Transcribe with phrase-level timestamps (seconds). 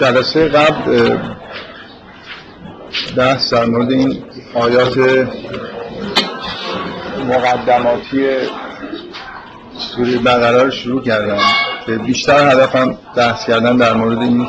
[0.00, 1.18] جلسه قبل
[3.16, 4.24] بحث در مورد این
[4.54, 4.98] آیات
[7.28, 8.26] مقدماتی
[9.78, 11.38] سوره بقره رو شروع کردم.
[11.86, 14.46] که بیشتر هدفم بحث کردن در مورد این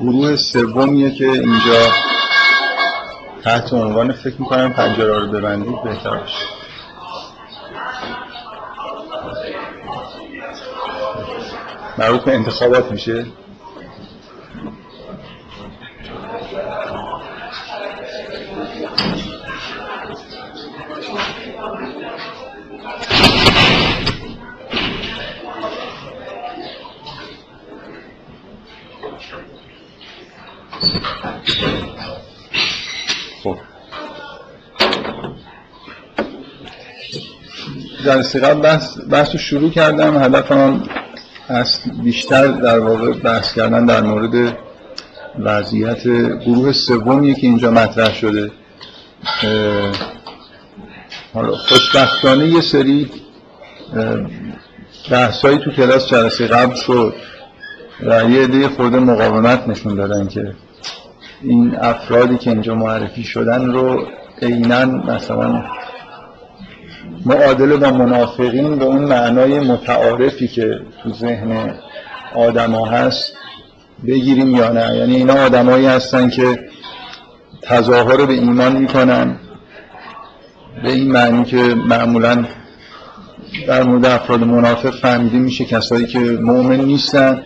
[0.00, 1.92] گروه سومیه که اینجا
[3.46, 6.46] تحت عنوان فکر می‌کنم پنجره رو ببندید بهتر باشه.
[11.98, 13.26] مربوط به انتخابات میشه؟
[38.06, 40.22] جلسه قبل بحث, بحث رو شروع کردم.
[40.22, 40.82] هدفم
[41.48, 44.56] اصل بیشتر در واقع بحث کردن در مورد
[45.38, 46.08] وضعیت
[46.46, 48.50] گروه سومیه که اینجا مطرح شده.
[51.68, 53.10] خوشبختانه یه سری
[55.10, 57.14] بحثایی تو کلاس جلسه قبل شد
[58.02, 60.54] و یه عده خورده مقاومت نشون دادن که
[61.42, 64.06] این افرادی که اینجا معرفی شدن رو
[64.42, 65.64] عینا مثلا
[67.26, 71.74] معادله با منافقین به اون معنای متعارفی که تو ذهن
[72.34, 73.32] آدما هست
[74.06, 74.96] بگیریم یا نه.
[74.96, 76.58] یعنی اینا آدمایی هستن که
[77.62, 79.36] تظاهر به ایمان می‌کنن.
[80.82, 82.44] به این معنی که معمولا
[83.68, 87.42] در مورد افراد منافق فهمیده میشه کسایی که مؤمن نیستن.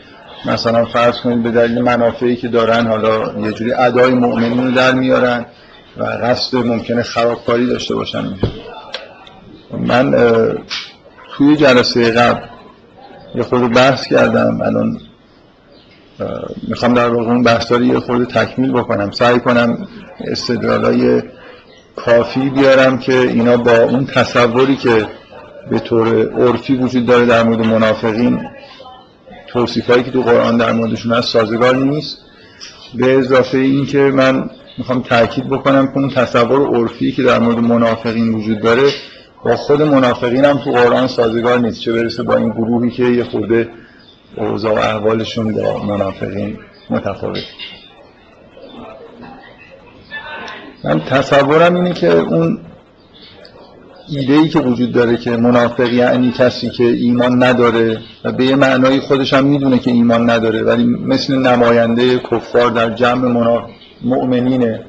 [0.47, 4.94] مثلا فرض کنید به دلیل منافعی که دارن حالا یه جوری ادای مؤمنین رو در
[4.94, 5.47] میارن
[5.97, 8.25] و قصد ممکنه خرابکاری داشته باشن.
[9.78, 10.14] من
[11.36, 12.41] توی جلسه قبل
[13.34, 14.60] یه خورده بحث کردم.
[14.60, 14.98] الان
[16.69, 19.10] می‌خوام در واقع اون بحث یه خورده تکمیل بکنم.
[19.10, 19.88] سعی کنم
[20.20, 21.22] استدلالای
[21.97, 25.06] کافی بیارم که اینا با اون تصوری که
[25.70, 28.41] به طور عرفی وجود داره در مورد منافقین
[29.47, 32.19] توصیف هایی که تو قرآن در موردشون هست سازگار نیست.
[32.94, 37.59] به اضافه این که من می‌خوام تاکید بکنم که اون تصور عرفی که در مورد
[37.59, 38.91] منافقین وجود داره
[39.45, 41.81] با خود منافقین هم تو قرآن سازگار نیست.
[41.81, 43.69] چه برسه با این گروهی که یه خورده
[44.37, 46.59] اوضاع و احوالشون با منافقین
[46.91, 47.45] متفاوت.
[50.84, 52.61] من تصورم اینه که اون
[54.09, 58.57] ایده ای که وجود داره که منافق یعنی کسی که ایمان نداره و به یه
[58.57, 63.55] معنای خودش هم می‌دونه که ایمان نداره ولی مثل نماینده کفار در جمع
[64.03, 64.84] مؤمنینه.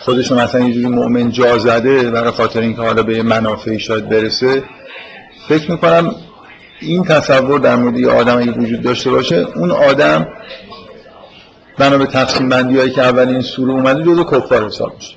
[0.00, 4.64] خودشون مثلا یه جوری مؤمن جا زده برای خاطر اینکه حالا به منافعی شاید برسه
[5.48, 6.14] فکر می‌کنم
[6.80, 10.26] این تصور در مورد یه آدم اگه وجود داشته باشه اون آدم
[11.78, 15.14] بنا به تقسیم بندی هایی که اولین سوره اومده جزو کفار حساب میشه.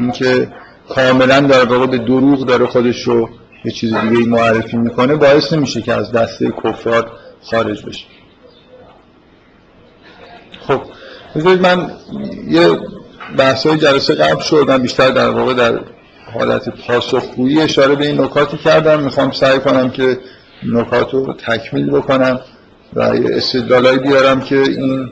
[0.00, 0.48] اینکه
[0.88, 3.28] کاملا در واقع به دروغ داره خودش رو
[3.64, 7.10] یه چیز دیگه معرفی می‌کنه باعث نمیشه که از دسته کفار
[7.42, 8.04] خارج بشه.
[10.66, 10.80] خب
[11.36, 11.90] بذارید من
[12.48, 12.78] یه
[13.38, 14.64] بحث های جلسه قبل شد.
[14.68, 15.80] من بیشتر در واقع در
[16.34, 19.00] حالت پاسخگویی اشاره به این نکاتی کردم.
[19.00, 20.18] می‌خوام سعی کنم که
[20.72, 22.40] نکات رو تکمیل بکنم
[22.94, 25.10] و استدلالایی بیارم که این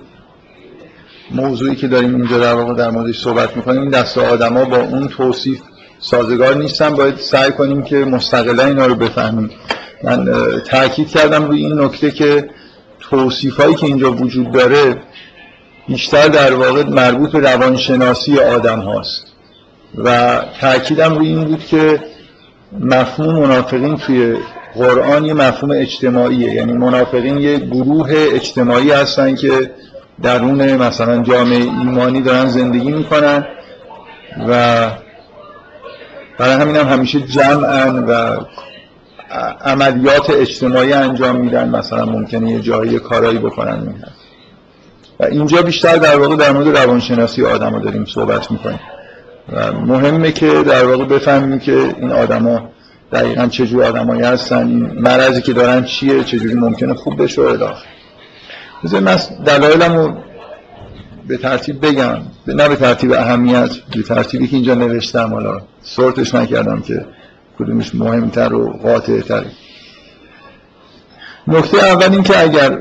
[1.31, 5.09] موضوعی که داریم اینجا در واقع در موردش صحبت می‌کنیم این دست آدما با اون
[5.09, 5.61] توصیف
[6.01, 6.91] سازگار نیستن.
[6.95, 9.51] باید سعی کنیم که مستقلا اینا رو بفهمیم.
[10.05, 10.29] من
[10.71, 12.51] تاکید کردم روی این نکته که
[13.01, 15.03] توصیف هایی که اینجا وجود داره
[15.89, 19.27] بیشتر در واقع مربوط به روانشناسی آدم هاست.
[20.05, 22.01] و تاکیدم روی این بود که
[22.81, 24.37] مفهوم منافقین توی
[24.75, 26.55] قرآن یه مفهوم اجتماعیه.
[26.55, 29.71] یعنی منافقین یه گروه اجتماعی هستن که
[30.23, 33.47] درون مثلا جامعه ایمانی دارن زندگی می‌کنن
[34.49, 34.85] و
[36.39, 38.37] برای همین هم همیشه جمعن و
[39.65, 41.69] عملیات اجتماعی انجام میدن.
[41.69, 43.73] مثلا ممکنه یه جایی کارایی بکنن.
[43.73, 43.95] این
[45.21, 48.81] و اینجا بیشتر در واقع در مورد روانشناسی آدم ها داریم صحبت می‌کنیم.
[49.53, 52.71] و مهمه که در واقع بفهمیم که این آدما
[53.13, 57.73] دقیقا چجور آدمایی هستن این مرضی که دارن چیه چجوری ممکنه خوب بشه و
[58.85, 59.17] بذار من
[59.47, 60.15] دلایلم رو
[61.29, 62.17] به ترتیب بگم.
[62.47, 65.35] نه به ترتیب اهمیت به ترتیبی که اینجا نوشتم.
[65.35, 67.07] حالا سورتش نکردم که
[67.59, 69.45] کدومش مهمتر و قاطع تر
[71.49, 72.79] نکته اول این که اگر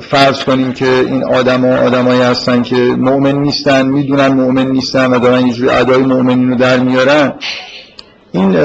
[0.00, 5.18] فرض کنیم که این آدم ها آدمایی هستن که مؤمن نیستن می‌دونن مؤمن نیستن و
[5.18, 7.32] دارن یه جوری ادای مؤمنین رو در میارن.
[8.32, 8.56] این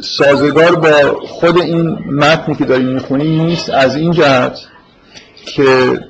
[0.00, 4.58] سازگار با خود این متنی که داریم می‌خونیم نیست از این جهت
[5.44, 6.00] که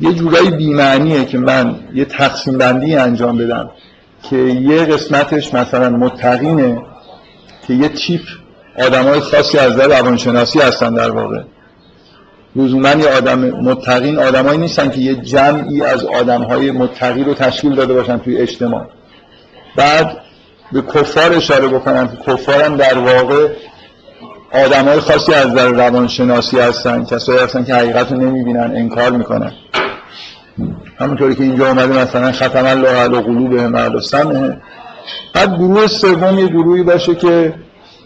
[0.00, 3.70] یه جورایی بیمعنیه که من یه تقسیم بندی انجام بدم
[4.22, 6.82] که یه قسمتش مثلا متقینه
[7.66, 8.20] که یه تیپ
[8.78, 11.42] آدمای خاصی از در روانشناسی هستن در واقع.
[12.56, 17.94] لزوما یه آدم متقین آدمایی نیستن که یه جمعی از آدمهای متقی رو تشکیل داده
[17.94, 18.86] باشن توی اجتماع.
[19.76, 20.16] بعد
[20.72, 23.48] به کفار اشاره بکنم که کفار هم در واقع
[24.52, 29.52] آدمای خاصی از در روانشناسی هستن کسایی هستن که حقیقت رو نمی‌بینن انکار می‌کنن.
[31.00, 34.60] همونطوری که اینجا اومده مثلا ختم الله علی قلوبهم و سمعهم.
[35.34, 37.54] بعد گروه سوم یه گروهی باشه که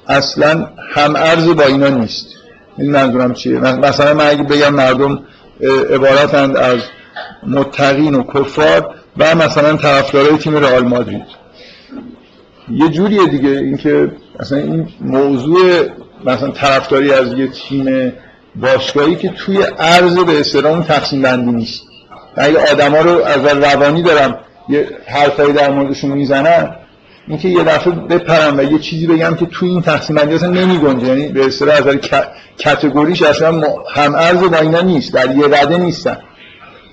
[0.08, 2.26] اصلا هم ارز با اینا نیست.
[2.78, 5.22] این منظورم چیه؟ مثلا من اگه بگم مردم
[5.90, 6.80] عبارتند از
[7.46, 11.26] متقین و کفار و مثلا طرفدارای تیم رئال مادرید.
[12.70, 15.86] یه جوریه دیگه اینکه مثلا این موضوع
[16.24, 18.12] مثلا طرفداری از یه تیم
[18.56, 21.82] باشگاهی که توی عرض به اصطلاح تقسیم بندی نیست.
[22.36, 24.38] اگه آدما رو از روانی دارم
[24.68, 26.76] یه حرفایی در موردشون می‌زنن
[27.28, 31.06] اینکه یه دفعه بپرم و یه چیزی بگم که توی این تقسیم بندی اصلا نمیگنجه
[31.06, 31.96] یعنی به اصطلاح از
[32.64, 33.62] کاتگوریش اصلا
[33.94, 35.14] هم ارز با اینا نیست.
[35.14, 36.16] در یه رده نیستن.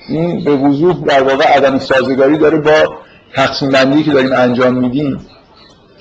[0.09, 2.97] این به وضوح در واقع عدم سازگاری داره با
[3.33, 5.19] تقسیم بندی که داریم انجام میدیم.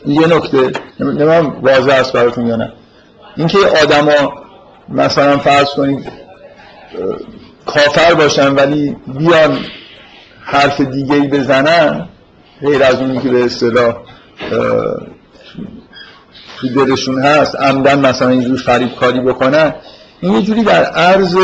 [0.07, 2.73] یه نکته نمیم واضح است براتون یا نه.
[3.37, 4.33] اینکه آدما
[4.89, 6.13] مثلا فرض کنید
[7.67, 9.59] کافر باشن ولی بیان
[10.41, 12.09] حرف دیگه ای بزنن
[12.61, 13.97] غیر از اونی که به اصطلاح
[16.61, 19.75] تو دلشون هست عمدن مثلا اینجور فریب کاری بکنن.
[20.21, 21.37] این یه جوری در عرض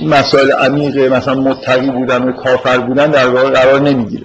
[0.00, 4.24] مسائل عمیق مثلا متقی بودن و کافر بودن در واقع قرار نمی‌گیره.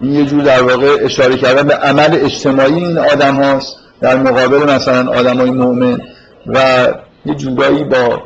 [0.00, 3.76] این یه جور در واقع اشاره کردن به عمل اجتماعی این آدم هاست.
[4.00, 6.00] در مقابل مثلا آدم های مؤمن
[6.46, 6.88] و
[7.26, 8.22] یه جورایی با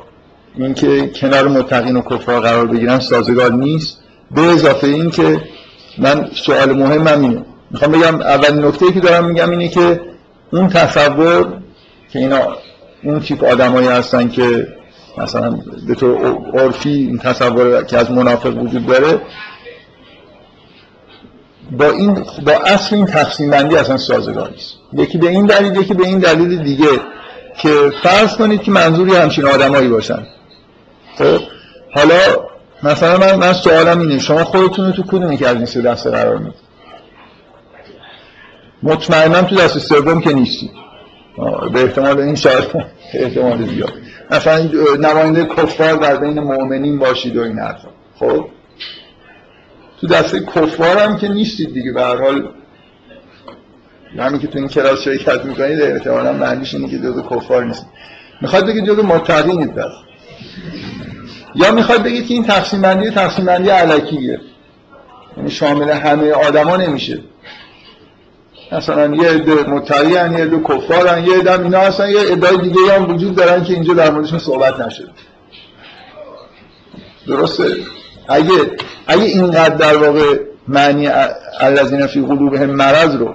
[0.56, 3.98] اینکه کنار متقین و کفار قرار بگیرن سازگار نیست.
[4.30, 5.40] به اضافه این که
[5.98, 7.44] من سوال مهم اینه.
[7.74, 10.00] می‌خوام بگم اولین نکته که دارم میگم اینه که
[10.52, 11.46] اون تصور
[12.12, 12.56] که اینا
[13.04, 14.68] اون تیپ آدمایی هستن که
[15.18, 19.20] مثلا به طور عرفی این تصور که از منافق وجود داره
[21.78, 22.14] با این
[22.46, 24.74] با اصل این تقسیم بندی اصلا سازگار نیست.
[24.92, 27.00] یکی به این دلیل یکی به این دلیل دیگه
[27.58, 30.26] که فرض کنید که منظوری همچین آدمایی باشن.
[31.18, 31.40] خب
[31.94, 32.18] حالا
[32.82, 36.10] مثلا من, من سوالم اینه شما خودتون رو تو کدومی که از این سه دسته
[36.10, 36.73] قرار می‌دید؟
[38.84, 40.70] مطمئنا تو دست سوم که نیستی.
[41.72, 42.64] به احتمال این شاید
[43.14, 43.92] احتمال زیاد.
[44.30, 44.68] مثلا
[45.00, 47.88] نماینده کفار در بین مؤمنین باشید و این حرفا.
[48.18, 48.48] خب؟
[50.00, 51.92] تو دسته کفار هم که نیستید دیگه.
[51.92, 52.48] به هر حال
[54.18, 57.86] همین که تو این کلاس شرکت می‌کنید احتمالا معنیش اینه که جزو کفار نیست
[58.40, 59.92] می‌خواد بگید جزو متقینید بس.
[61.54, 64.40] یا می‌خواد بگید که این تقسیم بندی تقسیم بندی علکیه.
[65.36, 67.20] یعنی شامل همه آدما نمیشه.
[68.74, 73.10] مثلا یه عده متقی یه عده کفار یه عده اینا هستن یه ادعای دیگه هم
[73.14, 75.08] وجود دارن که اینجا در موردشون صحبت نشده.
[77.26, 77.64] درسته؟
[78.28, 78.52] اگه
[79.06, 80.38] اگه اینقدر در واقع
[80.68, 81.08] معنی
[81.60, 83.34] الذین فی قلوبهم مرض رو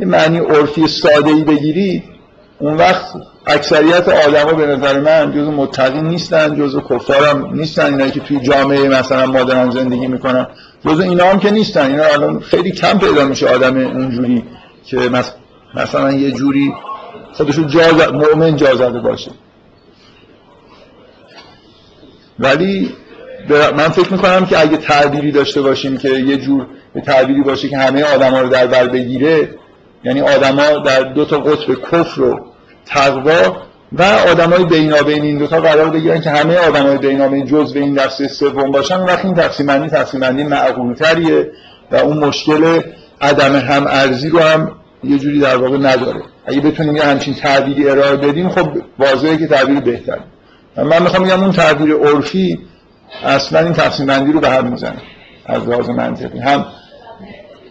[0.00, 2.04] یه معنی عرفی ساده ای بگیرید
[2.58, 3.06] اون وقت
[3.46, 8.40] اکثریت آدما به نظر من جزو متقین نیستن جزو کفار هم نیستن اینایی که توی
[8.40, 10.46] جامعه مثلا مادران زندگی می‌کنن.
[10.86, 11.90] جزو اینا هم که نیستن.
[11.90, 14.44] اینا الان خیلی کم پیدا میشه آدم اونجوری.
[14.84, 15.10] که
[15.74, 16.74] مثلا یه جوری
[17.32, 19.30] خودشو جا مؤمن جا زده باشه.
[22.38, 22.92] ولی
[23.76, 26.66] من فکر می‌کنم که اگه تعبیری داشته باشیم که یه جور
[27.06, 29.48] تعبیری باشه که همه آدما رو در بر بگیره
[30.04, 32.40] یعنی آدما در دو تا قطب کفر و
[32.86, 33.56] تقوا
[33.92, 38.28] و آدمای بینابین این دو تا قرار بگیرن که همه آدمای بینابین جزء این دسته
[38.28, 39.00] سوم باشن.
[39.00, 40.44] وقتی این تقسیم بندی تقسیم بندی
[41.92, 42.80] و اون مشکل
[43.20, 44.72] عدم هم ارزی رو هم
[45.04, 46.22] یه جوری در واقع نداره.
[46.46, 50.18] اگه بتونیم یه همچین تعبیری ارائه بدیم خب واضحه که تعبیر بهتر
[50.76, 52.58] من می‌خوام بگم اون تعبیر عرفی
[53.24, 55.02] اصلا این تقسیم بندی رو به هم می‌زنه.
[55.46, 56.38] از لحاظ منطقی.
[56.38, 56.66] هم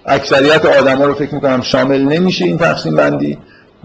[0.05, 3.37] اکثریت آدما رو فکر می‌کنم شامل نمیشه این تقسیم بندی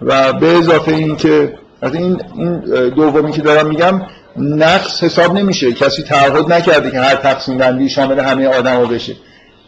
[0.02, 1.52] و به اضافه این که
[1.83, 4.02] این این دومی که دارم میگم
[4.37, 5.73] نقص حساب نمیشه.
[5.73, 9.12] کسی تعهد نکرده که هر تقسیم بندی شامل همه آدما بشه.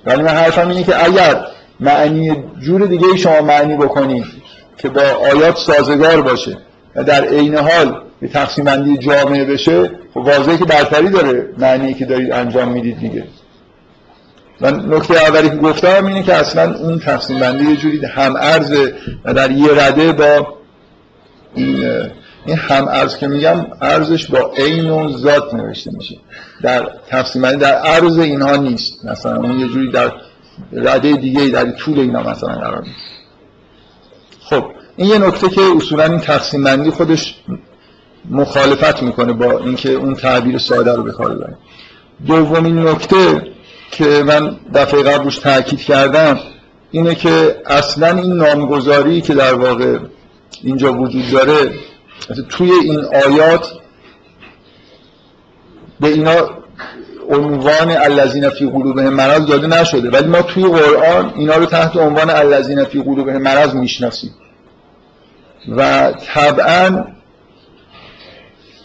[0.07, 1.47] ولی من حرفم اینه که اگر
[1.81, 4.25] معنی جور دیگه شما معنی بکنید
[4.77, 5.03] که با
[5.33, 6.59] آیات سازگار باشه
[6.97, 11.95] و در عین حال به تقسیم بندی جامعه بشه خب واضحه که برتری داره معنی
[11.95, 13.25] که دارید انجام می‌دید دیگه.
[14.61, 18.75] و نکته اولی که گفتم اینه که اصلا اون تقسیم بندی یه جوری هم ارز
[19.25, 20.49] در یه رده با
[21.55, 21.85] این
[22.47, 26.17] این هم ارز که میگم ارزش با عین و ذات نوشته میشه.
[26.63, 29.05] در تقسیم بندی در ارز اینها نیست.
[29.05, 30.13] مثلا اون یه جوری در
[30.73, 33.17] رده دیگه در طول اینا مثلا قرار نیست.
[34.41, 34.65] خب
[34.97, 37.35] این یه نکته که اصولا این تقسیم بندی خودش
[38.31, 41.57] مخالفت می‌کنه با اینکه اون تعبیر ساده رو ببریم
[42.27, 43.43] دومین نکته
[43.91, 46.39] که من دفعه قبل روش تاکید کردم
[46.91, 49.99] اینه که اصلا این نامگذاری که در واقع
[50.63, 51.71] اینجا وجود داره
[52.49, 53.73] توی این آیات
[56.01, 56.51] به اینا
[57.31, 60.11] عنوان الذین فی قلوبهم مرض داده نشده.
[60.11, 64.31] ولی ما توی قرآن اینا رو تحت عنوان الذین فی قلوبهم مرض می‌شناسیم.
[65.77, 67.05] و طبعا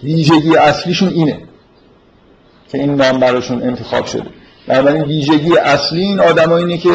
[0.03, 1.41] ویژگی اصلیشون اینه
[2.71, 4.29] که این نام براشون انتخاب شده.
[4.67, 6.89] بنابراین ویژگی اصلی این آدم اینه که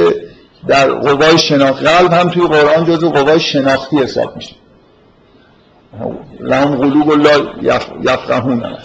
[0.69, 4.55] در قوای شناخت قلب هم توی قرآن جزو قوای شناختی حساب میشه.
[6.41, 7.51] لهم قلوب الله
[8.03, 8.77] یفقهون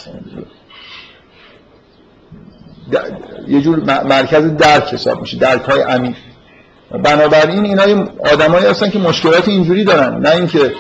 [3.47, 6.15] یه جور مرکز درک حساب میشه درک های عمیق.
[7.03, 10.19] بنابراین اینا آدمایی هستن که مشکلات اینجوری دارن.
[10.19, 10.73] نه اینکه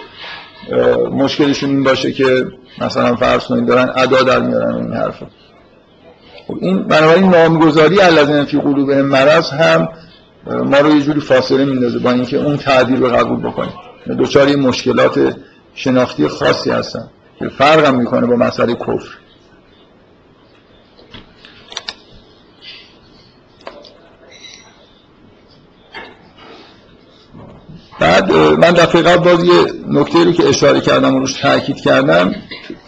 [1.11, 2.45] مشکلشون این باشه که
[2.81, 5.25] مثلا فرض کنید دارن ادا در میارن این حرفا.
[6.47, 9.89] خب این بنابراین نامگذاری الذین فی قلوبهم مرض هم
[10.47, 13.73] ما رو یه جوری فاصله میندازه با اینکه اون تعبیر رو قبول بکنیم.
[14.17, 15.35] دوچار مشکلات
[15.75, 19.20] شناختی خاصی هستن که فرق هم می‌کنه با مسئله کفر.
[28.01, 29.53] بعد من دفعه قبل باز یه
[29.87, 32.35] نکته رو که اشاره کردم و روش تاکید کردم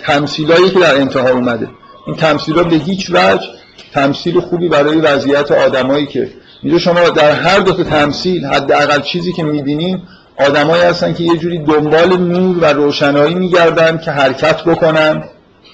[0.05, 1.69] تمثیلایی که در انتها اومده.
[2.07, 3.47] این تمثیل به هیچ وجه
[3.93, 6.29] تمثیل خوبی برای وضعیت آدمایی که
[6.63, 10.03] اینجا شما در هر دو تا تمثیل حداقل چیزی که می‌بینیم
[10.39, 15.23] آدمایی هستن که یه جوری دنبال نور و روشنایی میگردن که حرکت بکنن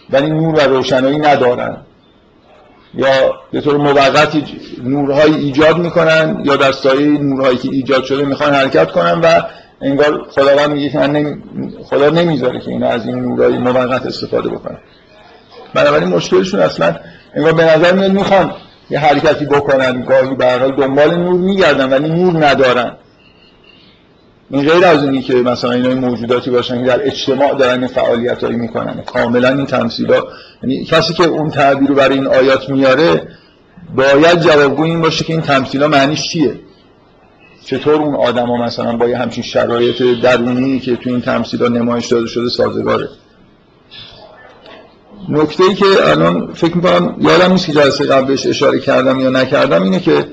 [0.10, 1.78] ولی نور و روشنایی ندارن.
[2.94, 4.44] یا به طور موقتی
[4.84, 9.42] نورهایی ایجاد می‌کنن یا در سایه نورهایی که ایجاد شده می‌خوان حرکت کنن و
[9.82, 11.38] انگار خداوند میگه که
[11.84, 14.78] خدا نمی‌ذاره که اینا از این نورهای موقت استفاده بکنن.
[15.74, 16.96] بنابراین مشکلشون اصلا
[17.36, 18.54] انگار به نظر میاد می‌خوان
[18.90, 22.98] یه حرکتی بکنن گاهی به دنبال نور میگردن ولی نور ندارن.
[24.52, 28.56] این غیر از اینی که مثلا اینا موجوداتی باشن که در اجتماع دارن فعالیت هایی
[28.56, 29.02] می‌کنن.
[29.02, 30.28] کاملا این تمثیل ها
[30.64, 33.28] یعنی کسی که اون تعبیر رو برای این آیات میاره
[33.96, 36.60] باید جوابگو این باشه که این تمثیل ها معنیش چیه.
[37.66, 42.08] چطور اون آدما مثلا با یه همچین شرایط درونی که تو این تمثیل ها نمایش
[42.08, 43.08] داده شده سازگاره؟
[45.30, 49.84] نکته ای که الان فکر می‌کنم یادم نیست که جلسه قبلش اشاره کردم یا نکردم
[49.84, 50.26] اینه که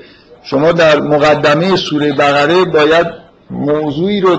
[0.43, 4.37] شما در مقدمه سوره بقره باید موضوعی رو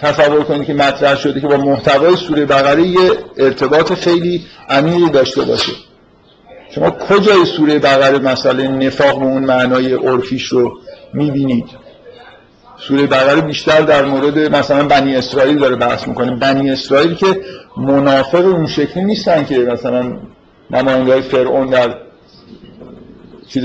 [0.00, 5.42] تصور کنید که مطرح شده که با محتوای سوره بقره یه ارتباط خیلی عمیقی داشته
[5.42, 5.72] باشه.
[6.70, 10.72] شما کجای سوره بقره مسئله نفاق به اون معنای عرفیش رو
[11.14, 11.66] می‌بینید؟
[12.78, 16.36] سوره بقره بیشتر در مورد مثلا بنی اسرائیل داره بحث می‌کنه.
[16.36, 17.40] بنی اسرائیل که
[17.76, 20.18] منافق اون شکلی نیستن که مثلا
[20.70, 21.94] نماینده فرعون در
[23.48, 23.64] چیز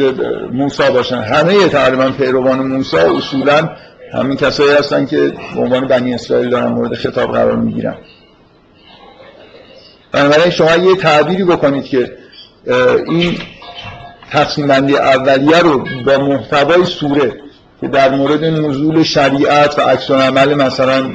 [0.54, 1.22] موسا باشن.
[1.22, 3.70] همه تقریبا پیروان موسا اصولا
[4.14, 7.96] همین کسایی هستن که به عنوان بنی اسرائیل دارن مورد خطاب قرار می‌گیرن.
[10.12, 12.18] بنابراین شما یه تعبیری بکنید که
[13.08, 13.38] این
[14.32, 17.34] تقسیم بندی اولیه رو با محتوای سوره
[17.82, 21.12] که در مورد نزول شریعت و عکس عمل مثلا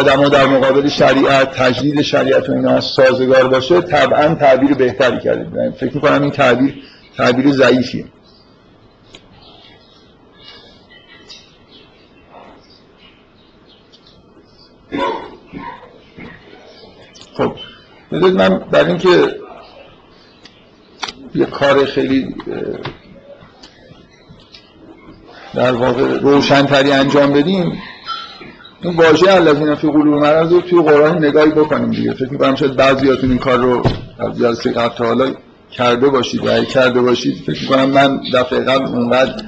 [0.00, 5.74] آدما در مقابل شریعت تجدید شریعت و اینا سازگار باشه طبعا تعبیر بهتری کردید.
[5.76, 6.74] فکر می‌کنم این تعبیر
[7.16, 8.04] تعبیر ضعیفیه
[17.34, 17.56] خب
[18.12, 19.34] بذارید من برای اینکه
[21.34, 22.34] یه کار خیلی
[25.54, 27.82] در واقع روشنتری انجام بدیم
[28.82, 32.14] این واژه الذین فی قلوب مرض رو توی قرآن نگاهی بکنیم دیگه.
[32.14, 33.82] فکر می‌کنم شاید بعضیاتون این کار رو
[34.18, 35.34] از جلسه قبل حالا
[35.76, 39.42] کرده باشید و کرده باشید فکر کنم من دفعه قبل اونقدر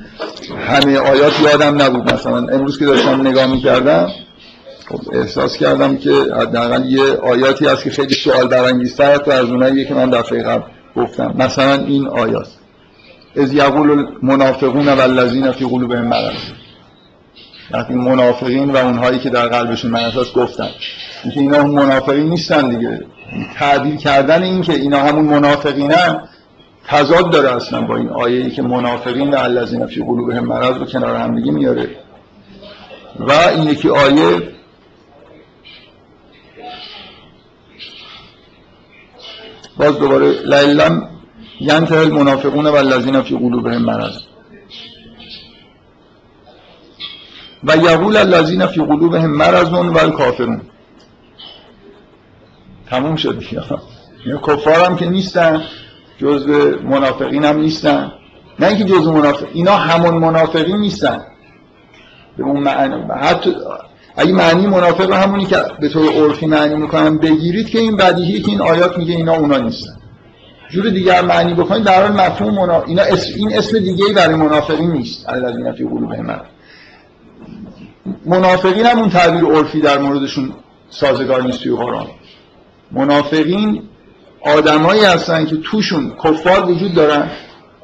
[0.68, 2.14] همه آیات یادم نبود.
[2.14, 4.10] مثلا امروز که داشتم نگاه می‌کردم
[4.88, 9.84] خب احساس کردم که حداقل یه آیاتی هست که خیلی سوال برانگیزتر است از اونایی
[9.84, 10.62] که من دفعه قبل
[10.96, 11.34] گفتم.
[11.38, 12.48] مثلا این آیات.
[13.36, 16.34] از یقول المنافقون والذین فی قلوبهم مرض.
[17.70, 20.68] وقتی منافقین و اونهایی که در قلبشون مرض گفتن.
[21.24, 23.00] اینکه اینا منافقین نیستن دیگه.
[23.54, 26.28] تعبیر کردن این که اینا همون منافقینن
[26.86, 30.84] تضاد داره اصلا با این آیه ای که منافقین و الذین فی قلوبهم مرض رو
[30.84, 31.90] کنار هم دیگه میاره.
[33.18, 34.42] و این یکی آیه
[39.76, 41.08] باز دوباره لعلم
[41.60, 44.16] ینتهی المنافقون و الذین فی قلوبهم مرض.
[47.64, 50.60] و یقول الذین فی قلوبهم مرض و الکافرون.
[52.90, 53.42] تموم شد
[54.26, 55.62] یعنی کفار هم که نیستن
[56.18, 58.12] جزء منافقین هم نیستن.
[58.60, 61.22] نه اینکه جزء منافق اینا همون منافقین نیستن.
[62.38, 63.54] به اون معنی حتی
[64.16, 68.50] اگه معنی منافق همونی که به طور عرفی معنی می‌کنن بگیرید که این بدیهی که
[68.50, 69.96] این آیات میگه اینا اونا نیستن.
[70.70, 72.82] جور دیگر معنی بکنید در حال مفهوم منا...
[72.82, 73.02] اینا.
[73.36, 75.28] این اسم دیگه ای برای منافقین نیست.
[75.28, 76.40] الذین فی قلوبهم من
[78.26, 80.52] منافقین هم اون تعبیر عرفی در موردشون
[80.90, 82.06] سازگار نیست توی قرآن.
[82.92, 83.82] منافقین
[84.40, 87.30] آدمایی هستن که توشون کفار وجود دارن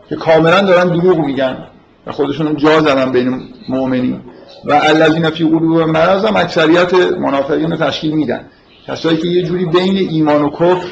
[0.08, 1.66] که کاملا دارن دروغ میگن
[2.06, 4.20] و خودشون جا زدن بین مؤمنین.
[4.64, 8.46] و الذین فی قلوب مرض هم اکثریت منافقین رو تشکیل میدن.
[8.86, 10.88] کسایی که یه جوری بین ایمان و کفر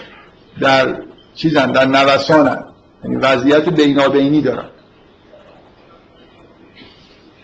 [0.60, 0.96] در
[1.34, 2.64] چیزن در نوسانن.
[3.04, 4.68] یعنی وضعیت بینابینی دارن.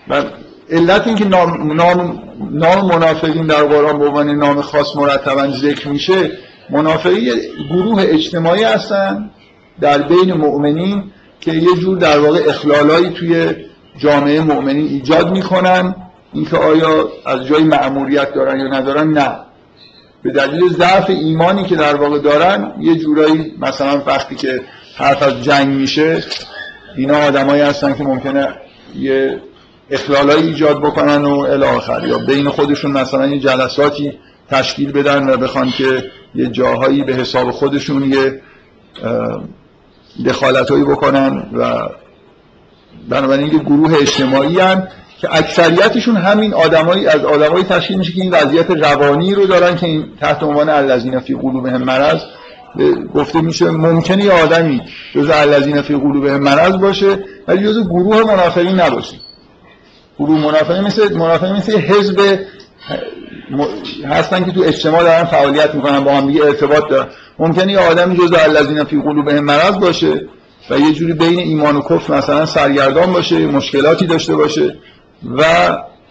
[0.08, 0.23] و
[0.70, 6.30] علت اینکه نام, نام, نام منافقین در قرآن به عنوان نام خاص مرتبا ذکر میشه
[6.70, 7.32] منافقی
[7.70, 9.30] گروه اجتماعی هستن
[9.80, 11.04] در بین مؤمنین
[11.40, 13.54] که یه جور در واقع اخلالایی توی
[13.99, 15.94] جامعه مؤمنین ایجاد می‌کنن.
[16.32, 19.37] اینکه آیا از جای معمولیت دارن یا ندارن؟ نه.
[20.23, 24.61] به دلیل ضعف ایمانی که در واقع دارن یه جورایی مثلا وقتی که
[24.96, 26.25] حرف از جنگ میشه
[26.96, 28.49] اینا آدمایی هستن که ممکنه
[28.99, 29.40] یه
[29.90, 34.18] اخلالایی ایجاد بکنن و الاخر یا بین خودشون مثلا یه جلساتی
[34.50, 38.40] تشکیل بدن و بخوان که یه جاهایی به حساب خودشون یه
[40.26, 41.88] دخالتهایی بکنن و
[43.09, 44.88] بنابراین یه گروه اجتماعی هن
[45.21, 49.87] که اکثریتشون همین آدمایی از آدمایی تشکیل میشه که این وضعیت روانی رو دارن که
[49.87, 52.20] این تحت عنوان الذین فی قلوبهم مرض.
[53.14, 54.83] گفته میشه ممکنه یه آدمی
[55.14, 57.18] جز الذین فی قلوبهم مرض باشه
[57.49, 59.16] ولی جز گروه منافقین نباشه.
[60.18, 62.38] گروه منافقین مثل منافقین مثل حزب
[64.09, 67.07] هستن که تو اجتماع دارن فعالیت می‌کنن با هم دیگه ارتباط دارن.
[67.38, 70.29] ممکنه یه آدمی جز الذین فی قلوبهم مرض باشه
[70.70, 74.77] و یه جوری بین ایمان و کفر مثلا سرگردان باشه مشکلاتی داشته باشه
[75.37, 75.44] و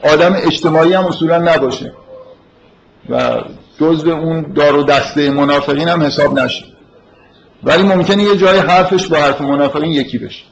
[0.03, 1.93] آدم اجتماعی هم اصولا نباشه
[3.09, 3.41] و
[3.79, 6.65] جزء اون دار و دسته منافقین هم حساب نشه.
[7.63, 10.43] ولی ممکنه یه جای حرفش با حرف منافقین یکی بشه.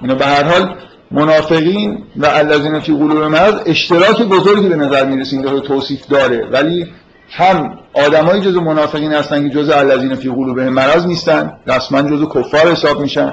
[0.00, 0.74] اینا به هر حال
[1.10, 6.46] منافقین و الذین فی قلوب مرض اشتراک بزرگی به نظر می‌رسه این رو توصیف داره.
[6.52, 6.86] ولی
[7.30, 12.72] هم آدمای جزء منافقین هستن که جزء الذین فی قلوبهم مرض نیستن رسما جزء کفار
[12.72, 13.32] حساب میشن.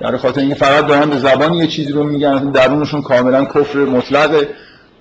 [0.00, 4.48] در خاطر اینکه فقط دارن به زبان یه چیزی رو میگن درونشون کاملا کفر مطلقه.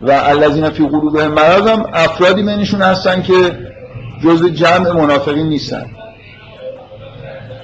[0.02, 3.34] و الذین فی قلوبهم مرض هم افرادی بینشون هستن که
[4.24, 5.86] جزء جمع منافقین نیستن.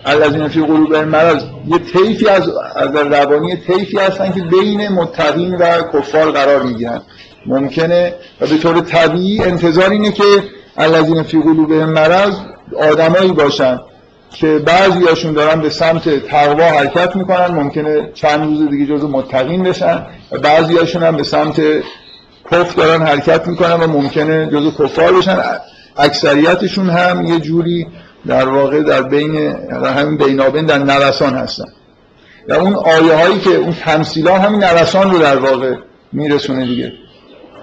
[0.08, 5.82] الذین فی قلوبهم مرض یه طیفی از از روانی طیفی هستن که بین متقین و
[5.93, 7.02] کفار قرار می‌گیرن.
[7.46, 10.24] ممکنه و به طور طبیعی انتظار اینه که
[10.78, 12.34] الذین فی قلوبهم مرض
[12.91, 13.80] آدمایی باشن
[14.32, 17.48] که بعضی دارن به سمت تقوا حرکت می‌کنن.
[17.48, 21.62] ممکنه چند روز دیگه جزو متقین بشن و بعضی هم به سمت
[22.52, 25.38] کف دارن حرکت می‌کنن و ممکنه جزو کفار بشن.
[25.98, 27.88] اکثریتشون هم یه جوری
[28.28, 31.66] در واقع در بین در همین بینابین در نوسان هستن.
[32.50, 35.76] و اون آیه هایی که اون تمثیل همین نوسان رو در واقع
[36.12, 36.94] میرسونه دیگه.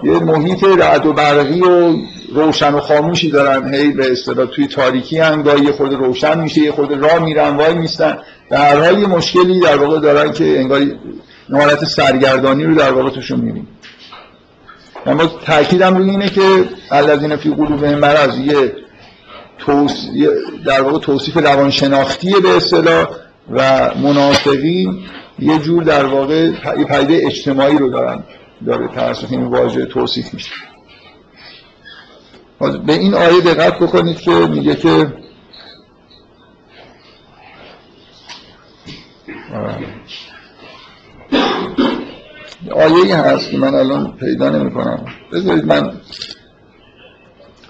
[0.02, 1.96] یه محیط رعد و برقی و
[2.34, 3.74] روشن و خاموشی دارن.
[3.74, 7.74] هی به اصطلاح توی تاریکی هم گاهی خود روشن میشه یه خود راه میرن وای
[7.74, 8.18] میستن.
[8.50, 10.92] در هر حال یه مشکلی در واقع دارن که انگاری
[11.52, 13.68] حالت سرگردانی رو در واقع توشون می‌بینیم
[15.06, 18.72] اما تاکیدم روی اینه که الذین فی قلوبهم مرض یه
[20.66, 23.06] در واقع توصیف روانشناختیه به اصطلاح
[23.50, 24.98] و منافقین
[25.38, 26.50] یه جور در واقع
[26.84, 28.22] پیده اجتماعی رو دارن
[28.66, 30.54] داره توسط این واژه توصیف میشه.
[32.86, 35.12] به این آیه دقت بکنید که میگه که
[42.72, 45.92] آیه هست که من الان پیدا نمی کنم بذارید من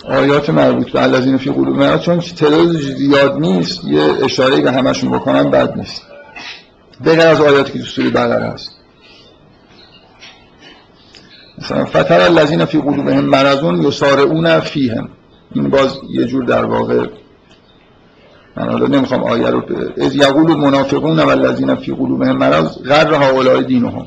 [0.09, 5.11] آیات مربوط به الذین فی قلوب مرض چون تعداد زیاد نیست یه اشاره به همشون
[5.11, 6.03] بکنم بد نیست.
[7.05, 8.71] بغیر از آیاتی که تو سوره بقره هست.
[11.59, 15.09] مثلا فتر الذین فی قلوبهم مرضون یسارعون فیهم.
[15.53, 17.07] این باز یه جور در واقع
[18.57, 19.63] من حالا نمی‌خوام آیه رو
[19.97, 24.07] از یقول المنافقون والذین فی قلوبهم مرض غر هؤلاء دینهم.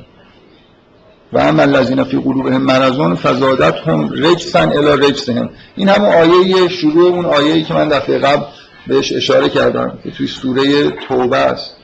[1.33, 5.49] و اما الذین فی قلوبهم مرضون فزادتهم رجسا الی رجسهم.
[5.75, 8.43] این همون آیه شروع اون آیه‌ای که من دفعه قبل
[8.87, 11.75] بهش اشاره کردم که توی سوره توبه است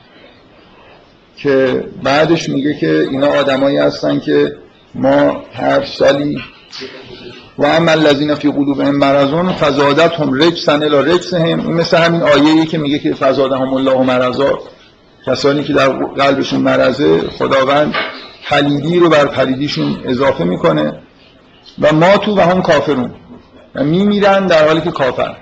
[1.36, 4.56] که بعدش میگه که اینا آدمایی هستن که
[4.94, 6.38] ما هر سالی
[7.58, 11.60] و اما الذین فی قلوبهم مرضون فزادتهم رجسا الی رجسهم.
[11.60, 14.58] این مثل همین آیه‌ای که میگه که فزادهم الله مرضا.
[15.26, 17.94] کسانی که در قلبشون مرضه خداوند
[18.48, 20.92] پلیدی رو بر پلیدیشون اضافه می‌کنه
[21.80, 23.14] و ما تو و هم کافرون.
[23.74, 25.36] و میمیرن در حالی که کافر.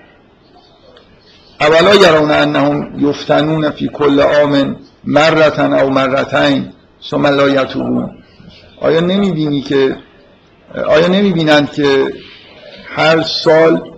[1.60, 6.72] اولا یرون انهم یفتنون فی کل آمن مرتن او مرتین
[7.10, 8.10] ثم لا یتوبون.
[8.80, 9.96] آیا نمی‌بینی که
[10.86, 12.12] آیا نمی‌بینند که
[12.86, 13.90] هر سال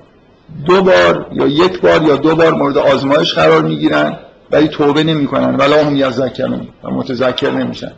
[0.66, 4.18] دو بار یا یک بار یا دو بار مورد آزمایش قرار می‌گیرن
[4.50, 5.56] ولی توبه نمی‌کنن.
[5.56, 7.92] ولا هم یذکرون و متذکر نمیشن.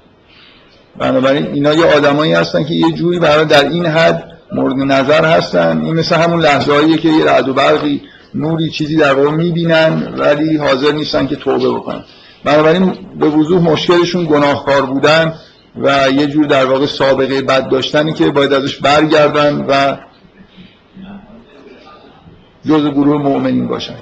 [0.99, 5.81] بنابراین اینا یه آدمایی هستن که یه جوری برای در این حد مورد نظر هستن.
[5.85, 8.03] این مثل همون لحظه که یه رعد و برقی
[8.35, 12.05] نوری چیزی در واقع می‌بینن ولی حاضر نیستن که توبه بکنن.
[12.45, 15.35] بنابراین به وضوح مشکلشون گناهکار بودن
[15.83, 19.97] و یه جور در واقع سابقه بد داشتنی که باید ازش برگردن و
[22.69, 23.95] جز گروه مؤمنین باشن.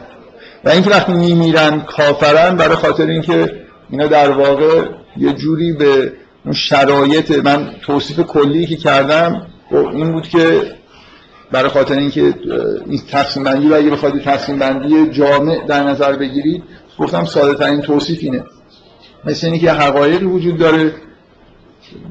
[0.65, 3.53] و اینکه وقتی میمیرن کافرن برای خاطر اینکه
[3.91, 4.83] اینا در واقع
[5.17, 6.13] یه جوری به
[6.45, 10.75] اون شرایط من توصیف کلی که کردم این بود که
[11.53, 12.35] برای خاطر اینکه
[12.87, 16.63] این تقسیم بندی رو اگه بخواید تقسیم بندی جامع در نظر بگیرید
[16.99, 18.45] گفتم ساده ترین توصیف اینه.
[19.25, 20.93] مثل اینکه حقایقی وجود داره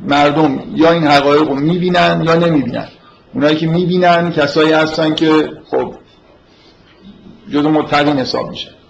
[0.07, 2.87] مردم یا این حقایق رو می‌بینن یا نمی‌بینن.
[3.33, 5.95] اونایی که می‌بینن کسایی هستن که خب
[7.49, 8.82] جزو متقین حساب میشه که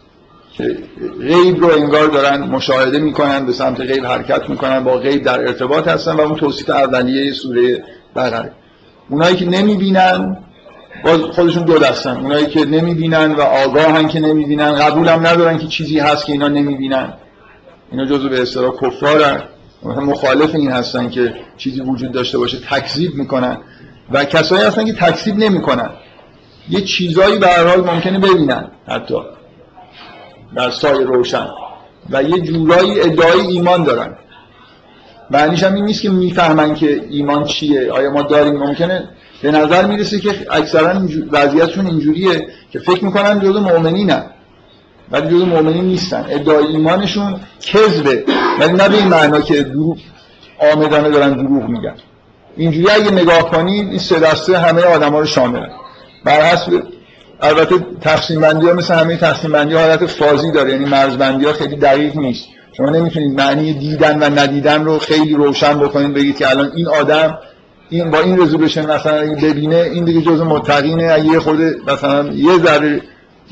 [1.21, 5.87] غیب رو انگار دارن مشاهده می‌کنن به سمت غیب حرکت می‌کنن با غیب در ارتباط
[5.87, 7.83] هستن و اون توصیف اولیه سوره
[8.15, 8.51] بقره.
[9.09, 10.37] اونایی که نمی‌بینن
[11.05, 12.17] باز خودشون دو دستن.
[12.17, 17.13] اونایی که نمی‌بینن و آگاهن که نمی‌بینن قبولم ندارن که چیزی هست که اینا نمی‌بینن.
[17.91, 19.43] اینا جزو به اصطلاح کفارن.
[19.83, 23.57] مخالف این هستن که چیزی وجود داشته باشه تکذیب می‌کنن.
[24.11, 25.89] و کسایی هستن که تکذیب نمی‌کنن.
[26.69, 29.15] یه چیزایی به هر حال ممکنه ببینن حتی.
[30.55, 31.47] در سای روشن.
[32.09, 34.15] و یه جورایی ادعای ایمان دارن.
[35.29, 37.91] معنیش هم این نیست که می‌فهمن که ایمان چیه.
[37.91, 39.09] آیا ما داریم؟ ممکنه.
[39.41, 44.25] به نظر می‌رسه که اکثرا وضعیتشون اینجوریه که فکر می‌کنن جزو نه
[45.11, 46.25] ولی جزو مؤمنین نیستن.
[46.29, 48.23] ادعای ایمانشون کذبه.
[48.59, 49.97] ولی نه به این معنا که دروغ
[50.73, 51.95] آمدانه دارن دروغ میگن.
[52.57, 55.69] اینجوری اگه نگاه کنید این سه دسته همه آدما رو شاملن.
[56.25, 56.83] بر حسب
[57.43, 61.45] البته تقسیم بندی ها مثل همه تقسیم بندی ها حالت فازی داره یعنی مرز بندی
[61.45, 62.45] ها خیلی دقیق نیست.
[62.77, 67.38] شما نمی‌تونید معنی دیدن و ندیدن رو خیلی روشن بکنید بگید که الان این آدم
[67.89, 71.12] این با این رزولوشن مثلا اگه ببینه این دیگه جزء متقینه.
[71.12, 73.01] اگه خود مثلا یه ذره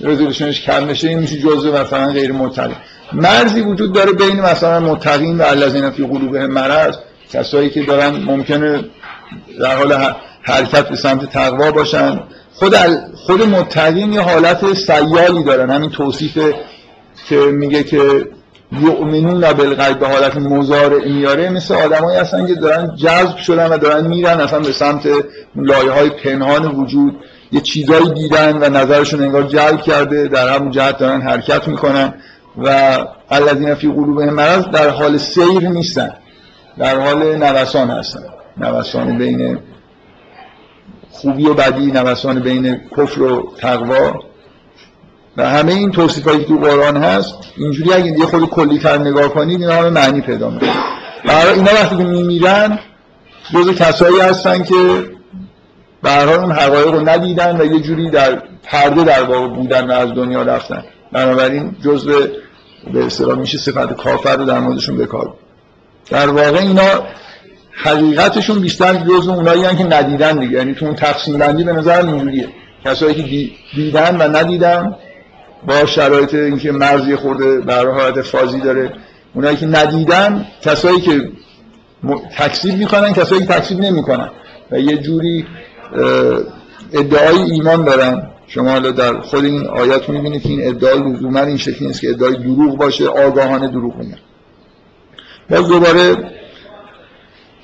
[0.03, 2.75] رزولوشنش کم بشه این میشه جزء مثلا غیر متقین.
[3.13, 6.95] مرزی وجود داره بین مثلا متقین و الذین فی قلوبهم مرض
[7.33, 8.83] کسایی که دارن ممکنه
[9.59, 12.19] در حال حرکت به سمت تقوا باشن.
[12.61, 12.75] خود
[13.15, 16.37] خود متقین یه حالت سیالی دارن همین توصیف
[17.29, 18.27] که میگه که
[18.71, 21.49] یؤمنون بالغیب به حالت مزارع میاره.
[21.49, 25.07] مثل آدمایی هستن که دارن جذب شدن و دارن میرن اصلا به سمت
[25.55, 27.15] لایه های پنهان وجود.
[27.51, 30.27] یه چیزایی دیدن و نظرشون انگار جلب کرده.
[30.27, 32.13] در همون جهت دارن حرکت می‌کنن
[32.57, 32.97] و
[33.29, 36.13] الذین فی قلوبهم مرض در حال سیر نیستن.
[36.77, 38.23] در حال نوسان هستن.
[38.57, 39.57] نوسان بین
[41.11, 44.19] خوبی و بدی نوسان بین کفر و تقوا.
[45.37, 49.27] و همه این توصیف که تو قرآن هست اینجوری اگه یه خود کلی تر نگاه
[49.27, 50.69] کنید اینا همه معنی پیدا می‌کنه.
[51.55, 52.79] اینا وقتی که میمیرن
[53.53, 55.09] جز کسایی هستن که
[56.03, 60.09] به اون حقایق رو ندیدن و یه جوری در پرده در واقع بودن و از
[60.09, 60.83] دنیا رفتن.
[61.11, 62.11] بنابراین جزء
[62.93, 65.33] به اصطلاح میشه صفت کافر رو در موردشون بکار.
[66.09, 67.03] در واقع اینا
[67.73, 70.57] حقیقتشون بیشتر جزء اونایی که ندیدن دیگه.
[70.57, 72.49] یعنی تو اون تقسیم بندی به نظر اینجوریه.
[72.85, 74.95] کسایی که دیدن و ندیدن
[75.67, 78.93] با شرایط اینکه مرزی خورده برای حالت فازی داره.
[79.33, 81.29] اونایی که ندیدن کسایی که
[82.37, 84.29] تکسیب می‌کنن کسایی که تکسیب نمی‌کنن.
[84.71, 85.45] و یه جوری
[86.93, 88.27] ادعای ایمان دارن.
[88.47, 92.09] شما حالا در خود این آیات می‌بینید که این ادعای لزوما این شکلی نیست که
[92.09, 94.17] ادعای دروغ باشه آگاهانه دروغ میگن.
[95.49, 96.15] باز دوباره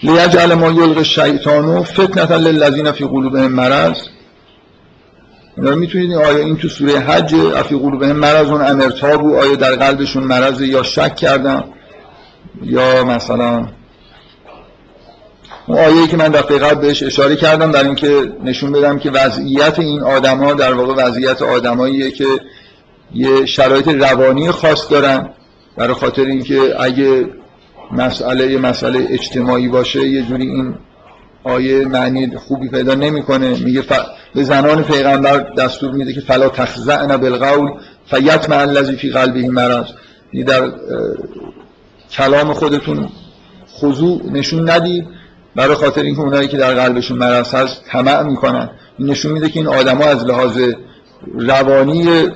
[0.04, 3.98] لیجعل ما یلغ الشیطانو فتنة للذین فی قلوبهم مرض.
[5.58, 10.24] اینا می‌تونید آیا این تو سوره حج افی قلوبهم مرض اون امرتابو آیا در قلبشون
[10.24, 11.64] مرض یا شک کردم
[12.64, 13.68] یا مثلا
[15.68, 19.80] اون آیه‌ای که من دفعه قبل بهش اشاره کردم در اینکه نشون بدم که وضعیت
[19.80, 22.26] این آدما در واقع وضعیت آدماییه که
[23.14, 25.30] یه شرایط روانی خاص دارن.
[25.78, 27.30] برای خاطر اینکه اگه
[27.92, 30.76] مسئله یه مسئله اجتماعی باشه یه جوری این
[31.44, 33.50] آیه معنی خوبی پیدا نمی‌کنه.
[33.50, 33.92] میگه ف...
[34.36, 37.70] به زنان پیغمبر دستور میده که فلا تخزعن بالقول
[38.06, 39.86] فیتمع الذی فی قلبه مرض.
[40.48, 40.72] در
[42.12, 43.10] کلام خودتون
[43.80, 45.06] خضوع نشون ندید
[45.56, 48.70] برای خاطر اینکه اونایی که در قلبشون مرض هست طمع می‌کنن.
[49.00, 50.60] نشون میده که این آدما از لحاظ
[51.34, 52.28] روانی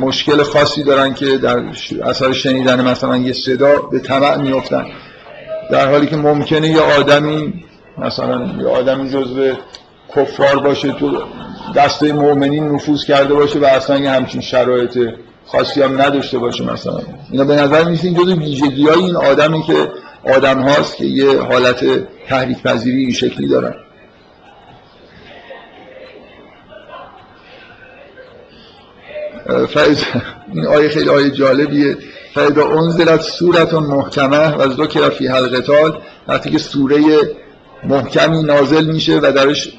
[0.00, 1.62] مشکل خاصی دارن که در
[2.02, 4.86] اثر شنیدن مثلا یه صدا به طمع میفتن
[5.70, 7.64] در حالی که ممکنه یه آدمی
[7.98, 9.52] مثلا یه آدمی جزو
[10.16, 11.22] کفار باشه تو
[11.76, 14.98] دسته مؤمنین نفوذ کرده باشه و اصلا یه همچین شرایط
[15.46, 17.00] خاصی هم نداشته باشه مثلا.
[17.30, 19.88] اینا به نظر میسه این جزو ویژگی این آدمی که
[20.36, 21.84] آدم هاست که یه حالت
[22.28, 23.74] تحریک پذیری این شکلی دارن.
[29.68, 30.04] فایز
[30.54, 31.96] این آیه خیلی آیه جالبیه.
[32.34, 35.98] فایدا انزلت صورت محکمه و ذکر فی القتال.
[36.28, 36.98] وقتی که سوره
[37.84, 39.72] محکمی نازل میشه و درش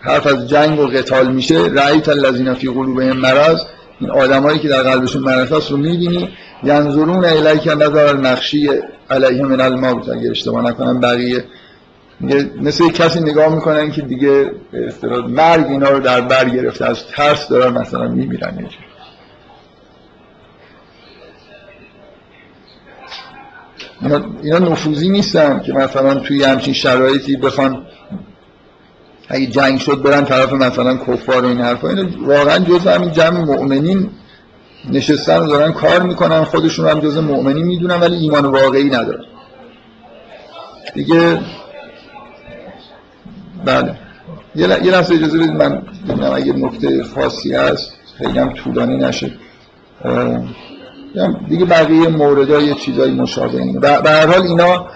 [0.00, 3.62] حرف از جنگ و قتال میشه رأیت الذین فی قلوبهم مرض
[4.00, 6.28] این آدمایی که در قلبشون مرض هست رو می‌بینی.
[6.64, 8.70] ینظرون الیک نظر نقشی
[9.10, 10.08] علیه من الموت.
[10.08, 11.44] اگر اشتباه نکنم بقیه
[12.62, 14.50] مثل کسی نگاه می‌کنن که دیگه
[15.28, 18.68] مرگ اینا رو در بر گرفته از ترس دارن مثلا میمیرن اینا,
[24.42, 27.86] اینا نفوذی نیستن که مثلا توی همچین شرایطی بخوان
[29.28, 31.88] اگه جنگ شد برن طرف مثلا کفار و این حرفا.
[31.88, 34.10] اینا واقعا جز همین جمع مؤمنین
[34.90, 36.44] نشستن و دارن کار می‌کنن.
[36.44, 39.24] خودشون هم جز مؤمنین می‌دونن ولی ایمان واقعی ندارن.
[40.94, 41.40] دیگه
[43.64, 43.94] بله.
[44.56, 47.92] یه لحظه اجازه بدید من ببینم اگه نکته خاصی هست.
[48.18, 49.30] خیلی هم طولانی نشه.
[51.48, 53.80] دیگه بقیه ها یه چیزایی مشابه اینه.
[53.80, 54.86] به هر حال اینا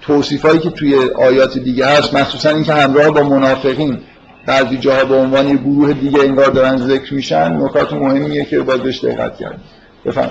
[0.00, 3.98] توصیفایی که توی آیات دیگه هست مخصوصا اینکه همراه با منافقین
[4.46, 8.82] بعضی جاها به عنوان یه گروه دیگه انگار دارن ذکر میشن نکات مهمیه که باید
[8.82, 9.60] بهش دقت کرد
[10.04, 10.30] بفهم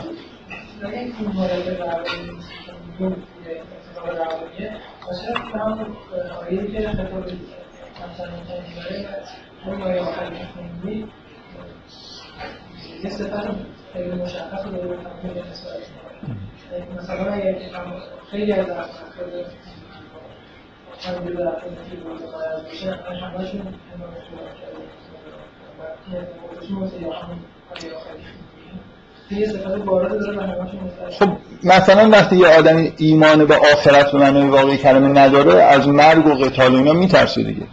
[13.93, 14.99] خیلی داره
[16.97, 17.31] مثلا
[18.31, 18.65] خیلی از
[31.19, 31.29] خب
[31.63, 36.33] مثلا وقتی یه آدمی ایمان به آخرت به معنی واقعی کلمه نداره از مرگ و
[36.33, 37.67] قتال اینا میترسه دیگه.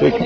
[0.00, 0.18] فکر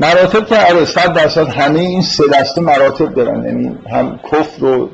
[0.00, 3.44] مراتب که آره صد درصد همه این سه دسته مراتب دارن.
[3.44, 4.90] یعنی هم کفر رو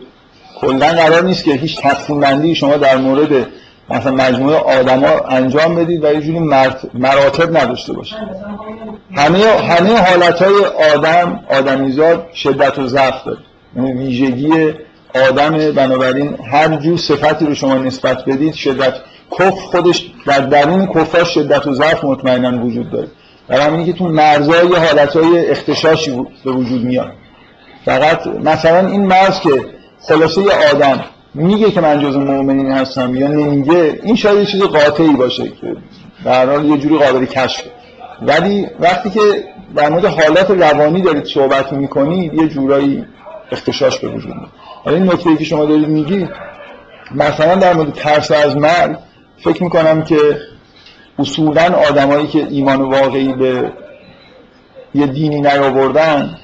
[0.60, 3.46] کلا قرار نیست که هیچ تقسیم شما در مورد
[3.90, 6.38] مثلا مجموعه آدما انجام بدید و یه جوری
[6.94, 8.16] مراتب نداشته باشه
[9.16, 10.54] همه همه حالتهای
[10.94, 13.38] آدم آدمیزاد شدت و ضعف داره.
[13.76, 14.74] یعنی ویژگی
[15.28, 18.94] آدم بنابراین هر جور صفتی رو شما نسبت بدید شدت
[19.32, 23.08] کفر خودش در درون کفر شدت و ضعف مطمئنا وجود داره.
[23.48, 27.12] در همینی که تو مرزای حالتهای اختشاشی به وجود میاد.
[27.84, 29.64] فقط مثلا این مرز که
[30.08, 31.04] خلاصه یه آدم
[31.34, 35.76] میگه که من جز مؤمنین هستم یا نمیگه این شاید یه چیز قاطعی باشه که
[36.24, 37.62] در حال یه جوری قابل کشف.
[38.22, 39.20] ولی وقتی که
[39.76, 43.04] در مورد حالات روانی دارید صحبت می‌کنید یه جورایی
[43.52, 44.48] اختشاش به وجود میاد.
[44.84, 46.30] حالا این نکته که شما دارید میگید
[47.14, 48.96] مثلا در مورد ترس از مرگ
[49.44, 50.16] فکر می‌کنم که
[51.18, 53.72] اصولا آدمایی که ایمان واقعی به
[54.94, 56.38] یه دینی نیاوردن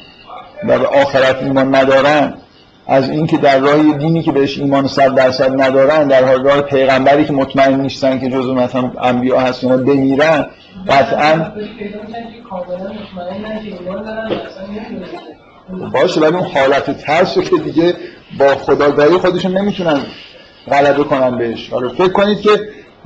[0.69, 2.35] و به آخرت ایمان ندارن
[2.87, 7.25] از اینکه در راه دینی که بهش ایمان صد درصد ندارن در حال راه پیغمبری
[7.25, 10.47] که مطمئن نیستن که جزو مثلا انبیا هست اینا بمیرن
[10.89, 11.53] قطعا
[15.93, 17.95] باشه ولی اون حالت ترس که دیگه
[18.39, 20.01] با خداگاهی خودشون نمی‌تونن
[20.71, 21.73] غلبه کنن بهش.
[21.73, 22.51] آره فکر کنید که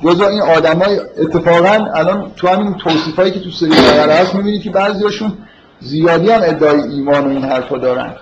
[0.05, 4.71] جزا این آدمای اتفاقا الان تو همین توصیفایی که تو سری بقره هست می‌بینید که
[4.71, 5.33] بعضیاشون
[5.81, 8.15] زیادی هم ادعای ایمان و این حرفا دارن.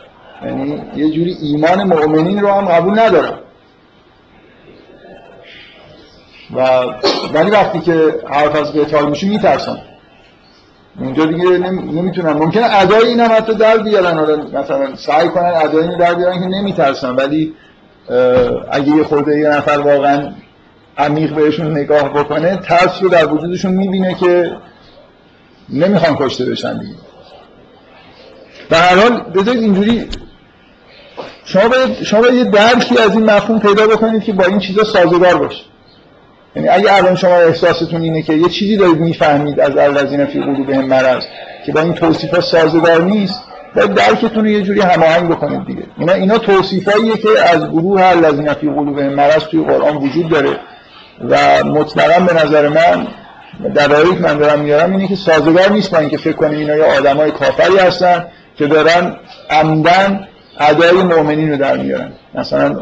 [0.45, 3.33] یعنی یه جوری ایمان مؤمنین رو هم قبول ندارن.
[6.57, 6.61] و
[7.35, 9.77] ولی وقتی که حرف از قتال میشه میترسن.
[11.01, 12.33] اونجا دیگه نمی‌تونن.
[12.33, 14.41] ممکنه ادای این هم حتی در بیارن.
[14.53, 17.11] مثلا سعی کنن ادای این در بیارن که نمیترسن.
[17.11, 17.55] ولی
[18.71, 20.33] اگه یه خورده یه نفر واقعا
[20.99, 24.51] عمیق بهشون نگاه بکنه ترس رو در وجودشون می‌بینه که
[25.71, 26.95] نمی‌خوان کشته بشن دیگه.
[28.71, 30.09] در هر حال بذارید اینجوری
[31.45, 34.85] شما باید, شما باید یه درکی از این مفهوم پیدا بکنید که با این چیزا
[34.85, 35.65] سازگار باشه.
[36.57, 40.85] یعنی اگه الان شما احساستون اینه که یه چیزی دارید می‌فهمید از الذین فی قلوبهم
[40.85, 41.25] مرض
[41.67, 43.43] که با این توصیفا سازگار نیست
[43.77, 45.83] باید درکتون رو یه جوری هماهنگ بکنید دیگه.
[45.99, 50.61] اینا اینا توصیفاییه که از گروه الذین فی قلوبهم مرض توی قرآن وجود داره.
[51.21, 53.07] و مطلقا به نظر من
[53.75, 56.85] دلایلی که من دارم میارم اینه که سازگار نیست با اینکه فکر کنیم اینا یه
[56.85, 58.25] آدمای کافری هستن
[58.57, 59.17] که دارن
[59.51, 60.29] عمدن
[60.61, 62.13] ادای مؤمنین رو در میارن.
[62.35, 62.77] مثلا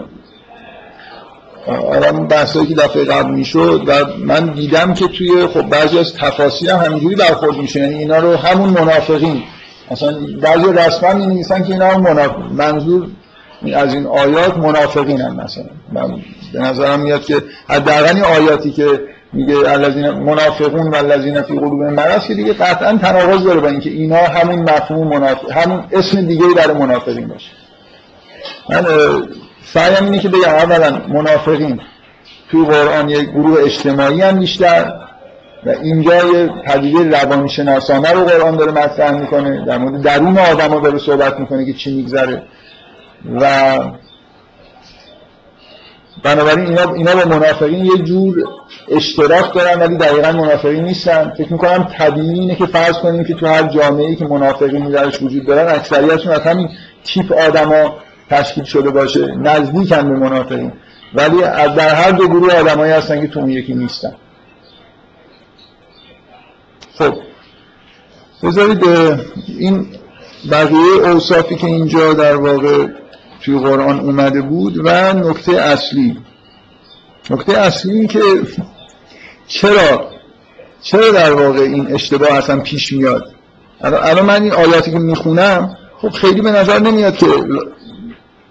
[1.67, 6.71] آرام بحثایی که دفعه قبل می‌شد و من دیدم که توی خب بعضی از تفاصیل
[6.71, 9.43] هم همینجوری برخورد میشه یعنی اینا رو همون منافقین.
[9.91, 13.07] مثلا بعضی رسما می که اینا منافق منظور
[13.75, 15.65] از این آیات منافقین هم مثلا.
[15.93, 16.09] من
[16.53, 19.01] به نظرم میاد که حداقل آیاتی که
[19.33, 23.91] میگه الذین منافقون و الذین فی قلوبهم مرض که دیگه قطعا تناقض داره با اینکه
[23.91, 27.51] اینا همون مفهوم منافق همون اسم دیگه برای منافقین باشه.
[28.71, 28.87] من
[29.75, 31.81] سعیم اینه که بگم اولا منافقین
[32.51, 34.93] توی قرآن یک گروه اجتماعی هم بیشتر
[35.67, 40.99] و اینجا یه پدیده روانشناسانه رو قرآن داره مطرح می‌کنه در مورد درون آدم داره
[40.99, 42.43] صحبت می‌کنه که چی میگذره.
[43.41, 43.79] و
[46.25, 48.45] بنابراین اینا, اینا با منافقین یه جور
[48.89, 51.33] اشتراک دارن ولی دقیقا منافقین نیستن.
[51.39, 55.23] فکر می‌کنم طبیعی اینه که فرض کنیم که تو هر جامعه ای که منافقین درش
[55.23, 56.69] وجود دارن اکثریتشون از همین
[57.05, 57.97] تیپ آدما
[58.31, 60.73] تشکیل شده باشه نزدیک هم به منافقین.
[61.15, 61.41] ولی
[61.77, 64.15] در هر دو گروه آدمایی هستن که تو اون یکی نیستن.
[66.99, 67.15] خب.
[68.43, 68.85] بذارید
[69.59, 69.87] این
[70.51, 72.87] بقیه اوصافی که اینجا در واقع
[73.45, 76.17] توی قرآن اومده بود و نکته اصلی.
[77.31, 78.21] نکته اصلی این که
[79.47, 80.11] چرا؟
[80.83, 83.25] چرا در واقع این اشتباه اصلا پیش میاد؟
[83.81, 87.27] الان من این آیاتی که می‌خونم خب خیلی به نظر نمیاد که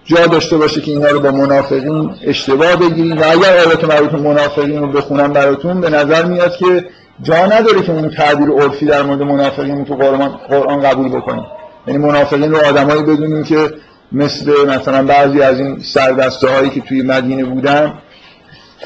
[0.05, 3.17] جا داشته باشه که اینا رو با منافقین اشتباه بگیریم.
[3.17, 6.85] و اگر آیات مربوط منافقین رو بخونم براتون به نظر میاد که
[7.21, 11.45] جا نداره که اون تعبیر عرفی در مورد منافقین تو قرآن, قرآن قبول بکنیم.
[11.87, 13.73] یعنی منافقین رو آدمایی بدونیم که
[14.11, 17.93] مثل مثلا بعضی از این سردسته هایی که توی مدینه بودن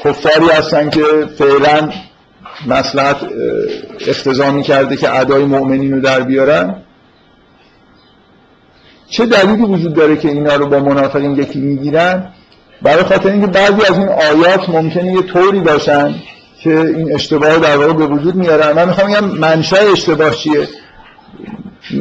[0.04, 1.02] کفاری هستن که
[1.38, 1.90] فعلا
[2.66, 3.16] مسلحت
[4.06, 6.74] اختزامی کرده که ادای مؤمنین رو در بیارن.
[9.08, 12.28] چه دلیلی وجود داره که اینا رو با منافقین یکی می‌گیرن؟
[12.82, 16.14] برای خاطر اینکه بعضی از این آیات ممکنه یه طوری باشن
[16.62, 18.72] که این اشتباه در واقع به وجود میارن.
[18.72, 20.68] من می‌خوام بگم منشأ اشتباه چیه؟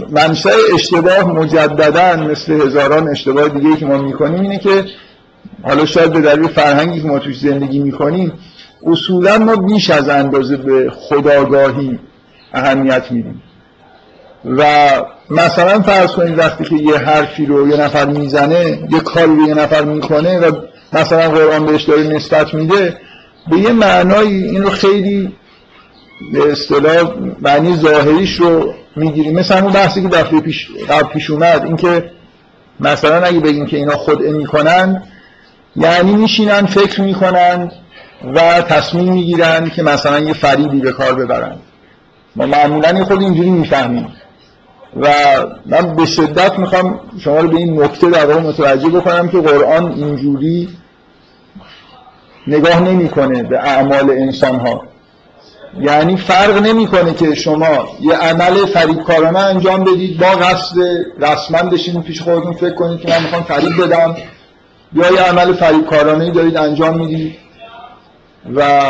[0.09, 4.85] منشأ اشتباه مجددا مثل هزاران اشتباه دیگه که ما می‌کنیم اینه که
[5.63, 8.33] حالا شاید به دلیل فرهنگی که ما توش زندگی می‌کنیم
[8.85, 11.99] اصولا ما بیش از اندازه به خداگاهی
[12.53, 13.41] اهمیت میدیم.
[14.45, 14.65] و
[15.29, 19.53] مثلا فرض کنید وقتی که یه حرفی رو یه نفر می‌زنه یه کاری رو یه
[19.53, 20.51] نفر می‌کنه و
[20.93, 22.97] مثلا قرآن بهش داره نسبت میده
[23.51, 25.33] به یه معنایی این رو خیلی
[26.33, 29.39] به اصطلاح معنی ظاهریش رو می‌گیریم.
[29.39, 32.11] مثلا اون بحثی که دفعه پیش قبل پیش اومد اینکه
[32.79, 35.03] مثلا اگه بگیم که اینا خود می‌کنن
[35.75, 37.71] یعنی میشینن فکر می‌کنن
[38.35, 41.55] و تصمیم می‌گیرن که مثلا یه فریبی به کار ببرن.
[42.35, 44.07] ما معمولا خود اینجوری می‌فهمیم.
[45.01, 45.07] و
[45.65, 49.91] من به شدت می‌خوام شما رو به این نکته در واقع متوجه بکنم که قرآن
[49.91, 50.69] اینجوری
[52.47, 54.81] نگاه نمی‌کنه به اعمال انسان ها
[55.81, 60.77] یعنی فرق نمی‌کنه که شما یه عمل فریبکارانه انجام بدید با قصد
[61.19, 64.15] رسما بشین پیش خودتون فکر کنید که من می‌خوام فریب بدم.
[64.93, 67.35] یا یه عمل فریبکارانه دارید انجام می‌دید
[68.55, 68.81] و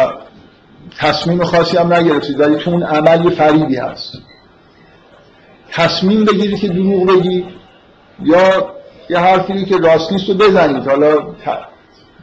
[0.98, 4.14] تصمیم خاصی هم نگرفتید ولی تو اون عمل یه فریبی هست.
[5.72, 7.46] تصمیم بگیرید که دروغ بگید
[8.24, 8.76] یا
[9.10, 10.88] یه حرفی که راست نیست رو بزنید.
[10.88, 11.18] حالا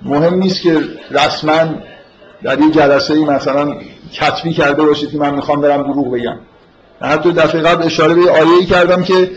[0.02, 0.80] مهم نیست که
[1.10, 1.74] رسما
[2.44, 3.76] در یه جلسه ای مثلا
[4.12, 6.38] کتبی کرده باشید که من می‌خوام برم دروغ بگم.
[7.00, 9.30] حتی دفعه قبل اشاره به آیه کردم که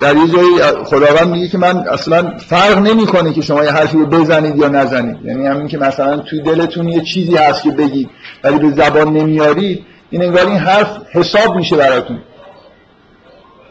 [0.00, 4.06] در یه جایی خداوند میگه که من اصلا فرق نمی‌کنه که شما یه حرفی رو
[4.06, 5.24] بزنید یا نزنید.
[5.24, 8.10] یعنی همین که مثلا توی دلتون یه چیزی هست که بگید
[8.44, 12.18] ولی به زبان نمیارید این انگار این حرف حساب میشه براتون.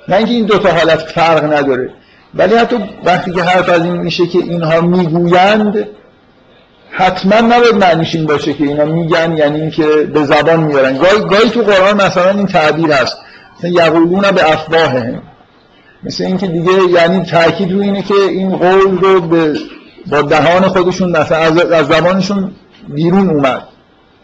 [0.07, 1.89] نه اینکه این دوتا حالت فرق نداره
[2.33, 2.75] ولی حتی
[3.05, 5.87] وقتی که حرف از این میشه که اینها می‌گویند
[6.91, 10.97] حتما نباید معنیش این باشه که اینا میگن یعنی اینکه به زبان میارن.
[10.97, 13.17] گاهی, گاهی تو قرآن مثلا این تعبیر هست.
[13.57, 15.21] مثلا یقولون به افواههم
[16.03, 19.53] مثل اینکه دیگه یعنی تاکید رو اینه که این قول رو به
[20.07, 21.53] با دهان خودشون مثلا از,
[21.87, 22.51] زبانشون
[22.87, 23.63] بیرون اومد.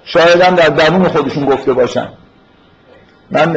[0.04, 2.08] شاید هم در درون خودشون گفته باشن.
[3.32, 3.56] من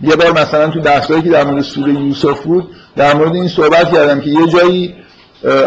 [0.00, 3.92] یه بار مثلا تو درسایی که در مورد سوره یوسف بود در مورد این صحبت
[3.92, 4.94] کردم که یه جایی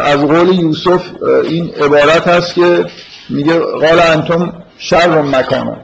[0.04, 1.04] از قول یوسف
[1.44, 2.86] این عبارت هست که
[3.30, 5.78] میگه قال انتم شر مکانا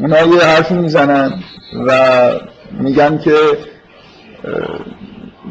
[0.00, 1.42] اونا یه حرفی می‌زنن
[1.86, 2.30] و
[2.72, 3.36] میگن که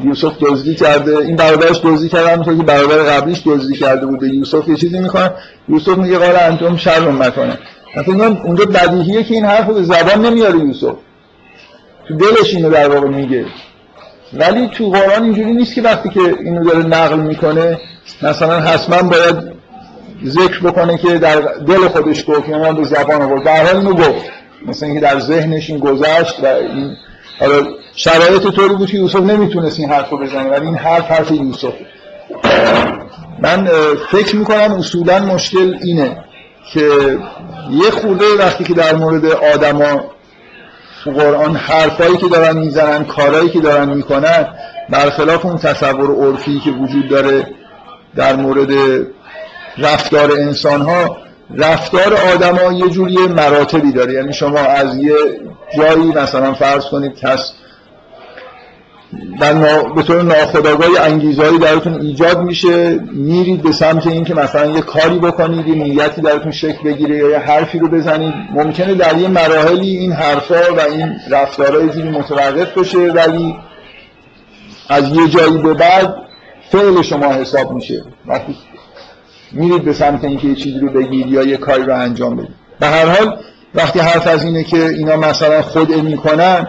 [0.04, 1.18] یوسف دزدی کرده.
[1.18, 4.34] این برادرش دزدی کرده همونطور که برادر قبلیش دزدی کرده بوده.
[4.34, 5.30] یوسف یه چیزی می‌کنه
[5.68, 7.58] یوسف میگه قال انتم شر مکانه
[7.96, 10.94] مثلا اونجا بدیهیه که این حرف به زبان نمیاره یوسف.
[12.08, 13.46] تو دلش اینو در واقع میگه.
[14.32, 17.80] ولی تو قرآن اینجوری نیست که وقتی که اینو داره نقل می‌کنه
[18.22, 19.56] مثلا حتما باید
[20.24, 23.44] ذکر بکنه که در دل خودش گفت یا به زبان آورد.
[23.44, 24.24] در حال اینو گفت.
[24.66, 26.96] مثلا اینکه در ذهنش این گذشت و این
[27.40, 31.30] حالا شرایط طوری بود که یوسف نمی‌تونست این حرف رو بزنه ولی این حرف حرف
[31.30, 31.72] یوسف.
[33.38, 33.68] من
[34.10, 36.24] فکر می‌کنم اصولا مشکل اینه
[36.72, 36.80] که
[37.70, 40.04] یه خورده وقتی که در مورد آدما
[41.06, 44.48] تو قرآن حرفایی که دارن می‌زنن کارهایی که دارن می‌کنن
[44.90, 47.46] برخلاف اون تصور عرفی که وجود داره
[48.16, 48.70] در مورد
[49.78, 51.16] رفتار انسان ها
[51.56, 54.12] رفتار آدما یه جوری مراتبی داره.
[54.12, 55.14] یعنی شما از یه
[55.76, 57.52] جایی مثلا فرض کنید کس
[59.40, 62.98] در به طور ناخودآگاه انگیزهایی درتون ایجاد میشه.
[63.12, 67.38] میرید به سمت اینکه مثلا یه کاری بکنید یه نیتی درتون شکل بگیره یا یه
[67.38, 68.34] حرفی رو بزنید.
[68.54, 73.56] ممکنه در یه مراحلی این حرفا و این رفتارها یه متوقف بشه ولی
[74.88, 76.14] از یه جایی به بعد
[76.70, 78.04] فعل شما حساب میشه.
[78.26, 78.56] وقتی
[79.52, 82.54] میرید به سمت اینکه یه چیزی رو بگید یا یه کاری رو انجام بدید.
[82.80, 83.38] به هر حال
[83.74, 86.66] وقتی حرف از اینه که اینا مثلا خود می‌کنن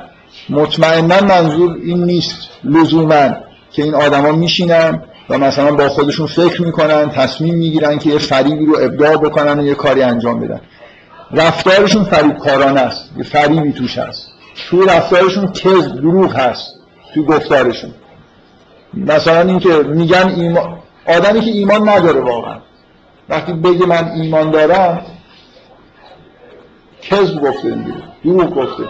[0.50, 3.30] مطمئنا منظور این نیست لزوما
[3.72, 8.66] که این آدما میشینن و مثلا با خودشون فکر می‌کنن تصمیم می‌گیرن که یه فریبی
[8.66, 10.62] رو ابداع بکنن و یه کاری انجام بدن.
[11.32, 14.28] رفتارشون فریب کارانه است یه فریبی توش هست.
[14.70, 16.74] توی رفتارشون کذب دروغ هست
[17.14, 17.92] توی گفتارشون.
[18.94, 22.58] مثلا اینکه میگن ایمان آدمی که ایمان نداره واقعا.
[23.30, 25.02] وقتی بگه من ایمان دارم
[27.02, 27.94] کذب گفته دیگه
[28.24, 28.84] دروغ گفته.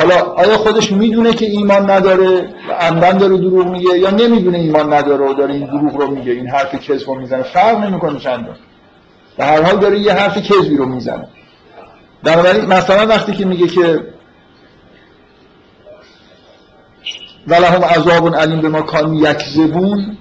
[0.00, 4.92] حالا آیا خودش می‌دونه که ایمان نداره؟ و عمدن داره دروغ میگه یا نمی‌دونه ایمان
[4.92, 8.56] نداره و داره این دروغ رو میگه این حرف کذب رو می‌زنه؟ فرق نمی‌کنه چندان
[9.36, 11.28] به هر حال داره یه حرف کذبی رو می‌زنه.
[12.22, 14.04] بنابراین مثلا وقتی که میگه که
[17.48, 20.16] ولهم عذاب علیم به ما کان یکذبون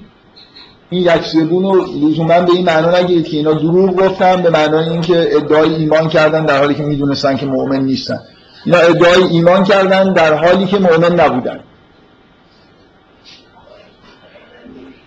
[0.90, 5.36] این یکذبون رو لزوما به این معنا نگیرید که اینا دروغ گفتن به معنای اینکه
[5.36, 8.20] ادعای ایمان کردن در حالی که می‌دونستن که مؤمن نیستن.
[8.66, 11.60] اینا ادعای ایمان کردن در حالی که مؤمن نبودن.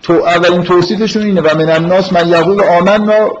[0.01, 3.31] تو اولین توصیفشون اینه و من الناس من یقول آمنا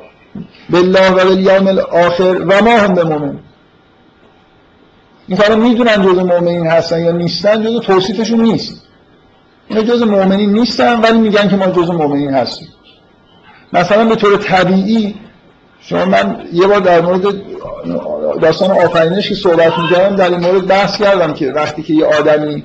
[0.69, 3.39] بالله و بالیوم الاخر و ما هم به مؤمن
[5.27, 8.87] این کارا می‌دونن جز مؤمنین هستن یا نیستن جز توصیفشون نیست.
[9.67, 12.67] اینا جز مؤمنین نیستن ولی میگن که ما جز مؤمنین هستیم.
[13.73, 15.15] مثلا به طور طبیعی
[15.79, 17.35] شما من یه بار در مورد
[18.41, 22.63] داستان آفرینش که صحبت می‌کردم در این مورد بحث کردم که وقتی که یه آدمی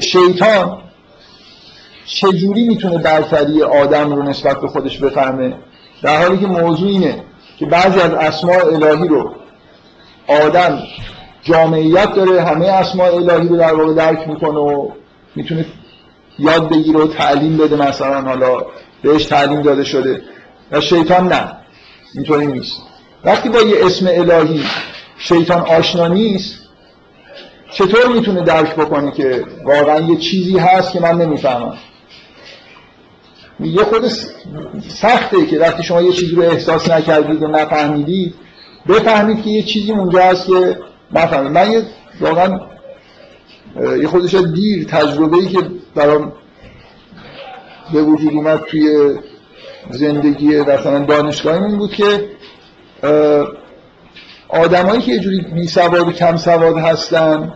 [0.00, 0.78] شیطان
[2.06, 5.56] چجوری می‌تونه برتری آدم رو نسبت به خودش بفهمه؟
[6.02, 7.24] در حالی که موضوع اینه
[7.58, 9.34] که بعضی از اسماء الهی رو
[10.28, 10.82] آدم
[11.42, 14.90] جامعیت داره همه اسماء الهی رو در واقع درک می‌کنه و
[15.36, 15.66] می‌تونه
[16.38, 18.62] یاد بگیره و تعلیم بده مثلا حالا
[19.02, 20.22] بهش تعلیم داده شده.
[20.72, 21.52] و شیطان نه
[22.14, 22.87] اینطوری نیست.
[23.24, 24.64] وقتی با یه اسم الهی
[25.18, 26.58] شیطان آشنا نیست
[27.70, 31.76] چطور می‌تونه درک بکنه که واقعا یه چیزی هست که من نمی‌فهمم؟
[33.60, 34.08] یه خود
[34.88, 38.34] سخته که وقتی شما یه چیزی رو احساس نکردید و نفهمیدید
[38.88, 40.78] بفهمید که یه چیزی اونجا هست که
[41.12, 41.52] نفهمید.
[41.52, 41.82] من یه
[42.20, 42.60] واقعا
[44.00, 45.58] یه خودش دیر تجربه ای که
[45.94, 46.32] برام
[47.92, 49.14] به وجود اومد توی
[49.90, 52.30] زندگی مثلا دانشگاهی این بود که
[54.48, 57.52] آدمایی که یه جوری بی سواد و کم سواد هستن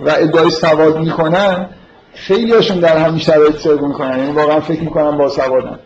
[0.00, 1.66] و ادعای سواد می‌کنن
[2.14, 4.18] خیلی هاشون در همین شرایط صدق می‌کنن.
[4.18, 5.78] یعنی واقعا فکر می‌کنن با سوادن.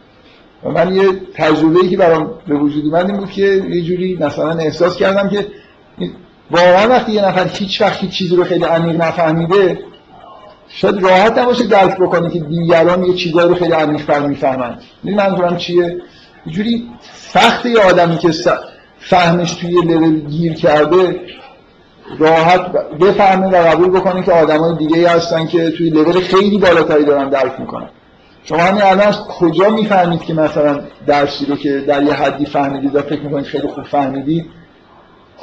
[0.64, 1.04] و من یه
[1.34, 5.28] تجربه ای که برام به وجود اومد این بود که یه جوری مثلا احساس کردم
[5.28, 5.46] که
[6.50, 9.78] واقعا وقتی یه نفر هیچ وقت هیچ چیزی رو خیلی عمیق نفهمیده
[10.68, 14.78] شاید راحت نباشه درک بکنی که دیگران یه چیزایی رو خیلی عمیق‌تر می‌فهمن.
[15.04, 15.96] این منظورم چیه؟
[16.46, 18.32] جوری سخت یه آدمی که
[18.98, 21.20] فهمش توی لول گیر کرده
[22.18, 27.28] راحت بفهمه و قبول بکنه که آدمای دیگه هستن که توی لول خیلی بالاتری دارن
[27.28, 27.88] درک می‌کنن.
[28.44, 33.02] شما همین الان کجا می‌فهمید که مثلا درسی رو که در یه حدی فهمیدید و
[33.02, 34.46] فکر می‌کنید خیلی خوب فهمیدید؟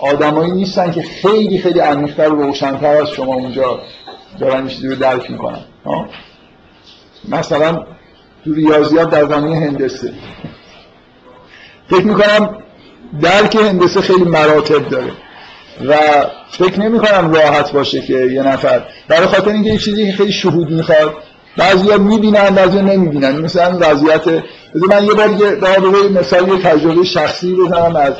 [0.02, 3.80] آدمایی نیستن که خیلی خیلی عمیق‌تر و روشن‌تر از شما اونجا
[4.39, 5.60] دارن چیزی رو درک می‌کنن.
[7.30, 7.86] مثلا
[8.43, 10.14] تو ریاضیات در زمینه هندسه.
[11.91, 12.57] فکر می‌کنم
[13.21, 15.11] درک هندسه خیلی مراتب داره.
[15.87, 15.95] و
[16.51, 20.69] فکر نمی کنم راحت باشه که یه نفر برای خاطر اینکه یه چیزی خیلی شهود
[20.69, 21.13] می‌خواد
[21.57, 23.39] بعضیا می‌بینن بعضیا نمی‌بینن.
[23.39, 24.27] مثلا وضعیت
[24.89, 28.13] من یه بار یه مثال یه تجربه شخصی بزنم از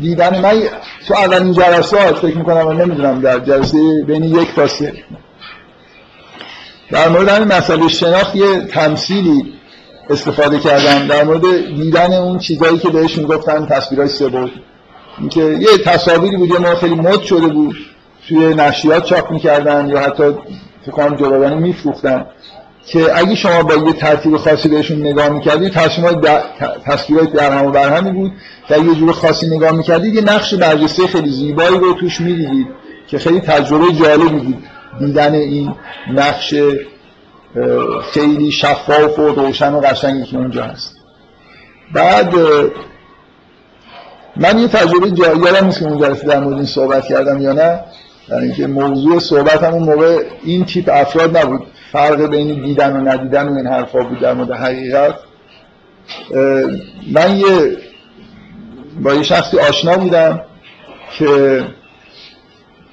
[0.00, 0.62] دیدن من.
[1.08, 4.66] تو اولین جلسات فکر می‌کنم و نمی‌دونم در جلسه بین یک تا
[6.90, 9.57] در مورد همین مسئله شناخت یه تمثیلی
[10.10, 14.52] استفاده کردم در مورد دیدن اون چیزایی که بهش می‌گفتن تصویرهای سه بود.
[15.18, 17.76] اینکه یه تصاویری بود یه ما خیلی مد شده بود.
[18.28, 20.24] توی نشریات چاپ می‌کردن یا حتی
[20.82, 22.26] فکر کنم جداگانه میفروختن
[22.86, 25.72] که اگه شما با یه ترتیب خاصی بهشون نگاه می‌کردید
[26.84, 28.32] تصویرهای در هم و برهمی بود.
[28.70, 32.66] و یه جور خاصی نگاه می‌کردید یه نقش برجسته خیلی زیبایی رو توش می‌دیدید
[33.08, 34.64] که خیلی تجربه جالبی بود
[34.98, 35.74] دیدن این
[36.14, 36.54] نقش
[38.12, 40.96] خیلی شفاف و روشن و قشنگی که اونجا هست.
[41.94, 42.34] بعد
[44.36, 47.80] من یه تجربه یادم نیست که اون در مورد این صحبت کردم یا نه؟
[48.28, 51.66] یعنی اینکه موضوع صحبت اون موقع این تیپ افراد نبود.
[51.92, 55.14] فرق بین دیدن و ندیدن و این حرفا بود در مورد حقیقت.
[57.12, 57.76] من یه
[59.00, 60.40] با یه شخصی آشنا بودم
[61.18, 61.64] که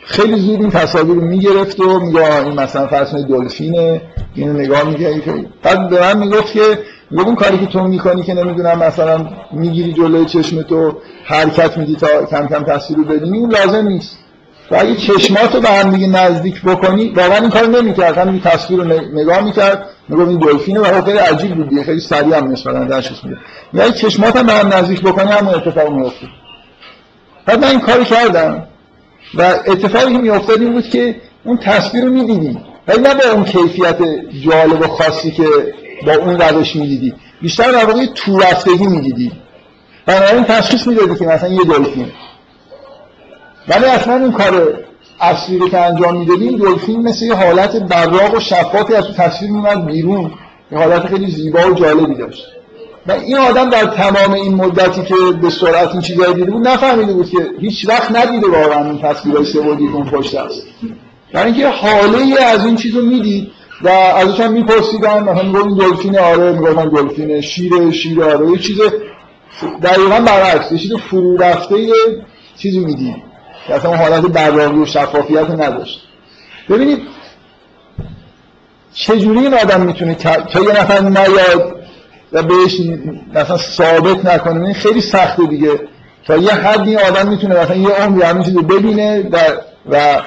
[0.08, 4.02] خیلی زود این تصاویر می‌گرفت و میگه این مثلا فرض دلفینه
[4.36, 5.22] اینو نگاه میگه
[5.64, 6.80] بعد به من می‌گفت که
[7.12, 12.26] اون کاری که تو می‌کنی که نمی‌دونم مثلا می‌گیری جلوی چشم تو حرکت میدی تا
[12.26, 14.18] کم کم تصویر رو ببینی اون لازم نیست.
[14.72, 18.18] و اگه چشمات رو به هم دیگه نزدیک بکنی واقعا این کار نمی‌کرد.
[18.18, 22.52] همین تصویر رو نگاه می‌کرد می‌گفت این دلفینه و خیلی عجیب بود خیلی سریع هم
[22.52, 23.38] نسبتا درشش میده
[23.74, 26.28] یعنی چشمات هم به هم نزدیک بکنی همون اتفاق میفته
[27.46, 28.68] بعد من این کاری کردم.
[29.36, 32.60] و اتفاقی که میافتاد این بود که اون تصویر رو می‌دیدی.
[32.88, 33.98] ولی نه با اون کیفیت
[34.44, 35.48] جالب و خاصی که
[36.06, 39.32] با اون روش می‌دیدی بیشتر در واقع تو رفتگی می‌دیدی.
[40.06, 42.12] بنابراین تشخیص می‌دادی که مثلا یه دلفین.
[43.68, 44.84] ولی اصلا اون کار
[45.22, 49.52] اصلی رو که انجام می‌دادی این دلفین مثل یه حالت براق و شفافی از تصویر
[49.52, 50.32] میومد بیرون.
[50.72, 52.46] یه حالت خیلی زیبا و جالبی داشت.
[53.08, 57.14] و این آدم در تمام این مدتی که به سرعت این چیزایی دیده بود نفهمیده
[57.14, 60.62] بود که هیچ وقت ندیده واقعا این تصویرهای سه‌بعدی اون پشت است.
[61.34, 63.52] برای اینکه حاله از این چیزو می‌دید
[63.82, 68.58] و ازش هم میپرسیدن مثلا می‌گفت این دلفین آره می‌گفتن دلفین شیر شیر آره یه
[68.58, 68.78] چیز
[69.84, 71.88] دقیقا برعکس یه چیز فرو رفته
[72.58, 73.16] چیزی می‌دید.
[73.68, 76.02] که اصلا اون حالت براقی و شفافیت نداشت.
[76.70, 77.00] ببینید
[78.94, 81.85] چجوری این آدم می‌تونه تا یه نفر نیاد
[82.36, 82.82] و بهش
[83.34, 85.80] مثلا ثابت نکنه این خیلی سخته دیگه.
[86.28, 89.30] تا یه حدی آدم می‌تونه مثلا یه عمری همین چیزی ببینه
[89.90, 90.22] و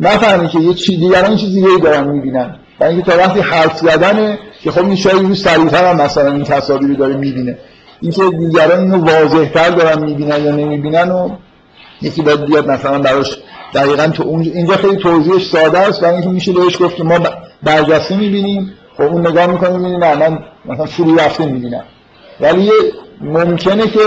[0.00, 2.56] نفهمی که یه چیز دیگران این چیز دیگه دارن می‌بینن.
[2.80, 6.44] و اینکه تا وقتی حرف زدنه که خب این شاید روی سریعتر هم مثلا این
[6.44, 7.58] تصاویر رو داره می‌بینه.
[8.00, 11.28] اینکه دیگران اینو واضحتر دارن می‌بینن یا نمی‌بینن و
[12.02, 13.38] یکی باید بیاد مثلا براش
[13.74, 17.18] دقیقا تو اینجا خیلی توضیحش ساده است و اینکه میشه بهش گفت که ما
[17.62, 18.72] برجسته می‌بینیم.
[18.96, 21.84] خب اون نگاه می‌کنه می‌بینیم نه من مثلا فرو رفته می‌بینم.
[22.40, 22.70] ولی
[23.20, 23.98] ممکنه که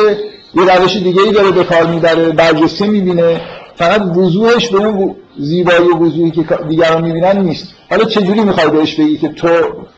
[0.55, 3.41] یه روش دیگه ای داره به کار می‌بره برجسته می‌بینه.
[3.75, 7.67] فقط وضوحش به اون زیبایی و وضوحی که دیگران می‌بینن نیست.
[7.89, 9.47] حالا چجوری می‌خوای بهش بگی که تو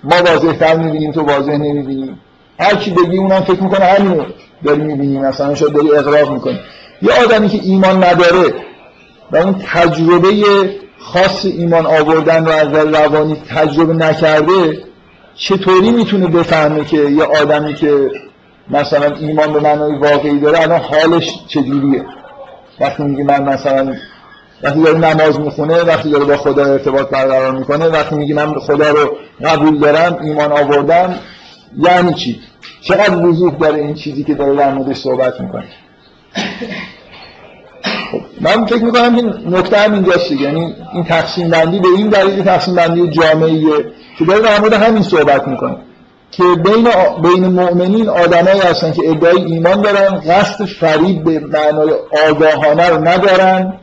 [0.04, 2.20] ما واضح تر می‌بینیم تو واضح نمی‌بینیم؟
[2.60, 4.24] هر کی بگی اونم فکر می‌کنه همینو
[4.64, 6.60] داری می‌بینی مثلا شاید داری اقراق می‌کنی.
[7.02, 8.54] یه آدمی که ایمان نداره
[9.32, 10.30] و اون تجربه
[11.00, 14.84] خاص ایمان آوردن رو از روانی تجربه نکرده
[15.36, 18.10] چطوری می‌تونه بفهمه که یه آدمی که
[18.70, 22.06] مثلا ایمان به معنای واقعی داره الان حالش چجوریه؟
[22.80, 23.96] وقتی میگه من مثلا
[24.64, 28.90] وقتی داره نماز می‌خونه وقتی داره با خدا ارتباط برقرار می‌کنه وقتی میگه من خدا
[28.90, 31.16] رو قبول دارم ایمان آوردم
[31.78, 32.40] یعنی چی؟
[32.82, 35.68] چقدر وضوح داره این چیزی که داره در موردش صحبت می‌کنه؟
[38.12, 42.44] خب من فکر می‌کنم این نکته هم اینجاست یعنی این تقسیم بندی به این دلیل
[42.44, 43.86] تقسیم بندی جامعیه
[44.20, 45.78] که داره در مورد همین صحبت می‌کنه
[46.32, 46.88] که بین
[47.22, 51.90] بین مؤمنین آدمایی هستن که ادعای ایمان دارن قصد فریب به معنای
[52.30, 53.74] آگاهانه رو ندارن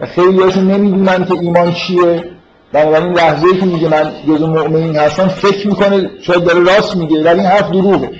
[0.00, 2.24] و خیلی هاشون نمی‌دونن که ایمان چیه.
[2.72, 7.24] بنابراین لحظه ای که میگه من جزو مؤمنین هستم فکر می‌کنه شاید داره راست میگه
[7.24, 8.10] ولی این حرف دروغه.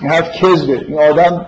[0.00, 0.84] این حرف کذبه.
[0.88, 1.46] این آدم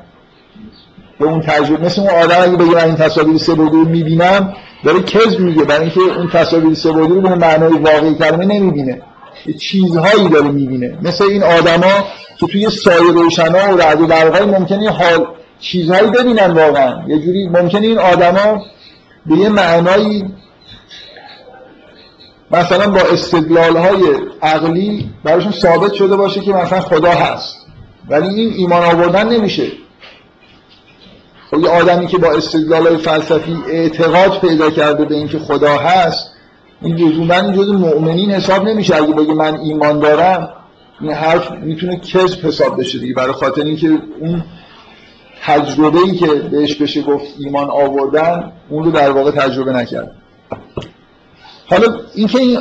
[1.21, 4.55] به اون تجربه مثل اون آدم اگه بگه این تصاویر سه رو می‌بینم
[4.85, 5.65] داره کذب میگه.
[5.65, 9.03] برای اینکه اون تصاویر سه رو به معنای واقعی کلمه نمی‌بینه.
[9.61, 10.99] چیزهایی داره می‌بینه.
[11.03, 12.05] مثل این آدما
[12.41, 15.27] که توی سایه روشنا و رعد و برقای ممکنه حال
[15.61, 17.03] چیزهایی ببینن واقعا.
[17.09, 18.65] یه جوری ممکنه این آدما
[19.27, 20.25] به یه معنایی
[22.51, 24.03] مثلا با استدلال های
[24.43, 27.57] عقلی براشون ثابت شده باشه که مثلا خدا هست.
[28.09, 29.67] ولی این ایمان آوردن نمیشه.
[31.51, 36.31] خب یه آدمی که با استدلال فلسفی اعتقاد پیدا کرده به اینکه خدا هست
[36.83, 38.97] این لزوما جز مؤمنین حساب نمیشه.
[38.97, 40.49] اگه بگه من ایمان دارم
[41.01, 43.15] این حرف می‌تونه کذب حساب بشه دیگه.
[43.15, 44.45] برای خاطر اینکه اون
[45.43, 50.13] تجربه ای که بهش بشه گفت ایمان آوردن اون رو در واقع تجربه نکرد.
[51.67, 52.59] حالا اینکه این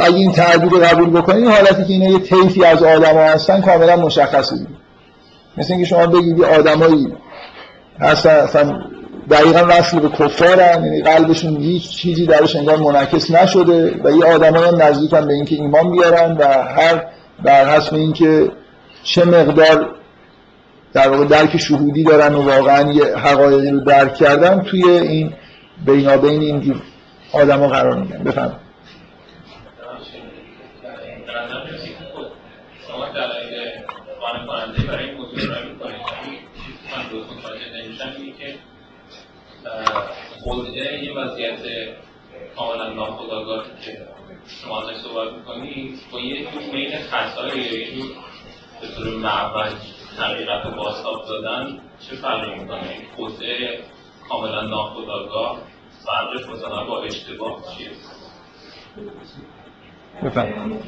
[0.00, 3.60] اگه این تعبیر رو قبول بکنید این حالتی که اینا یه طیفی از آدما هستن
[3.60, 4.68] کاملا مشخصه دیگه.
[5.56, 7.08] مثل اینکه شما بگید آدمایی
[8.00, 8.82] اصلا
[9.30, 15.08] دقیقا وصل به کفارن یعنی قلبشون هیچ چیزی درش انگار منعکس نشده و یه آدمایی
[15.12, 17.04] هم به اینکه ایمان بیارن و هر
[17.42, 18.50] بر حسب اینکه
[19.02, 19.94] چه مقدار
[20.92, 25.32] در واقع درک شهودی دارن و واقعا یه حقایقی رو درک کردن توی این
[25.86, 26.82] بینابین اینجور
[27.32, 28.24] آدم ها قرار میگن.
[28.24, 28.52] بفهم
[34.88, 35.38] برای این موضوع
[40.48, 41.58] خودعه یه وضعیت
[42.56, 43.98] کاملا ناخودآگاه که
[44.46, 48.06] شما ازش صحبت می‌کنید با یه جور میل خطایی یا یه جور
[48.80, 49.72] به طور معبد
[50.18, 53.78] حقیقت رو بازتاب دادن چه فرقی می‌کنه؟ این خودعه
[54.28, 55.58] کاملا ناخودآگاه
[56.04, 57.90] فرقش مثلا با اشتباه چیه؟
[60.22, 60.80] بفهم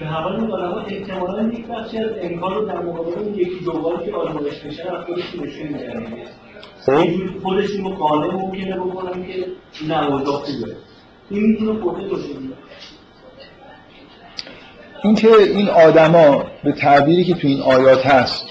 [0.00, 4.12] به حوال مطالبات احتمالا یک بخشی از امکان رو در مقابل اون یکی دوبار که
[4.12, 6.06] آزمایش میشن خودشون نشون میدن
[6.86, 7.42] خب.
[7.42, 9.46] خودشون رو قانع ممکنه بکنن که
[9.88, 10.76] نه اوضاع خوبه
[11.30, 12.28] این می‌تونه خورده باشه.
[15.04, 18.46] اینکه این آدما به تعبیری که تو این آیات هست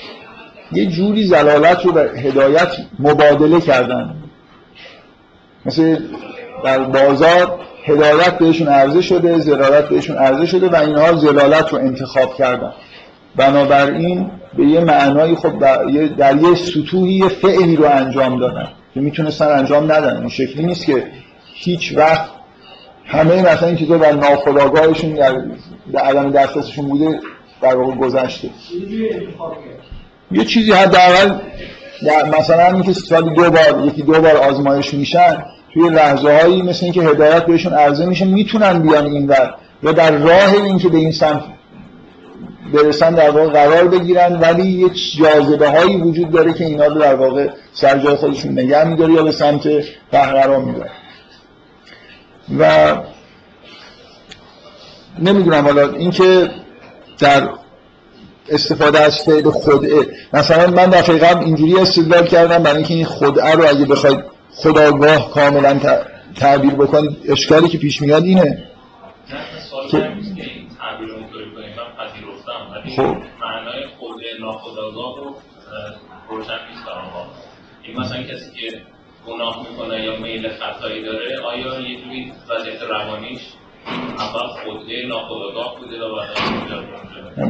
[0.72, 4.16] یه جوری زلالت رو به هدایت مبادله کردن.
[5.66, 5.98] مثل
[6.64, 12.36] در بازار هدایت بهشون عرضه شده زلالت بهشون عرضه شده و اینها زلالت رو انتخاب
[12.36, 12.74] کردن.
[13.36, 15.60] بنابراین به یه معنای خب
[16.18, 20.18] در یه سطوحی یه فعلی رو انجام دادن که می‌تونستن انجام ندن.
[20.18, 21.08] این شکلی نیست که
[21.54, 22.30] هیچ وقت
[23.06, 25.34] همه مثلا این چیزا در ناخداگاهشون در,
[25.94, 27.20] در عدم دسترسشون بوده
[27.62, 28.50] در واقع گذشته.
[30.32, 31.40] یه چیزی حداقل
[32.40, 35.44] مثلا اینکه سالی دو بار یکی دو بار آزمایش میشن
[35.76, 40.12] توی لحظه هایی مثل اینکه هدایت بهشون عرضه میشه می‌تونن بیان این ور و در
[40.12, 41.44] راه اینکه به این سمت
[42.74, 44.40] برسن در واقع قرار بگیرن.
[44.40, 48.84] ولی یه جاذبه هایی وجود داره که اینا رو در واقع سر جای خودشون نگه
[48.84, 50.92] میداره یا به سمت ره قرار میداره
[52.60, 52.96] و
[55.20, 56.50] نمی‌دونم حالا اینکه
[57.20, 57.50] در
[58.50, 63.52] استفاده از فعل خدعه مثلا من دفعه قبل اینجوری استدلال کردم برای اینکه این خدعه
[63.52, 65.80] رو اگه بخواید خداگاه کاملا
[66.36, 68.64] تعبیر بکنید اشکالی که پیش میاد اینه.
[69.92, 69.98] که
[72.96, 73.18] خب.
[73.42, 75.36] معنای خود ناخداگاه رو
[76.30, 76.86] روشن نیست
[77.84, 78.82] این مثلا کسی که
[79.28, 83.42] گناه می‌کنه یا میل خطایی داره آیا یه جوری وضعیت روانیش
[84.18, 86.22] اول خوده ناخداگاه بوده و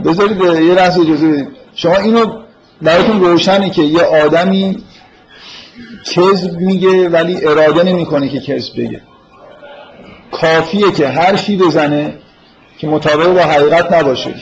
[0.01, 1.47] بذارید یه لحظه اجازه بدید.
[1.75, 2.41] شما اینو
[2.81, 4.83] براتون روشنه که یه آدمی
[6.05, 9.01] کذب میگه ولی اراده نمی‌کنه که کذب بگه.
[10.31, 12.13] کافیه که حرفی بزنه
[12.77, 14.35] که مطابق با حقیقت نباشه.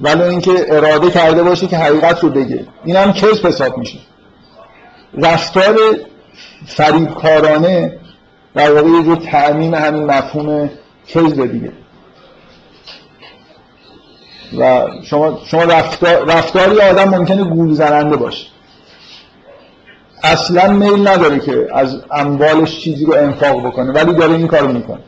[0.00, 2.66] ولی اینکه اراده کرده باشه که حقیقت رو بگه.
[2.84, 3.98] این هم کذب حساب میشه.
[5.14, 5.76] رفتار
[6.66, 7.98] فریبکارانه
[8.54, 10.70] در واقع یه جور تعمیم همین مفهوم
[11.08, 11.72] کذب دیگه.
[14.58, 18.46] و شما, شما رفتار، رفتاری آدم ممکنه گول زننده باشه.
[20.24, 24.98] اصلا میل نداره که از اموالش چیزی رو انفاق بکنه ولی داره این کارو می‌کنه.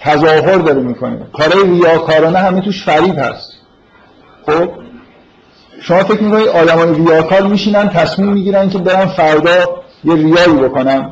[0.00, 1.18] تظاهر داره می‌کنه.
[1.32, 3.52] کارهای ریاکارانه همه توش فریب هست.
[4.46, 4.68] خب؟
[5.80, 11.10] شما فکر می‌کنید آدمای ریاکار میشینن تصمیم می‌گیرن که برن فردا یه ریایی بکنن؟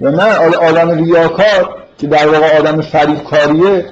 [0.00, 3.86] یا نه آدم ریاکار که در واقع آدم فریبکاریه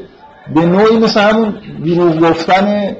[0.54, 1.54] به نوعی مثل همون
[1.84, 2.96] دروغ گفتن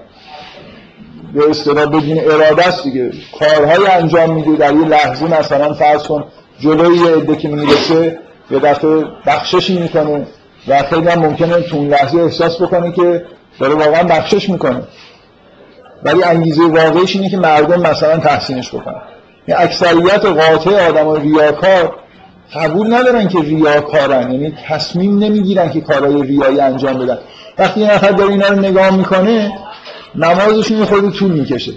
[1.35, 3.11] به اصطلاح بدون اراده است دیگه.
[3.41, 6.25] کارهای انجام میده در یه لحظه مثلا فرض کن
[6.61, 8.19] جلوی یه عده که می‌رسه
[8.51, 10.27] یه دفعه بخششی می‌کنه
[10.69, 13.25] و خیلی هم ممکنه تو اون لحظه احساس بکنه که
[13.61, 14.83] داره واقعا بخشش می‌کنه.
[16.05, 19.03] ولی انگیزه واقعیش اینه که مردم مثلا تحسینش بکنن.
[19.49, 21.97] یعنی اکثریت قاطع آدم ریاکار
[22.55, 27.19] قبول ندارن که ریاکارن یعنی تصمیم نمی‌گیرن که کارهای ریایی انجام بدن.
[27.59, 29.53] وقتی یه نفر داره اینا رو نگاه می‌کنه
[30.15, 31.73] نمازشون خود طول می‌کشه.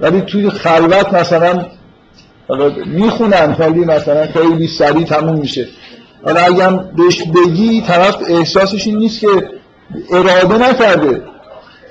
[0.00, 1.66] ولی توی خلوت مثلا
[2.86, 5.68] می‌خونن ولی مثلا خیلی سریع تموم میشه.
[6.24, 9.28] حالا اگر بهش بگی طرف احساسش این نیست که
[10.12, 11.22] اراده نکرده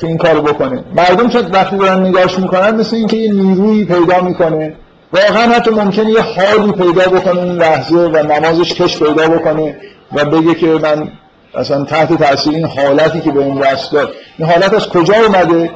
[0.02, 0.84] که این کارو بکنه.
[0.96, 4.76] مردم که وقتی دارن نگاهش می‌کنن مثل اینکه یه نیرویی پیدا می‌کنه.
[5.14, 9.78] واقعا حتی ممکنه یه حالی پیدا بکنه این لحظه و نمازش کش پیدا بکنه
[10.14, 11.12] و بگه که من
[11.56, 14.12] اصلا تحت تاثیر این حالتی که به این رست داد.
[14.38, 15.72] این حالت از کجا اومده؟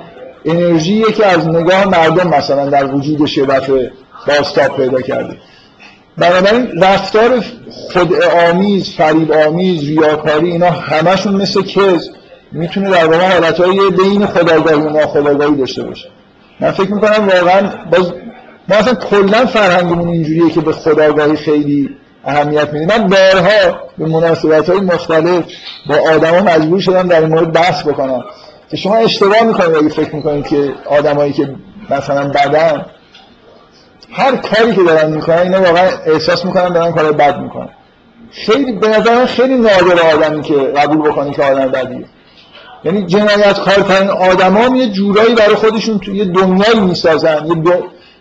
[0.45, 2.89] انرژی که از نگاه مردم مثلا در
[3.37, 3.91] یه دفعه
[4.27, 5.37] باستاب پیدا کرده.
[6.17, 8.13] بنابراین رفتار خود
[8.49, 12.09] آمیز، فریب آمیز، ریاکاری اینا همشون مثل کز
[12.51, 16.09] می‌تونه در واقع حالتهای بین خداگاهی و ناخداگاهی داشته باشه.
[16.59, 18.13] من فکر می‌کنم واقعا باز
[18.67, 21.89] ما اصلا کلا فرهنگمون اینجوریه که به خداگاهی خیلی
[22.25, 22.97] اهمیت میده.
[22.97, 25.43] من بارها به مناسبت های مختلف
[25.89, 28.23] با آدما مجبور شدم در این مورد بحث بکنم.
[28.71, 31.55] که شما اشتباه می‌کنید اگه فکر می‌کنید که آدمایی که
[31.89, 32.85] مثلا بدن
[34.11, 37.69] هر کاری که دارن می‌کنن اینا واقعا احساس می‌کنن دارن کار بد می‌کنن.
[38.31, 42.05] خیلی به نظر خیلی نادر آدمی که قبول بکنی که آدم بدیه.
[42.83, 47.55] یعنی جنایت کارترین آدمان یه جورایی برای خودشون توی دنیایی می‌سازن یه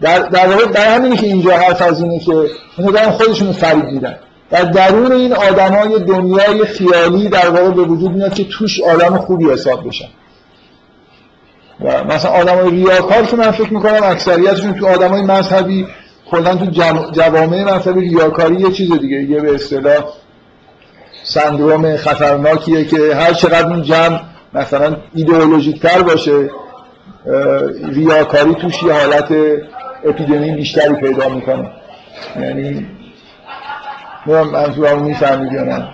[0.05, 2.33] در در واقع در همینی که اینجا حرف از اینه که
[2.79, 4.17] اینا دارن خودشون فریب میدن.
[4.51, 9.51] در درون این آدمای دنیای خیالی در واقع به وجود میاد که توش آدم خوبی
[9.51, 10.09] حساب بشن.
[11.81, 15.87] و مثلا آدم ریاکار که من فکر می‌کنم اکثریتشون تو آدمای مذهبی
[16.31, 16.67] کلا تو
[17.13, 20.05] جوامع مذهبی ریاکاری یه چیز دیگه یه به اصطلاح
[21.25, 24.21] سندروم خطرناکیه که هر چقدر این جمع
[24.55, 26.51] مثلا ایدئولوژیک تر باشه
[27.89, 29.35] ریاکاری توش یه حالت
[30.05, 31.71] اپیدمی بیشتری پیدا می‌کنه.
[32.41, 32.87] یعنی
[34.27, 35.89] من منظورم می‌فهمید یا نه.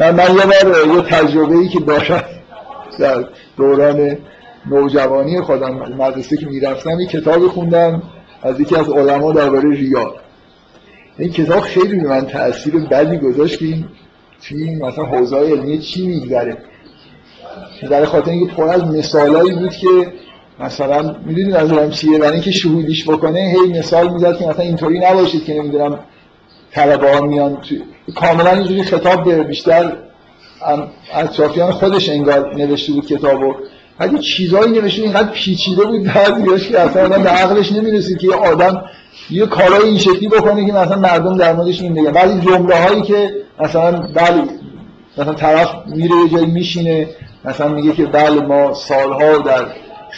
[0.00, 2.22] من, من یه بار یه تجربه ای که داشتم
[2.98, 3.24] در
[3.56, 4.18] دوران
[4.70, 8.02] نوجوانی خودم مدرسه که می‌رفتم یه کتاب خوندم
[8.42, 10.14] از یکی از علما درباره ریا
[11.18, 13.84] این کتاب خیلی به من تاثیر بدی گذاشت که این
[14.42, 16.56] توی مثلا حوزه علمی چی میگذره؟
[17.90, 20.12] در خاطر اینکه پر از مثالایی بود که
[20.60, 25.44] مثلا می‌دونید از چیه برای اینکه شهودیش بکنه هی مثال می‌زد که مثلا اینطوری نباشید
[25.44, 25.98] که نمی‌دونم
[26.72, 27.58] طلبه ها میان
[28.14, 29.92] کاملا اینجوری خطاب به بیشتر
[31.14, 33.54] اطرافیان خودش انگار نوشته بود کتابو.
[33.98, 38.34] اگه چیزایی نوشته اینقدر پیچیده بود بعضیاش که اصلا آدم به عقلش نمی‌رسید که یه
[38.34, 38.84] آدم
[39.30, 43.02] یه کارای این شکلی بکنه که مثلا مردم در موردش این بگن بعضی جمله هایی
[43.02, 43.30] که
[43.60, 44.42] مثلا بله
[45.18, 47.08] مثلا طرف میره یه جایی میشینه
[47.44, 49.66] مثلا میگه که بله ما سالها در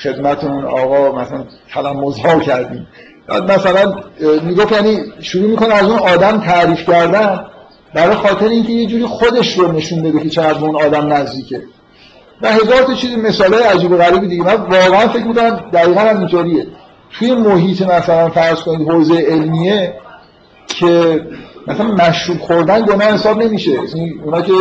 [0.02, 2.86] خدمت اون آقا مثلا تلمزها کردیم.
[3.28, 3.94] بعد مثلا
[4.42, 7.44] می‌گفت یعنی شروع می‌کنه از اون آدم تعریف کردن
[7.94, 11.62] برای خاطر اینکه یه جوری خودش رو نشون بده که چقدر اون آدم نزدیکه.
[12.42, 14.42] و هزار تا چیز مثال عجیب و غریبی دیگه.
[14.42, 16.66] من واقعا فکر می‌کنم دقیقا هم اینطوریه.
[17.18, 19.94] توی محیط مثلا فرض کنید حوزه علمیه
[20.66, 21.20] که
[21.66, 23.72] مثلا مشروب خوردن گناه حساب نمیشه.
[24.24, 24.52] اونا که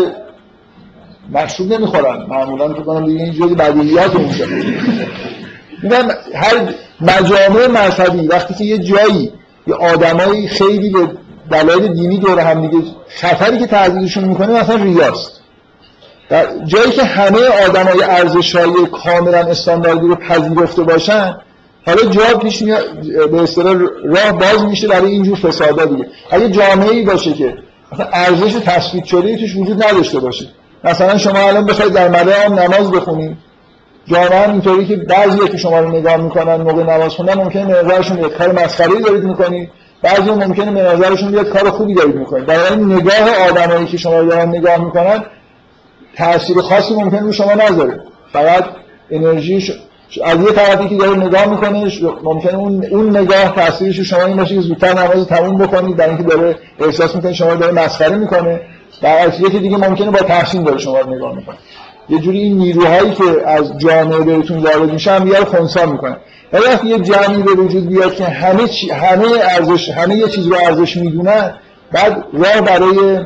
[1.32, 2.26] مشروب نمی‌خورن.
[2.30, 4.46] معمولا فکر کنم دیگه این جزء بدیهیات اونجا
[5.84, 9.32] میگم هر مجامع مذهبی وقتی که یه جایی
[9.68, 11.08] یه آدمایی خیلی به
[11.52, 15.32] دلایل دینی دور هم دیگه خطری که تعذیرشون می‌کنه مثلا ریاست
[16.30, 18.72] در جایی که همه آدمای ارزش‌های
[19.04, 21.38] کاملا استانداردی رو پذیرفته باشن
[21.86, 22.84] حالا جا پیش میاد
[23.32, 26.08] به اصطلاح راه باز میشه برای اینجور فسادا دیگه.
[26.32, 27.58] اگه جامعه ای باشه که
[28.14, 30.46] ارزش تثبیت شده توش وجود نداشته باشه.
[30.84, 33.38] مثلا شما الان بخواید در مدام نماز بخونید
[34.06, 38.18] جامعه اینطوری که بعضی که شما رو نگاه می‌کنن موقع نماز خوندن ممکنه به نظرشون
[38.18, 38.48] یه کار
[39.06, 39.70] دارید می‌کنید
[40.02, 44.30] بعضی ممکنه به نظرشون بیاد کار خوبی دارید می‌کنید این نگاه آدمایی که شما رو
[44.30, 45.24] دارن نگاه می‌کنن
[46.18, 48.02] تاثیر خاصی ممکنه رو شما نذاره.
[48.34, 48.64] فقط
[49.12, 49.74] انرژی
[50.24, 51.92] از یه طرفی که داره نگاه می‌کنه
[52.24, 56.36] ممکنه اون اون نگاه تاثیرش شما این باشه که زودتر نماز تموم بکنید برای اینکه
[56.36, 58.62] داره احساس می‌کنه شما داره مسخره می‌کنه.
[59.04, 61.56] در یکی دیگه ممکنه با تحسین داره شما رو نگاه می‌کنه.
[62.10, 66.18] یه جوری این نیروهایی که از جامعه بهتون وارد میشه هم یه خونسا می‌کنه
[66.54, 70.48] ولی وقتی یه جمعی به وجود بیاد که همه چی همه ارزش همه یه چیز
[70.48, 71.54] رو ارزش می‌دونن
[71.92, 73.20] بعد راه برای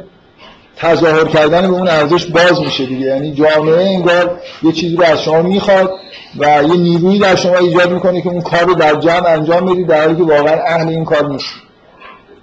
[0.77, 3.05] تظاهر کردن به اون ارزش باز میشه دیگه.
[3.05, 5.91] یعنی جامعه انگار یه چیزی رو از شما می‌خواد
[6.37, 9.87] و یه نیرویی در شما ایجاد می‌کنه که اون کار رو در جمع انجام بدید
[9.87, 11.66] در حالی که واقعا اهل این کار نیست.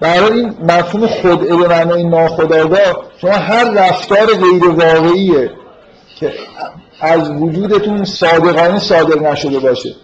[0.05, 5.51] برای این مفهوم خدعه به معنای ناخودآگاه شما هر رفتار غیر واقعیه
[6.17, 6.33] که
[7.01, 9.95] از وجودتون صادقانه صادر نشده باشه.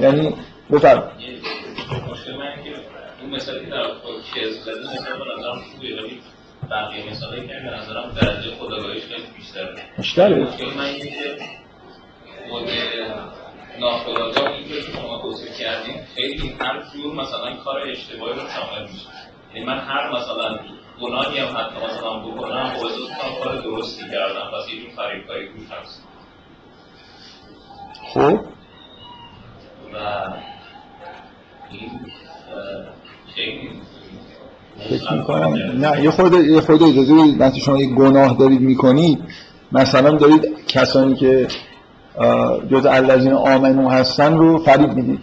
[0.00, 0.34] یعنی
[0.72, 1.10] بفرم
[3.32, 3.84] مثالی که در
[4.34, 6.20] کز زده مثلا به نظرم خوبه ولی
[6.70, 9.74] بقیه مثالی که به نظرم درجه خداگاهیش خیلی بیشتره.
[9.98, 10.38] بیشتره
[10.76, 11.36] من اینه که
[12.50, 12.68] خود
[13.80, 19.06] ناخودآگاه این که شما توصیف کردین خیلی هر جور مثلا کار اشتباهی رو شامل میشه.
[19.54, 20.58] یعنی من هر مثلا
[21.00, 24.50] گناهی هم حتی مثلا بکنم با احساس کنم کار درستی کردم.
[24.52, 26.02] پس یه جور فریبکاری روش هست
[28.14, 28.40] خب؟
[29.94, 29.98] و
[31.70, 31.90] این
[33.34, 33.70] خیلی
[34.90, 35.54] فکر می‌کنم.
[35.54, 37.40] نه یه خود یه خود اجازه بدید.
[37.40, 39.24] وقتی شما یه گناه دارید می‌کنید
[39.72, 41.48] مثلا دارید کسانی که
[42.70, 45.20] جز الذین آمنو هستن رو فریب می‌دید.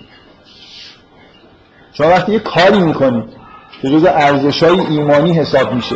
[1.93, 3.23] شما وقتی یه کاری می‌کنید
[3.81, 5.95] که جز ارزش های ایمانی حساب میشه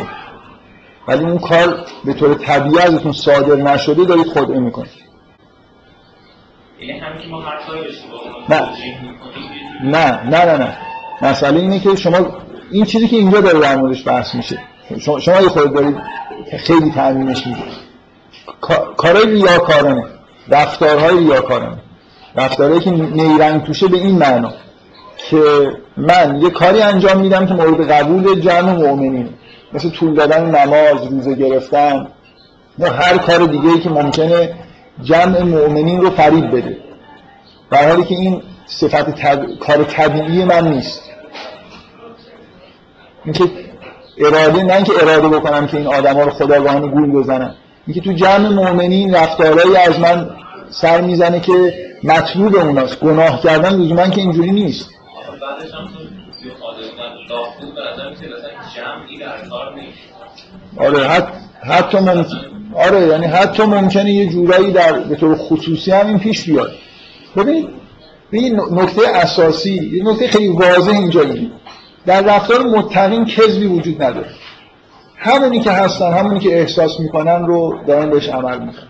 [1.08, 5.08] ولی اون کار به طور طبیعی ازتون صادر نشده دارید خدعه می‌کنید.
[7.66, 8.68] کاری اشتباه رو نه.
[9.90, 10.76] نه نه نه نه.
[11.22, 12.18] مسئله اینه که شما
[12.70, 14.58] این چیزی که اینجا داره در موردش بحث میشه
[15.00, 15.96] شما, شما یه خود دارید
[16.58, 17.64] خیلی تعمیمش می‌دید
[18.60, 20.04] کا- کارهای ریاکارانه.
[20.50, 21.78] رفتارهای ریاکارانه
[22.36, 24.52] رفتارهایی که نیرنگ توشه به این معنا
[25.30, 25.42] که
[25.96, 29.30] من یه کاری انجام میدم که مورد قبول جمع مؤمنینه
[29.72, 32.08] مثل طول دادن نماز روزه گرفتن.
[32.78, 34.54] یا هر کار دیگه ای که ممکنه
[35.02, 36.76] جمع مؤمنین رو فریب بده.
[37.70, 39.58] در حالی که این صفت طب...
[39.58, 41.02] کار طبیعی من نیست.
[43.24, 43.44] اینکه
[44.18, 47.54] اراده نه اینکه اراده بکنم که این آدما رو خداگاهانه گول بزنم
[47.88, 50.30] اینکه تو جمع مؤمنین رفتارهایی از من
[50.70, 51.74] سر می‌زنه که
[52.04, 53.00] مطلوب اوناست.
[53.00, 54.90] گناه کردن لزوما که اینجوری نیست.
[60.76, 61.28] آره حت...
[61.62, 62.38] حتی ممکن
[62.74, 66.72] آره یعنی حتی ممکنه یه جورایی در به طور خصوصی هم این پیش بیاد.
[67.36, 67.68] ببینید
[68.30, 71.24] این نکته اساسی یه نکته خیلی واضح اینجا
[72.06, 74.30] در رفتار متقین کذبی وجود نداره.
[75.18, 78.88] همونی که هستن همونی که احساس می‌کنن رو دارن بهش عمل می‌کنن.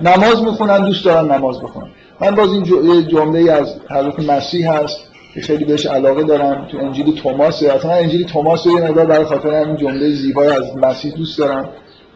[0.00, 1.90] نماز می‌خونن دوست دارن نماز بخونن.
[2.20, 2.62] من باز این
[3.08, 4.98] جمله از حضرت مسیح هست
[5.34, 9.24] که خیلی بهش علاقه دارم تو انجیل توماس اصلا انجیل توماس رو یه مقدار برای
[9.24, 11.68] خاطر همین جمله زیبای از مسیح دوست دارم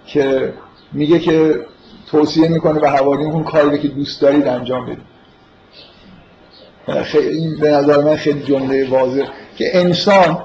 [0.06, 0.52] که
[0.92, 1.60] میگه که
[2.10, 5.12] توصیه می‌کنه به حواریون کاری که دوست دارید انجام بدید.
[7.02, 9.24] خیلی به نظر من خیلی جمله واضح.
[9.56, 10.38] که انسان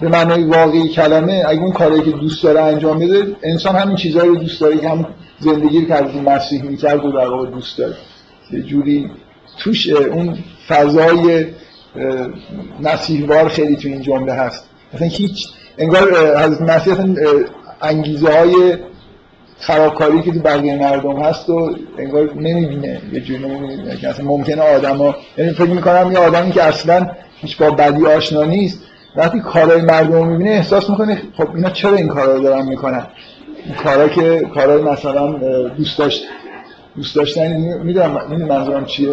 [0.00, 4.28] به معنای واقعی کلمه اگه اون کاری که دوست داره انجام بده انسان همین چیزهایی
[4.28, 5.06] رو دوست داره که هم
[5.40, 7.94] زندگی که از مسیح می‌کرد و در واقع دوست داره.
[8.50, 9.10] یه جوری
[9.58, 10.38] توش اون
[10.68, 11.46] فضای
[12.80, 14.68] مسیحوار خیلی تو این جمله هست.
[14.94, 15.46] مثلا هیچ
[15.78, 16.94] انگار حضرت مسیح
[17.82, 18.76] انگیزه های
[19.58, 23.00] خرابکاری که تو بقیه مردم هست و انگار نمی‌بینه.
[23.12, 24.08] یه جوری نمی‌بینه.
[24.08, 28.44] اصلا ممکنه آدم ها یعنی فکر می‌کنم یه آدمی که اصلا هیچ با بدی آشنا
[28.44, 28.80] نیست
[29.16, 33.06] وقتی کارهای مردم رو می‌بینه احساس می‌کنه خب اینا چرا این کارا رو دارن می‌کنن؟
[33.84, 35.32] کارا که کارهای مثلا
[35.68, 36.24] دوست داشت
[36.96, 39.08] دوست داشتن می‌دونم می‌دونم منظورم چیه؟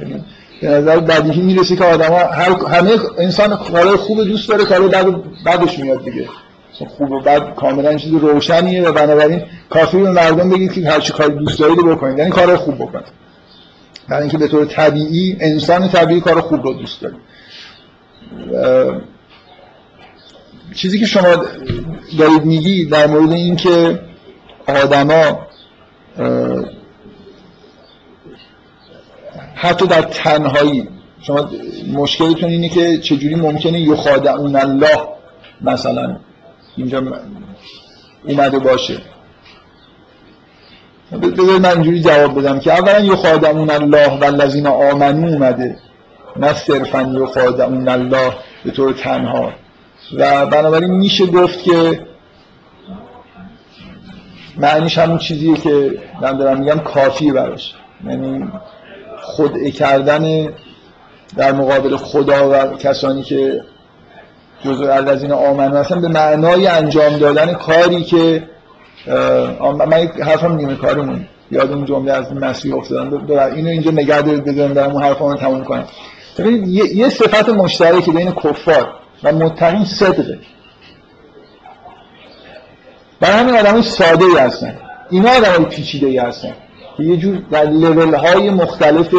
[0.00, 0.24] یعنی
[0.62, 5.22] به نظر بدیهی می‌رسه که آدم هر همه انسان کارهای خوب دوست داره کارهای بد
[5.46, 6.28] بعدش میاد دیگه.
[6.88, 11.12] خوب و بد کاملا چیز روشنیه و بنابراین کافی به مردم بگید که هر چی
[11.12, 12.18] کار دوست دارید بکنید.
[12.18, 13.04] یعنی کار خوب بکنید.
[14.08, 17.14] برای اینکه به طور طبیعی انسان طبیعی کار خوب رو دوست داره.
[20.74, 21.44] چیزی که شما
[22.18, 24.00] دارید میگی در مورد اینکه
[24.68, 25.46] آدما
[29.54, 30.88] حتی در تنهایی
[31.22, 31.50] شما
[31.92, 35.08] مشکلتون اینه که چجوری ممکنه یخادعون الله
[35.60, 36.16] مثلا
[36.76, 37.02] اینجا
[38.24, 38.98] اومده باشه.
[41.12, 45.76] بذارید من اینجوری جواب بدم که اولا یخادعون الله و الذین آمنو اومده
[46.36, 48.32] نه صرفا یخادعون الله
[48.64, 49.52] به طور تنها.
[50.14, 52.06] و بنابراین میشه گفت که
[54.56, 57.74] معنیش همون چیزیه که من دارم میگم کافیه براش.
[58.06, 58.48] یعنی
[59.22, 60.48] خدعه کردن
[61.36, 63.60] در مقابل خدا و کسانی که
[64.64, 68.42] جزء الذین آمنو هستن به معنای انجام دادن کاری که
[69.60, 71.26] من من حرفم نیمه کارمون.
[71.50, 75.34] یاد اون جمله از مسیح افتادم ببر اینو اینجا نگه دارید بذارم دارم اون حرفمو
[75.34, 75.84] تموم کنم.
[76.66, 78.99] یه, صفت مشترک بین کفار.
[79.24, 80.38] و متقین صدقه
[83.20, 84.78] برای همین آدم ساده ای هستن.
[85.10, 86.52] اینا آدم های پیچیده ای هستن.
[86.96, 89.14] که یه جور در لیول های مختلف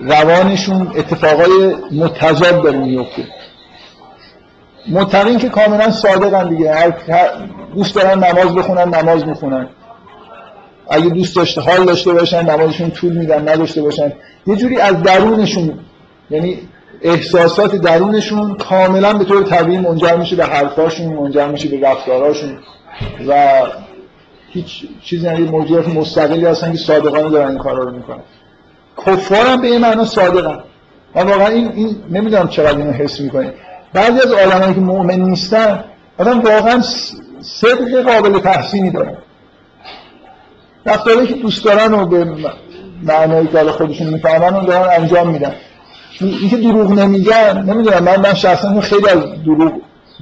[0.00, 3.24] روانشون اتفاقای متضاد داره میفته.
[4.88, 6.74] متقین که کاملا صادقن دیگه.
[6.74, 6.92] هر
[7.74, 9.68] دوست دارن نماز بخونن نماز می‌خونن.
[10.90, 14.12] اگه دوست داشته حال داشته باشن نمازشون طول میدن نداشته باشن.
[14.46, 15.78] یه جوری از درونشون
[16.30, 16.68] یعنی
[17.02, 22.58] احساسات درونشون کاملا به طور طبیعی منجر میشه به حرفاشون منجر میشه به رفتاراشون
[23.28, 23.62] و
[24.48, 28.20] هیچ چیزی یعنی موجودات مستقلی هستن که صادقانه دارن این کارا رو می‌کنن.
[29.06, 30.58] کفار هم به این معنا صادقن.
[31.14, 33.52] من واقعا این, این نمی‌دونم چقدر اینو حس می‌کنید
[33.92, 35.84] بعضی از آدمایی که مؤمن نیستن
[36.18, 36.82] آدم واقعا
[37.40, 39.16] صدق قابل تحسینی دارن
[40.86, 42.26] رفتاری که دوست دارن و به
[43.02, 45.54] معنایی که خودشون می‌فهمن و دارن انجام میدن.
[46.20, 49.72] این که دروغ نمیگن نمی‌دونم من من شخصا خیلی از دروغ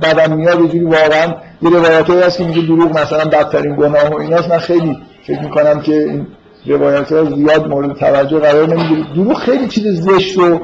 [0.02, 4.16] بدم میاد یه جوری واقعا یه روایت هست که میگه دروغ مثلا بدترین گناه و
[4.16, 4.50] ایناست.
[4.50, 6.26] من خیلی فکر می‌کنم که این
[6.66, 9.14] روایت ها زیاد مورد توجه قرار نمی‌گیره.
[9.14, 10.60] دروغ خیلی چیز زشت و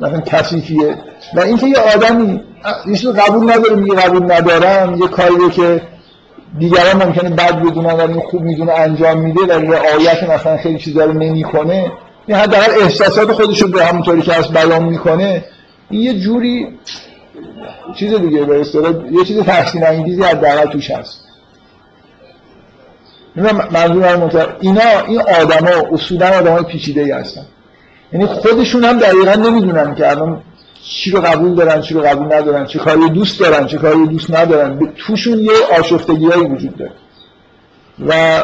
[0.00, 0.94] مثلا کثیفیه.
[1.34, 2.40] و اینکه یه آدمی
[2.86, 5.82] یه قبول نداره میگه قبول ندارم یه کاریه که
[6.58, 11.12] دیگران ممکنه بد بدونن ولی خوب می‌دونه انجام میده و آیت مثلا خیلی چیزا رو
[11.12, 11.92] نمی‌کنه
[12.28, 15.44] این حداقل احساسات خودش رو به همونطوری که از بیان می‌کنه
[15.90, 16.78] این یه جوری
[17.98, 21.24] چیز دیگه به اصطلاح یه چیز تحسین انگیزی حداقل توش هست.
[23.70, 27.46] منظورم اینا این آدما اصولا آدمای پیچیده ای هستن.
[28.12, 30.42] یعنی خودشون هم دقیقا نمی‌دونن که الان
[30.82, 34.34] چی رو قبول دارن چی رو قبول ندارن چه کاری دوست دارن چه کاری دوست
[34.34, 34.92] ندارن.
[34.96, 36.92] توشون یه آشفتگی وجود داره.
[38.06, 38.42] و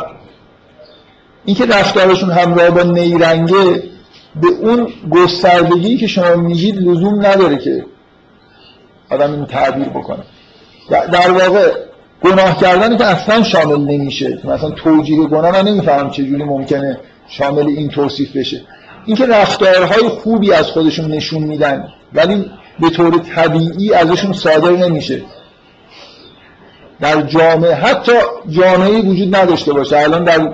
[1.44, 3.82] اینکه رفتارشون همراه با نیرنگه
[4.40, 7.84] به اون گستردگی که شما میگید لزوم نداره که
[9.10, 10.22] آدم این تعبیر بکنه.
[10.90, 11.72] در واقع
[12.22, 14.38] گناه کردنی که اصلا شامل نمیشه.
[14.44, 18.62] مثلا توجیه گناه من نمیفهم چجوری ممکنه شامل این توصیف بشه.
[19.06, 25.22] اینکه رفتارهای خوبی از خودشون نشون میدن ولی به طور طبیعی ازشون صادر نمیشه.
[27.00, 28.12] در جامعه حتی
[28.48, 29.98] جامعه وجود نداشته باشه.
[29.98, 30.50] الان در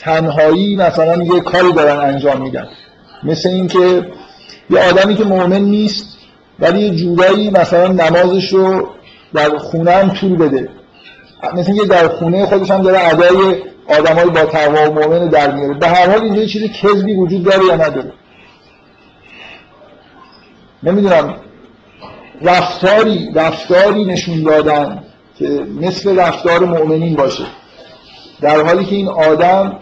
[0.00, 2.68] تنهایی مثلا یه کاری دارن انجام میدن.
[3.22, 4.06] مثل اینکه
[4.70, 6.18] یه آدمی که مؤمن نیست
[6.58, 8.88] ولی یه جورایی مثلا نمازش رو
[9.34, 10.68] در خونه هم طول بده.
[11.54, 15.74] مثل اینکه در خونه خودش هم داره ادای آدمای با تقوا و مؤمن در میاره.
[15.74, 18.12] به هر حال اینجا چیزی کذبی وجود داره یا نداره؟
[20.82, 21.34] نمی‌دونم.
[22.42, 25.02] رفتاری رفتاری نشون دادن
[25.38, 25.46] که
[25.80, 27.44] مثل رفتار مؤمنین باشه.
[28.40, 29.78] در حالی که این آدم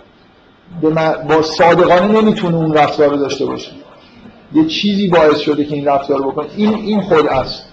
[1.29, 3.71] با صادقانه نمی‌تونه اون رفتار رو داشته باشه.
[4.53, 6.47] یه چیزی باعث شده که این رفتار بکنه.
[6.57, 7.65] این این خود است.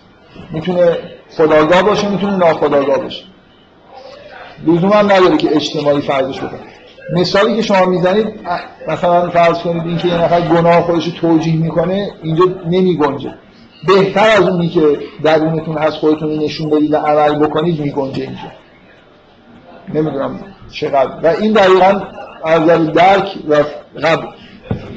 [0.51, 0.97] می‌تونه
[1.37, 3.23] خداگاه باشه می‌تونه ناخداگاه باشه.
[4.67, 6.59] لزوم هم نداره که اجتماعی فرضش بکنه.
[7.13, 8.27] مثالی که شما می‌زنید
[8.87, 13.33] مثلا فرض کنید اینکه یه نفر گناه خودش توجیه می‌کنه اینجا نمی گنجه
[13.87, 18.51] بهتر از اونی که درونتون هست خودتون نشون بدید و عمل بکنید میگنجه اینجا.
[19.93, 20.39] نمی‌دونم
[20.71, 21.11] چقدر.
[21.23, 22.01] و این دقیقا
[22.43, 23.55] از درک و
[24.03, 24.25] قبل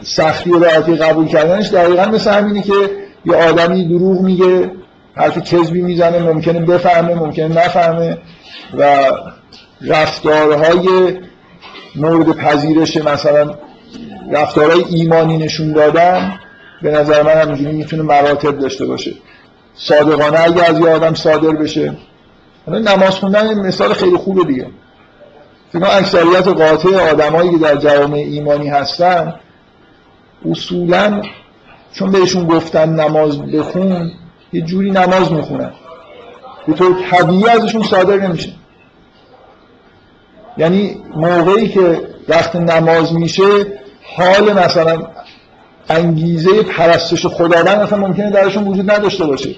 [0.03, 2.72] سختی و راحتی قبول کردنش دقیقا مثل همینی که
[3.24, 4.70] یه آدمی دروغ میگه
[5.14, 8.18] حرف کذبی می‌زنه ممکنه بفهمه ممکنه نفهمه
[8.78, 9.11] و
[9.80, 11.16] رفتارهای
[11.97, 13.55] مورد پذیرش مثلا
[14.32, 16.38] رفتارهای ایمانی نشون دادن
[16.82, 19.12] به نظر من همینجوری می‌تونه مراتب داشته باشه.
[19.74, 21.92] صادقانه اگه از یه آدم صادر بشه.
[22.68, 24.66] نماز خوندن مثال خیلی خوبه دیگه.
[25.73, 29.35] فکر اکثریت قاطع آدمایی که در جوامع ایمانی هستن
[30.51, 31.23] اصولا
[31.93, 34.12] چون بهشون گفتن نماز بخون
[34.53, 35.71] یه جوری نماز می‌خونن.
[36.67, 38.53] به طور طبیعی ازشون صادر نمیشه.
[40.59, 43.43] یعنی موقعی که وقت نماز میشه
[44.17, 44.99] حال مثلا
[45.89, 49.55] انگیزه پرستش خداوند اصلا ممکنه درشون وجود نداشته باشه.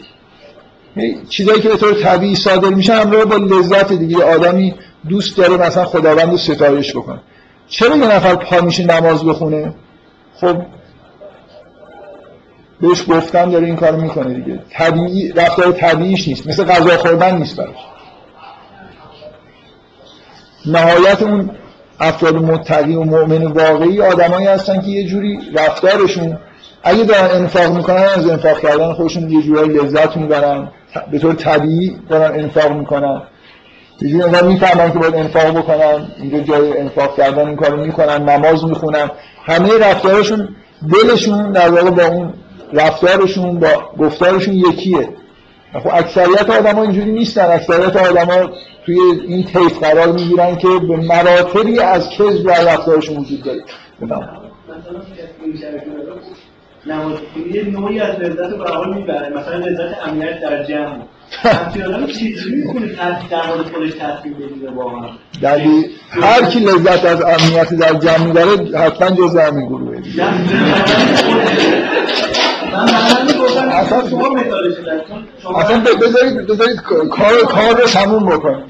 [1.28, 4.24] چیزایی که به طور طبیعی صادر میشه همراه با لذت دیگه.
[4.24, 4.74] آدمی
[5.08, 7.20] دوست داره مثلا خداوند رو ستایش بکنه.
[7.68, 9.74] چرا یه نفر پا میشه نماز بخونه؟
[10.40, 10.62] خب
[12.80, 14.60] بهش گفتن داره این کار می‌کنه دیگه.
[14.70, 16.46] طبیعی رفتار طبیعیش نیست.
[16.46, 17.76] مثل غذا خوردن نیست براش.
[20.66, 21.50] نهایت اون
[22.00, 26.38] افراد متقی و مؤمن واقعی آدمایی هستن که یه جوری رفتارشون
[26.82, 30.68] اگه دارن انفاق می‌کنن از انفاق کردن خودشون یه جوری لذت می‌برن
[31.10, 33.22] به طور طبیعی دارن انفاق می‌کنن.
[34.02, 38.64] یه جوری می‌فهمن که باید انفاق بکنن اینجا جای انفاق کردن این کارو می‌کنن نماز
[38.64, 39.10] می‌خونن
[39.44, 40.48] همه رفتارشون
[40.92, 42.34] دلشون در واقع با اون
[42.72, 43.68] رفتارشون با
[43.98, 45.08] گفتارشون یکیه.
[45.72, 47.50] خب اکثریت آدم اینجوری نیستن.
[47.50, 48.50] اکثریت آدم
[48.86, 53.60] توی این تیف قرار می‌گیرن که به مراتبی از کذب در رفتارشون وجود داره.
[56.86, 57.18] نماز
[57.66, 59.28] نوعی از لذت به حال می‌بره.
[59.28, 60.98] مثلا لذت امنیت در جمع.
[65.42, 69.96] دلیل هر کی لذت از امنیت در جمع می‌بره حتما جز همین گروه
[75.56, 78.64] اصلا بذارید بذارید کار کار رو تموم بکنید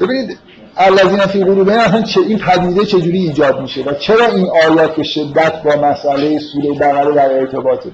[0.00, 0.38] ببینید
[0.76, 5.02] الذین فی قلوبهم اصلا چه این پدیده چجوری ایجاد میشه و چرا این آیات به
[5.02, 7.90] شدت با مسئله سوره بقره در ارتباطه؟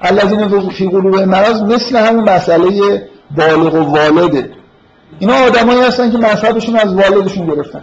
[0.00, 3.02] الذین فی قلوبهم مرض مثل همین مسئله
[3.36, 4.50] بالغ و والده.
[5.18, 7.82] اینا آدمایی هستن که مذهبشون از والدشون گرفتن.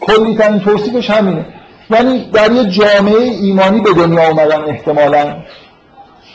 [0.00, 1.46] کلی ترین توصیفش همینه.
[1.90, 5.36] یعنی در یه جامعه ایمانی به دنیا اومدن احتمالا.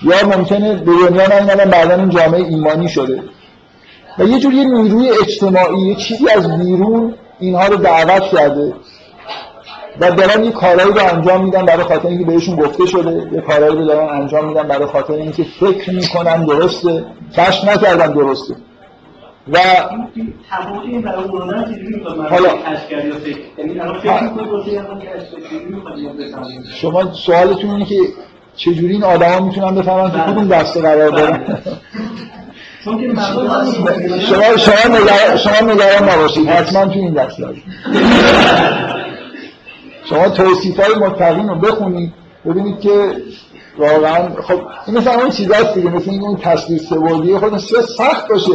[0.02, 3.24] یا ممکنه به دنیا نیومدن بعدا این جامعه ایمانی شده.
[4.20, 8.74] و یه جور یه نیروی اجتماعی یه چیزی از بیرون اینها رو دعوت کرده
[10.00, 13.76] و دارن یه کارهایی رو انجام میدن برای خاطر اینکه بهشون گفته شده یه کارهایی
[13.76, 17.06] رو دارن انجام میدن برای خاطر اینکه فکر می‌کنن درسته
[17.36, 18.56] کشف نکردن درسته.
[19.54, 19.60] و
[22.30, 22.50] حالا
[26.82, 27.96] شما سوالتون اینه که
[28.56, 31.62] چجوری این آدما می‌تونن بفهمن که کدوم دسته قرار دارن؟
[32.84, 36.50] شما شما نگران شما نگران نباشید.
[36.50, 37.44] حتما تو این دسته
[40.10, 42.14] شما توصیف های متقین رو بخونید
[42.46, 43.12] ببینید که
[43.78, 47.58] واقعا خب این مثلا اون چیزاست دیگه مثل این تصویر سوادی خود
[47.98, 48.52] سخت باشه.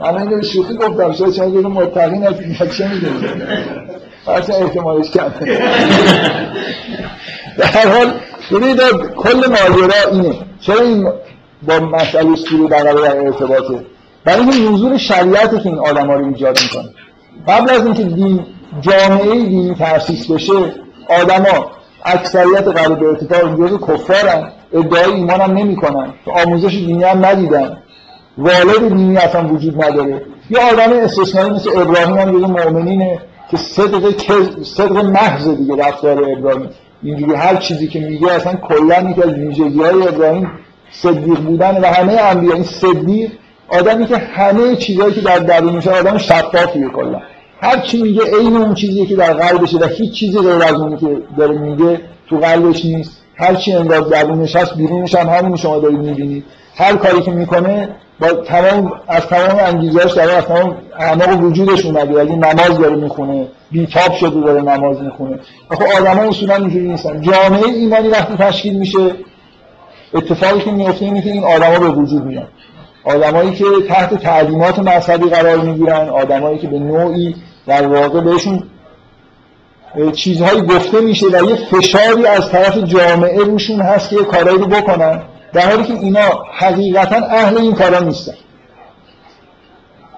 [0.00, 3.42] من اینو شوخی گفتم شاید چند جور متقین از این چه می‌دونید
[4.24, 5.28] فرصا احتمالش کم
[7.58, 8.12] در حال
[8.50, 8.80] ببینید
[9.16, 10.34] کل ماجرا اینه.
[10.60, 11.12] چرا این
[11.62, 12.36] با مسئله
[12.70, 13.84] بقره در ارتباطه.
[14.24, 16.90] برای اینکه نزول شریعت که این آدم ها رو ایجاد می‌کنه.
[17.48, 18.46] قبل از اینکه دین
[18.80, 20.52] جامعه دینی تأسیس بشه
[21.20, 21.70] آدما
[22.04, 27.76] اکثریت قریب اتفاق جزء کفارن ادعای ایمان هم نمی کنن آموزش دینی هم ندیدن.
[28.38, 30.22] والد دینی اصلا وجود نداره.
[30.50, 33.18] یه آدم استثنایی مثل ابراهیم هم جزء مؤمنینه
[33.50, 34.14] که صدق
[34.62, 36.70] صدق محض دیگه رفتار ابراهیم.
[37.02, 40.50] اینجوری هر چیزی که میگه اصلا کلا یکی از ویژگی های ابراهیم
[40.90, 43.30] صدیق بودن و همه انبیا این صدیق
[43.68, 47.20] آدمی که همه چیزهایی که در درونش آدم شفافیه کلا
[47.62, 50.96] هر چی میگه عین اون چیزیه که در قلبشه و هیچ چیزی غیر از اونی
[50.96, 51.06] که
[51.38, 53.22] داره میگه تو قلبش نیست.
[53.36, 56.44] هر چی انگار درونش هست بیرونش هم همون شما دارید می‌بینید.
[56.76, 57.88] هر کاری که می‌کنه
[58.20, 62.14] با تمام از تمام انگیزهاش داره از تمام اعماق وجودش اومده.
[62.14, 65.38] یعنی نماز داره می‌خونه بیتاب شده داره نماز می‌خونه.
[65.70, 67.20] خب آدما اصولا اینجوری نیستن.
[67.20, 68.98] جامعه ایمانی وقتی تشکیل میشه
[70.14, 72.48] اتفاقی که میفته اینه که این آدما به وجود میان.
[73.04, 77.36] آدمایی که تحت تعلیمات مذهبی قرار می‌گیرن آدمایی که به نوعی
[77.66, 78.62] در واقع بهشون
[80.12, 85.22] چیزهایی گفته میشه و یه فشاری از طرف جامعه روشون هست که کارایی رو بکنن
[85.52, 88.34] در حالی که اینا حقیقتا اهل این کارا نیستن.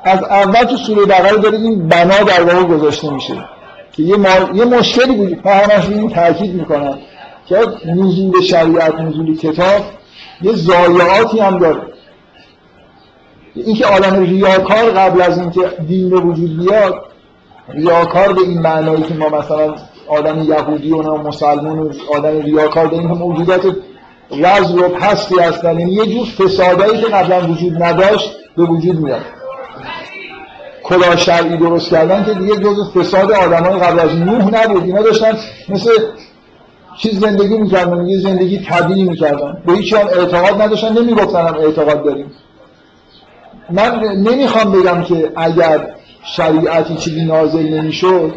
[0.05, 3.35] از اول تو سوره بقره داره این بنا در واقع گذاشته میشه
[3.93, 4.17] که یه,
[4.55, 5.47] یه مشکلی بود.
[5.47, 6.99] همش این تاکید می‌کنم.
[7.51, 9.83] که نزول شریعت نزول کتاب
[10.43, 11.83] یه ضایعاتی هم داره.
[13.55, 16.95] اینکه آدم ریاکار قبل از اینکه دین به وجود بیاد
[17.69, 19.75] ریاکار به این معنایی که ما مثلا
[20.09, 23.65] آدم یهودی و مسلمان و آدم ریاکار به این موجودات
[24.31, 25.81] وز و پستی هستن.
[25.81, 29.21] یعنی یه جور فسادایی که قبلا وجود نداشت به وجود میاد.
[30.83, 34.85] کلا شرعی درست کردن که دیگه جز فساد آدم های قبل از نوح نبود.
[34.85, 35.37] اینا داشتن
[35.69, 35.91] مثل
[37.03, 39.63] چیز زندگی می‌کردن یه زندگی طبیعی می‌کردن.
[39.67, 42.31] به هیچ هم اعتقاد نداشتن نمی‌گفتن هم اعتقاد داریم.
[43.71, 45.95] من نمی‌خوام بگم که اگر
[46.25, 48.35] شریعتی چیزی نازل نمی‌شد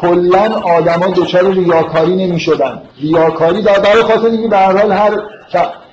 [0.00, 2.82] کلا آدما دچار ریاکاری نمی‌شدن.
[3.00, 5.20] ریاکاری در برای خاطر اینکه به هر حال هر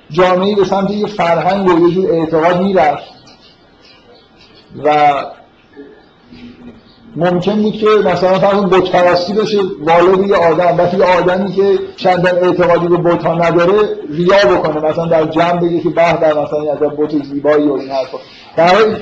[0.10, 3.04] جامعه به سمت یه فرهنگ و یه جور اعتقاد می‌رفت.
[4.86, 5.14] و
[7.16, 11.80] ممکن بود که مثلا فرض بت پرستی بشه والد یه آدم وقتی یه آدمی که
[11.98, 13.74] چندان اعتقادی به بت نداره
[14.10, 17.90] ریا بکنه مثلا در جمع بگه که به در مثلا یه بت زیبایی و این
[17.92, 18.18] حرفا.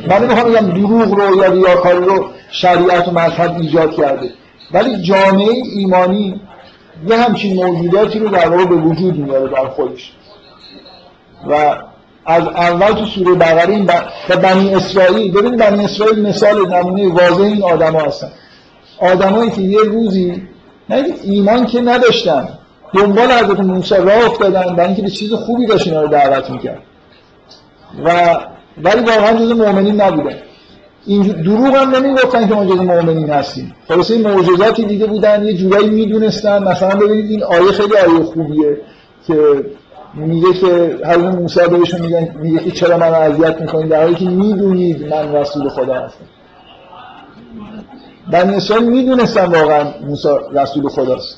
[0.08, 4.30] من نمی‌خوام بگم دروغ رو یا ریاکاری رو شریعت و مذهب ایجاد کرده.
[4.74, 6.42] ولی جامعه ایمانی
[7.08, 10.14] یه همچین موجوداتی رو در واقع به وجود میاره در خودش.
[11.50, 11.76] و
[12.30, 13.90] از اول تو سوره بقره این
[14.42, 18.32] بنی اسرائیل ببین بنی اسرائیل مثال نمونه واضح این آدما هستن.
[19.00, 20.44] آدمایی که یه روزی
[20.90, 22.48] نه ایمان که نداشتن
[22.94, 26.82] دنبال حضرت موسی راه افتادن برای اینکه به چیز خوبی داشت رو دعوت می‌کرد.
[28.06, 28.38] و
[28.84, 30.36] ولی واقعا جز مؤمنین نبودن
[31.06, 33.76] اینجور دروغ هم نمی‌گفتن که ما جز مؤمنین هستیم.
[33.88, 36.64] خلاصه معجزاتی دیده بودن یه جورایی می‌دونستن.
[36.64, 38.78] مثلا ببینید این آیه خیلی آیه خوبیه
[39.28, 39.36] که
[40.14, 44.26] میگه که حضرت موسی بهشون میگن میگه که چرا من اذیت می‌کنید در حالی که
[44.26, 46.26] می‌دونید من رسول خدا هستم.
[48.32, 51.38] بنی اسرائیل می‌دونستن واقعا موسی رسول خداست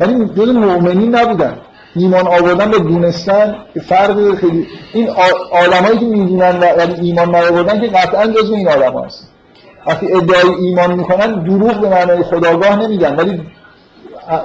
[0.00, 1.56] ولی جز مؤمنین نبودن.
[1.96, 3.56] ایمان آوردن با دونستن
[3.88, 5.08] فرق خیلی این
[5.52, 9.28] آدمایی که می‌دونن ولی ایمان نیاوردن که قطعا جزو این آدم هست.
[9.86, 13.16] وقتی ادعای ایمان می‌کنن دروغ به معنای خداگاه نمیگن.
[13.16, 13.42] ولی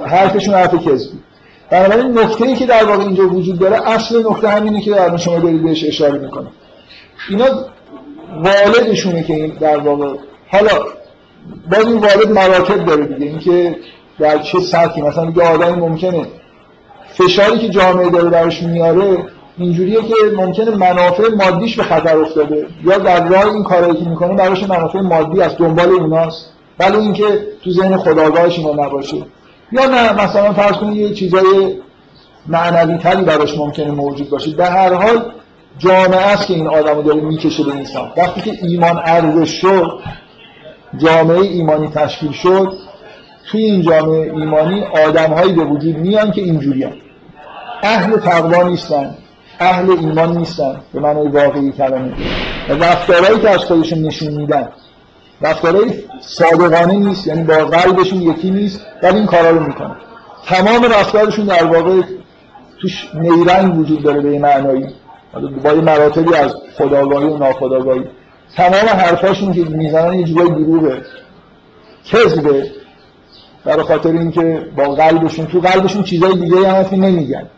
[0.06, 1.20] حرفشون حرف کذبی.
[1.72, 5.40] بنابراین نکته ای که در واقع اینجا وجود داره اصل نکته همینه که در شما
[5.40, 6.48] دارید بهش اشاره می‌کنه
[7.30, 7.46] اینا
[8.44, 10.14] والدشونه که این در واقع
[10.48, 10.86] حالا
[11.72, 13.76] باز این والد مراتب داره دیگه اینکه
[14.20, 16.26] در چه سطحی مثلا دیگه آدمی ممکنه
[17.14, 19.26] فشاری که جامعه داره براش میاره
[19.58, 22.68] اینجوریه که ممکنه منافع مادیش به خطر افتاده.
[22.84, 26.46] یا در راه این کارایی که می‌کنه براش منافع مادی از دنبال اوناست.
[26.80, 27.24] ولی اینکه
[27.64, 29.18] تو ذهن خداگاهش اینا نباشه.
[29.72, 31.76] یا نه مثلا فرض کنید یه چیزای
[32.48, 34.52] معنوی تری براش ممکنه موجود باشه.
[34.52, 35.32] در هر حال
[35.78, 38.12] جامعه است که این آدم داره می‌کشه به انسان.
[38.18, 40.00] وقتی که ایمان ارزش شد
[40.98, 42.78] جامعه ایمانی تشکیل شد
[43.52, 46.86] توی این جامعه ایمانی آدم هایی به وجود میان که اینجوری.
[47.84, 49.16] اهل تقوا نیستن
[49.60, 52.14] اهل ایمان نیستن به معنای واقعی کلمه.
[52.70, 54.70] و رفتارهایی که از خودشون نشون میدن
[55.42, 59.96] رفتارهای صادقانه نیست یعنی با قلبشون یکی نیست ولی این کارا رو می‌کنن
[60.46, 62.02] تمام رفتارشون در واقع
[62.82, 64.86] توش نیرنگ وجود داره به معنایی.
[65.64, 68.04] با یه مراتبی از خداگاهی و ناخداگاهی.
[68.56, 71.02] تمام حرفاشون که می‌زنن یه جورای دروغه.
[72.06, 72.72] کذبه.
[73.66, 77.50] برای خاطر اینکه با قلبشون تو قلبشون چیزای دیگه هم هستی نمیگن.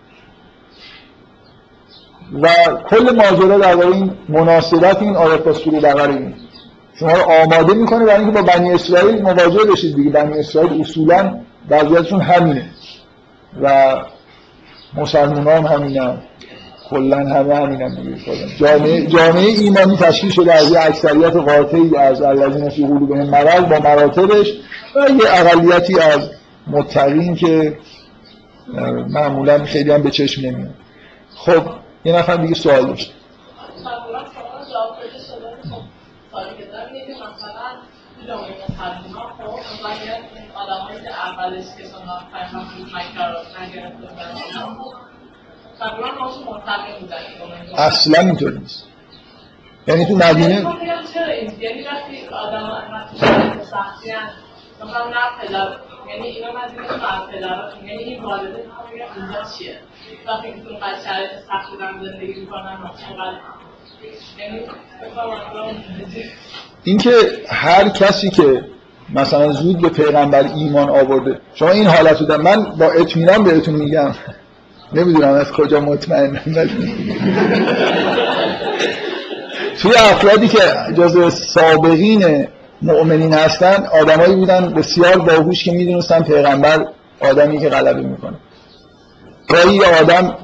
[2.41, 2.47] و
[2.89, 6.33] کل ماجرا در این مناسبت این پاسکی در این
[7.03, 10.09] شما رو آماده می‌کنه برای اینکه با بنی اسرائیل مواجه بشید دیگه.
[10.09, 11.39] بنی اسرائیل اصولا
[11.69, 12.65] وضعیتشون همینه.
[13.61, 13.95] و
[14.97, 16.17] مسلمان هم همینه
[16.89, 18.17] کلا همه همینن دیگه.
[18.57, 23.79] جامعه, جامعه ایمانی تشکیل شده از یه اکثریت قاطعی از الذین فی قلوبهم مرض با
[23.79, 24.53] مراتبش
[24.95, 26.29] و یه اقلیتی از
[26.67, 27.77] متقین که
[29.09, 30.73] معمولا خیلی هم به چشم نمیاد.
[31.35, 31.63] خب
[32.05, 33.13] یه نفر دیگه سوال داشت.
[47.77, 48.87] اصلا اینطور نیست.
[49.87, 50.55] یعنی تو مدینه
[51.59, 52.81] یعنی وقتی آدم
[53.71, 54.11] سختی
[54.83, 55.67] مثلا نه پدر
[56.09, 58.65] یعنی اینا مدینه بر پدر یعنی این والده
[59.15, 59.79] اینجا چیه؟
[60.27, 61.31] وقتی که تو قد شرایط
[62.01, 62.77] زندگی می‌کنن
[64.39, 64.59] یعنی
[66.83, 67.11] اینکه
[67.49, 68.72] هر کسی که
[69.15, 71.39] مثلا زود به پیغمبر ایمان آورده.
[71.53, 74.15] شما این حالت رو من با اطمینان بهتون میگم.
[74.93, 76.39] نمی‌دونم از کجا مطمئن
[79.81, 80.59] توی افرادی که
[80.97, 82.47] جز سابقین
[82.81, 86.85] مؤمنین هستن آدمایی بودن بسیار باهوش که می‌دونستن پیغمبر
[87.19, 88.33] آدمی که غلبه می‌کنه.
[89.49, 90.37] گاهی یه آدم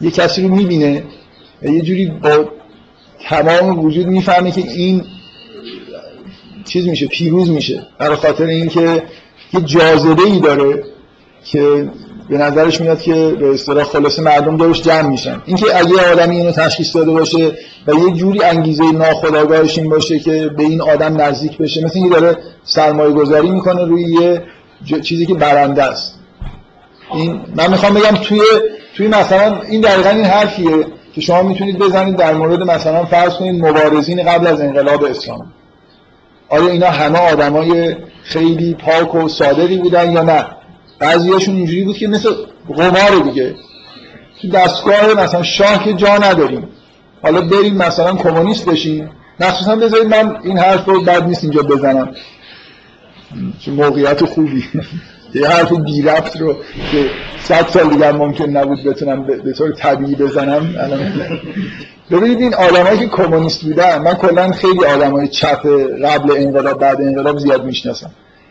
[0.00, 1.02] یه کسی رو می‌بینه
[1.62, 2.48] و یه جوری با
[3.28, 5.04] تمام وجود می‌فهمه که این
[6.64, 7.86] چیز میشه پیروز میشه.
[7.98, 9.02] برای خاطر اینکه
[9.54, 10.84] یه جاذبه ای داره
[11.44, 11.88] که
[12.28, 15.42] به نظرش میاد که به اصطلاح خلاصه مردم دارش جمع میشن.
[15.44, 17.52] اینکه اگه آدمی اینو تشخیص داده باشه
[17.86, 22.20] و یه جوری انگیزه ناخودآگاهش این باشه که به این آدم نزدیک بشه مثل اینکه
[22.20, 26.18] داره سرمایه گذاری می‌کنه روی یه چیزی که برنده است.
[27.14, 28.40] این من می‌خوام بگم توی
[28.96, 33.64] توی مثلا این دقیقا این حرفیه که شما می‌تونید بزنید در مورد مثلا فرض کنید
[33.64, 35.52] مبارزین قبل از انقلاب اسلام.
[36.54, 40.46] آیا اینا همه آدمای خیلی پاک و صادقی بودن یا نه؟
[40.98, 42.30] بعضیاشون اینجوری بود که مثل
[42.76, 43.54] قمار دیگه.
[44.42, 46.68] تو دستگاه مثلا شاه که جا نداریم.
[47.22, 49.10] حالا بریم مثلا کمونیست بشیم.
[49.40, 52.14] مخصوصا بذارید من این حرف رو بد نیست اینجا بزنم.
[53.66, 54.64] موقعیت خوبی.
[55.34, 56.54] یه حرف بی رفت رو
[56.92, 57.10] که
[57.42, 60.74] صد سال دیگر ممکن نبود بتونم به طور طبیعی بزنم.
[62.10, 65.66] ببینید این آدمایی که کمونیست بودن من کلا خیلی آدمای چپ
[66.04, 68.10] قبل انقلاب بعد انقلاب زیاد می‌شناسم.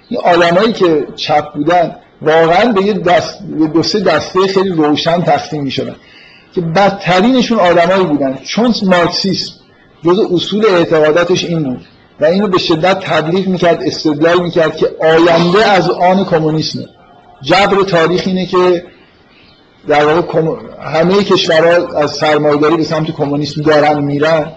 [0.09, 5.21] این آدمایی که چپ بودن واقعا به یه دست به دو سه دسته خیلی روشن
[5.21, 5.95] تقسیم می‌شدن.
[6.55, 8.37] که بدترینشون آدمایی بودن.
[8.43, 9.53] چون مارکسیسم
[10.05, 11.85] جز اصول اعتقاداتش این بود.
[12.19, 16.85] و اینو به شدت تبلیغ می‌کرد استدلال می‌کرد که آینده از آن کمونیسمه.
[17.41, 18.83] جبر تاریخ اینه که
[19.87, 20.51] در واقع
[20.83, 24.51] همه کشورها از سرمایه‌داری به سمت کمونیسم دارن میرن.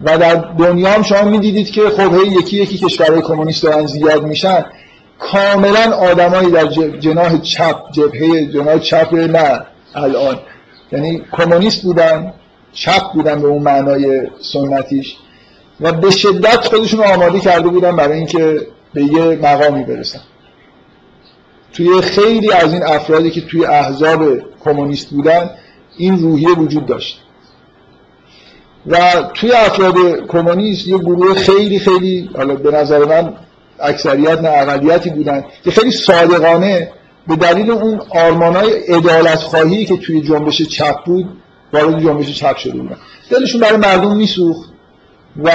[0.00, 4.64] و در دنیا هم شما می‌دیدید که خب یکی یکی کشورهای کمونیست دارن زیاد میشن.
[5.18, 6.66] کاملا آدمایی در
[7.00, 9.60] جناح چپ جبهه جناح چپ نه
[9.94, 10.38] الان.
[10.92, 12.32] یعنی کمونیست بودن
[12.72, 14.22] چپ بودن به اون معنای
[14.52, 15.16] سنتیش.
[15.80, 20.20] و به شدت خودشون آماده کرده بودن برای اینکه به یه مقامی برسن.
[21.72, 24.24] توی خیلی از این افرادی که توی احزاب
[24.64, 25.50] کمونیست بودن
[25.96, 27.22] این روحیه وجود داشت.
[28.86, 28.98] و
[29.34, 29.94] توی افراد
[30.28, 33.34] کمونیست یه گروه خیلی خیلی حالا به نظر من
[33.80, 36.92] اکثریت نه اقلیتی بودن که خیلی صادقانه
[37.28, 41.28] به دلیل اون آرمانای ادالت خواهی که توی جنبش چپ بود
[41.72, 42.96] وارد جنبش چپ شده بودن.
[43.30, 44.70] دلشون برای مردم میسوخت.
[45.44, 45.50] و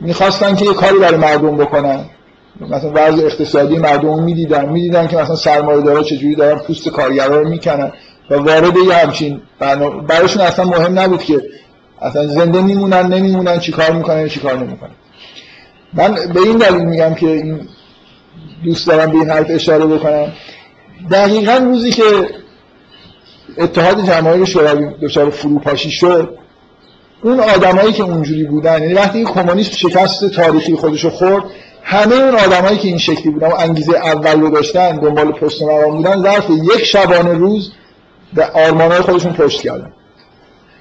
[0.00, 2.04] می‌خواستن که یه کاری برای مردم بکنن.
[2.60, 7.48] مثلا وضع اقتصادی مردم می‌دیدن می‌دیدن که مثلا سرمایه داره چجوری دارن پوست کارگرا رو
[7.48, 7.92] می‌کنن
[8.30, 9.40] و وارد یه همچین
[10.08, 11.42] براشون اصلا مهم نبود که
[12.00, 14.90] اصلا زنده میمونن نمیمونن چیکار می‌کنن چیکار نمی‌کنن.
[15.92, 17.68] من به این دلیل میگم که این
[18.64, 20.32] دوست دارم به این حرف اشاره بکنم.
[21.10, 22.02] دقیقا روزی که
[23.58, 26.38] اتحاد جماهیر شوروی دچار فروپاشی شد
[27.22, 31.44] اون آدمایی که اونجوری بودن یعنی وقتی کمونیست شکست تاریخی خودشو خورد
[31.82, 35.96] همه اون آدمایی که این شکلی بودن و انگیزه اول رو داشتن دنبال پست مقام
[35.96, 37.72] بودن ظرف یک شبانه روز
[38.34, 39.92] به آرمانهای خودشون پشت کردن.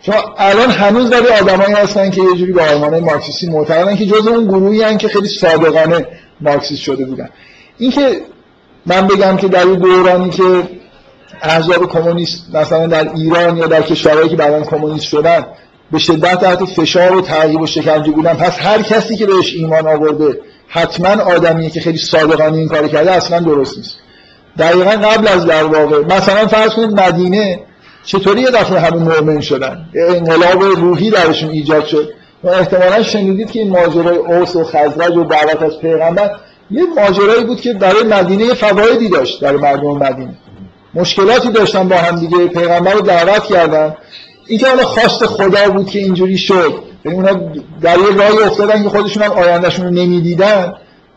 [0.01, 4.27] شما الان هنوز داری آدمایی هستن که یه جوری به آرمانهای مارکسیستی معتقدن که جز
[4.27, 6.07] اون گروهی هستن که خیلی صادقانه
[6.41, 7.29] مارکسیست شده بودن.
[7.77, 8.21] اینکه
[8.85, 10.43] من بگم که در دورانی که
[11.41, 15.45] احزاب کمونیست مثلا در ایران یا در کشورهایی که بعدا کمونیست شدن
[15.91, 18.33] به شدت تحت فشار و تعقیب و شکنجه بودن.
[18.33, 23.11] پس هر کسی که بهش ایمان آورده حتما آدمیه که خیلی صادقانه این کار کرده
[23.11, 23.95] اصلا درست نیست.
[24.59, 27.59] دقیقا قبل از در واقع مثلا فرض کنید مدینه
[28.05, 32.13] چطوری یه دفعه همه مؤمن شدن؟ انقلاب روحی درشون ایجاد شد.
[32.43, 36.31] و احتمالا شنیدید که این ماجرای اوس و خزرج و دعوت از پیغمبر
[36.71, 40.33] یه ماجرایی بود که برای مدینه فوایدی داشت برای مردم مدینه.
[40.93, 42.47] مشکلاتی داشتن با هم دیگه.
[42.47, 43.95] پیغمبر رو دعوت کردن.
[44.49, 46.73] این که حالا خواست خدا بود که اینجوری شد.
[47.05, 47.33] یعنی اونا
[47.81, 50.73] در یه راهی افتادن که خودشون هم آیندهشون رو نمی‌دیدن.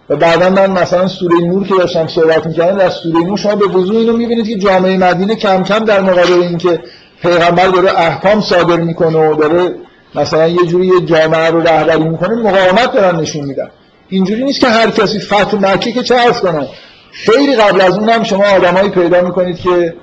[0.09, 3.67] و بعدا من مثلا سوره نور که داشتم صحبت می‌کردم در سوره نور شما به
[3.67, 6.81] وضوح اینو می‌بینید که جامعه مدینه کم کم در مقابل اینکه
[7.23, 9.75] پیغمبر داره احکام صادر می‌کنه و داره
[10.15, 13.71] مثلا یه جوری یه جامعه رو رهبری می‌کنه مقاومت دارن نشون میدن.
[14.09, 16.69] اینجوری نیست که هر کسی فتح مکه که چه کنه.
[17.13, 19.95] خیلی قبل از اون هم شما آدمایی پیدا می‌کنید که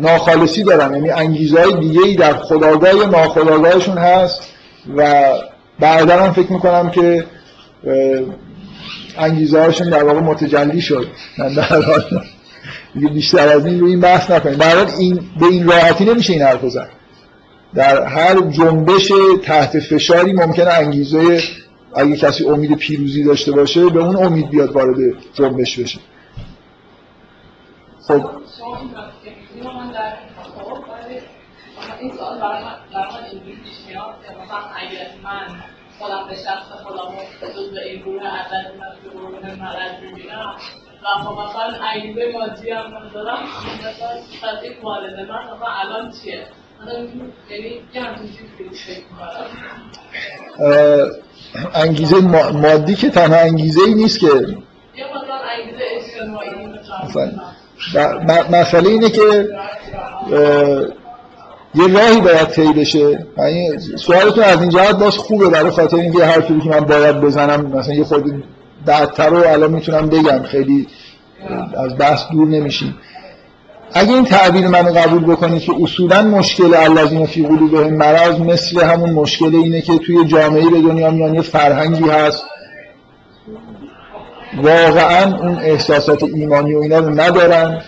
[0.00, 0.94] ناخالصی دارن.
[0.94, 4.42] یعنی انگیزه های دیگه ای در خداگاه ناخداگاهشون هست
[4.96, 5.24] و
[5.80, 7.24] بعدا هم فکر می‌کنم که
[9.18, 11.06] انگیزه هاشون در واقع متجلی شد.
[11.38, 12.24] من در حال.
[12.94, 14.58] بیشتر از این روی این بحث نکنیم.
[14.58, 16.88] در این به این راحتی نمیشه این حرف زد.
[17.74, 19.12] در هر جنبش
[19.44, 21.42] تحت فشاری ممکنه انگیزه
[21.94, 24.96] اگه کسی امید پیروزی داشته باشه به اون امید بیاد وارد
[25.34, 25.98] جنبش بشه.
[28.08, 28.24] خب.
[32.00, 35.46] این سوال برای من اینجوری پیش میاد که مثلا اگر من
[35.98, 37.16] خودم به شخص خودم
[37.72, 40.56] رو این گروه عدد من گروه مرد می‌بینم
[41.02, 43.38] و خب مثلا عیبه مادی هم ندارم
[43.78, 46.46] مثلا این والده من مثلا الان چیه
[51.74, 52.20] انگیزه
[52.52, 54.26] مادی که تنها انگیزه ای نیست که
[57.04, 59.48] مثلا مسئله اینه که
[61.76, 63.26] یه راهی باید طی بشه.
[63.96, 65.48] سوالتون از این جهت باز خوبه.
[65.48, 68.44] برای خاطر اینکه هر حرفی که من باید بزنم مثلا یه خود
[68.86, 70.42] بعدتر رو الان می‌تونم بگم.
[70.42, 70.86] خیلی
[71.76, 72.98] از بحث دور نمیشیم.
[73.92, 79.10] اگه این تعبیر منو قبول بکنید که اصولا مشکل الذین فی قلوبهم مرض مثل همون
[79.10, 82.44] مشکل اینه که توی جامعه به دنیا میان یه فرهنگی هست.
[84.62, 87.82] واقعا اون احساسات ایمانی و اینا رو ندارن.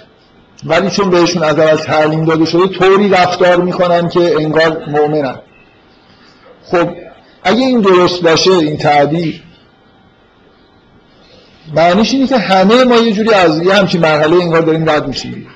[0.65, 5.39] ولی چون بهشون از اول تعلیم داده شده طوری رفتار می‌کنن که انگار مؤمنن.
[6.71, 6.89] خب
[7.45, 9.43] اگه این درست باشه این تعبیر
[11.75, 15.47] معنیش اینه که همه ما یه جوری از یه همچین مرحله انگار داریم رد میشیم.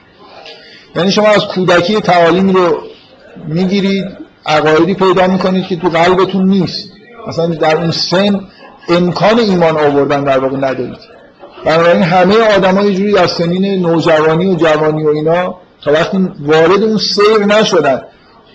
[0.97, 2.83] یعنی شما از کودکی تعالیمی رو
[3.49, 4.05] می‌گیرید
[4.47, 6.89] عقایدی پیدا می‌کنید که تو قلبتون نیست.
[7.29, 8.41] مثلا در اون سن
[8.89, 10.99] امکان ایمان آوردن در واقع ندارید.
[11.65, 16.83] بنابراین همه آدم ها جوری از سنین نوجوانی و جوانی و اینا تا وقتی وارد
[16.83, 18.03] اون سیر نشدن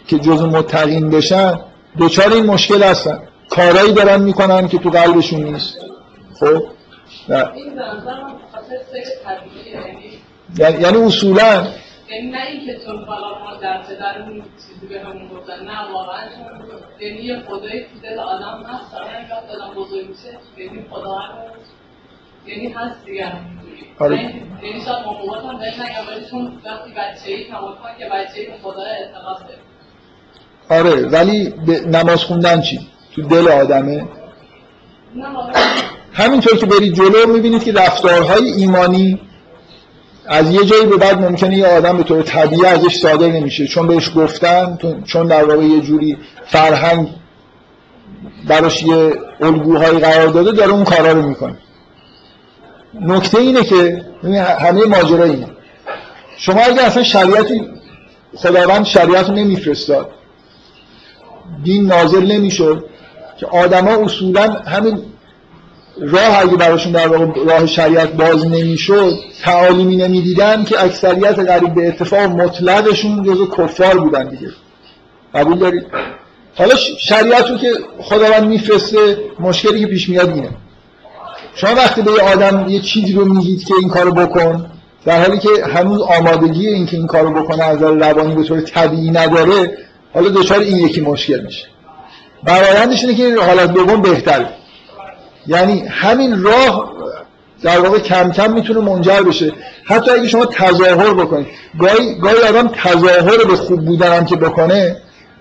[0.07, 1.59] که جز متقین بشن
[1.97, 3.19] دوچار این مشکل هستن.
[3.49, 5.77] کارایی دارن می‌کنن که تو قلبشون نیست.
[6.39, 6.63] خب؟
[10.59, 11.67] یعنی-, یعنی اصولا
[12.09, 16.69] یعنی نه اینکه چون حالا ما در اون چیزی به همون گفتن نه واقعا چون
[16.99, 21.17] یعنی یه خدایی تو دل آدم هست یعنی وقت آدم بزرگ میشه یعنی خدا
[22.47, 23.31] یعنی هست دیگه.
[23.99, 24.15] آره.
[24.15, 28.47] یعنی شاید مقومات هم داریم نگم ولی چون وقتی بچه ای تمام که بچه ای
[28.63, 29.45] خدا اعتقاد
[30.69, 31.53] آره ولی
[31.87, 32.79] نماز خوندن چی؟
[33.15, 34.05] تو دل آدمه؟
[36.13, 39.19] همینطور که برید جلو می‌بینید که رفتارهای ایمانی
[40.27, 43.67] از یه جایی به بعد ممکنه یه آدم به طور طبیعی ازش صادر نمیشه.
[43.67, 47.09] چون بهش گفتن چون در واقع یه جوری فرهنگ
[48.47, 51.57] براش یه الگوهایی قرار داده داره اون کارا رو می‌کنه.
[52.93, 54.05] نکته اینه که
[54.59, 55.47] همه ماجرا اینه.
[56.37, 57.61] شما اگه اصلا شریعتی
[58.35, 60.09] خداوند شریعت رو نمیفرستاد
[61.63, 62.85] دین نازل نمی‌شد
[63.39, 64.99] که آدما اصولا همین
[65.99, 71.87] راه اگه براشون در واقع راه شریعت باز نمی‌شد تعالیمی نمی‌دیدن که اکثریت قریب به
[71.87, 74.49] اتفاق مطلقشون جزو کفار بودن دیگه.
[75.35, 75.85] قبول دارید؟
[76.55, 80.49] حالا شریعت رو که خداوند میفرسته مشکلی که پیش میاد اینه.
[81.57, 84.71] شما وقتی به یه آدم یه چیزی رو میگید که این کارو بکن
[85.05, 89.11] در حالی که هنوز آمادگی این که این کارو بکنه از روانی به طور طبیعی
[89.11, 89.77] نداره
[90.13, 91.65] حالا دچار این یکی مشکل میشه.
[92.43, 94.49] برایندش اینه که حالت دوم بهتره.
[95.47, 96.93] یعنی همین راه
[97.61, 99.51] در واقع کم کم می‌تونه منجر بشه.
[99.85, 101.47] حتی اگه شما تظاهر بکنید.
[101.79, 104.97] گاهی, گاهی آدم تظاهر به خوب بودن هم که بکنه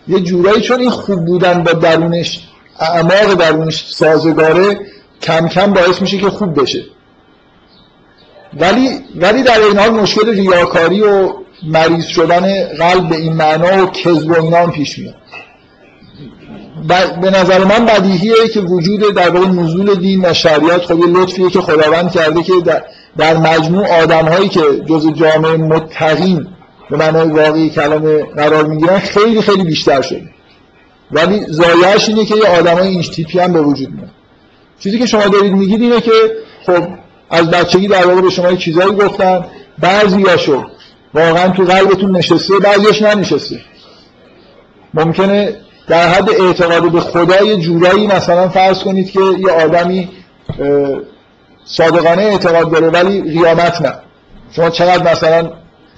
[0.08, 2.48] یه جورایی چون این خوب بودن با درونش
[2.80, 4.80] اعماق درونش سازگاره
[5.22, 6.84] کم کم باعث میشه که خوب بشه.
[8.60, 11.32] ولی ولی در این حال مشکل ریاکاری و
[11.62, 15.14] مریض شدن قلب به این معنا و کذب و اینا پیش میاد.
[17.22, 21.50] به نظر من بدیهیه که وجود در واقع نزول دین و شریعت خب یه لطفیه
[21.50, 22.82] که خداوند کرده که در,
[23.16, 26.46] در مجموع آدم هایی که جز جامعه متقین
[26.90, 30.30] به معنای واقعی کلمه قرار می‌گیرن خیلی خیلی بیشتر شده.
[31.12, 34.10] ولی زایش اینه که یه آدم های این تیپی هم به وجود میاد.
[34.80, 36.12] چیزی که شما دارید میگید اینه که
[36.66, 36.88] خب
[37.30, 39.44] از بچگی در واقع به شما چیزایی گفتن
[39.78, 40.64] بعضیاشو
[41.14, 43.60] واقعا تو قلبتون نشسته بعضیش ننشسته.
[44.94, 45.56] ممکنه
[45.88, 50.08] در حد اعتقاد به خدا یه جورایی مثلا فرض کنید که یه آدمی
[51.64, 53.92] صادقانه اعتقاد داره ولی قیامت نه.
[54.52, 55.52] شما چقدر مثلا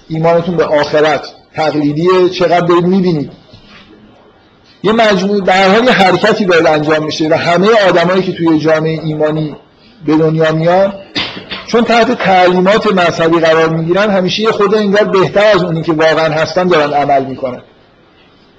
[0.09, 3.33] ایمانتون به آخرت تقلیدیه چقدر دارید می‌بینید.
[4.83, 9.57] یه مجموعه در حال حرکتی باید انجام میشه و همه آدمایی که توی جامعه ایمانی
[10.07, 10.93] به دنیا میان
[11.67, 16.35] چون تحت تعلیمات مذهبی قرار می‌گیرن همیشه یه خود انگار بهتر از اونی که واقعا
[16.35, 17.63] هستن دارن عمل می‌کنن.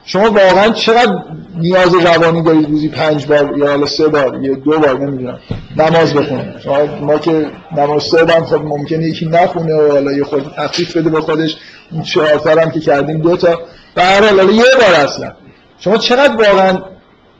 [0.05, 1.13] شما واقعا چقدر
[1.57, 5.39] نیاز روانی دارید روزی پنج بار یا حالا سه بار یا دو بار نمی‌دونم
[5.77, 7.45] نماز بخونید؟ شما ما که
[7.77, 11.57] نماز صبح خب ممکنه یکی نخونه و حالا یه خود تخفیف بده به خودش.
[11.91, 13.59] این چهار هم که کردیم دو تا.
[13.95, 15.31] و هر یه بار اصلا.
[15.79, 16.77] شما چقدر واقعا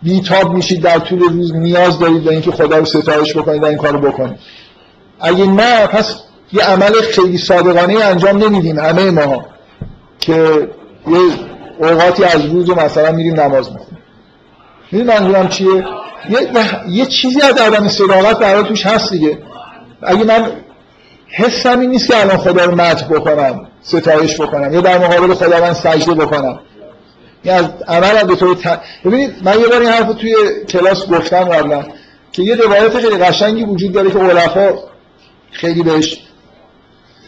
[0.04, 3.78] بیتاب میشید در طول روز نیاز دارید به اینکه خدا رو ستایش بکنید و این
[3.78, 4.40] کارو بکنید؟
[5.20, 6.16] اگه نه پس
[6.54, 9.46] یه عمل خیلی صادقانه انجام نمیدیم همه ما
[10.20, 10.70] که
[11.08, 11.20] یه
[11.80, 13.98] اوقاتی از روز مثلا میریم نماز می‌خونیم.
[14.92, 15.86] می‌دونی منظورم چیه؟
[16.30, 16.40] یه,
[16.88, 19.38] یه چیزی از عدم صداقت در توش هست دیگه.
[20.02, 20.52] اگه من
[21.28, 25.60] حسم این نیست که الان خدا رو مدح بکنم ستایش بکنم یا در مقابل خدا
[25.60, 26.60] من سجده بکنم.
[27.44, 28.58] این از عمل به طور
[29.06, 30.36] ببینید من یه بار این حرف توی
[30.70, 31.86] کلاس گفتم قبلا
[32.32, 34.74] که یه روایت خیلی قشنگی وجود داره که علفا
[35.52, 36.22] خیلی بهش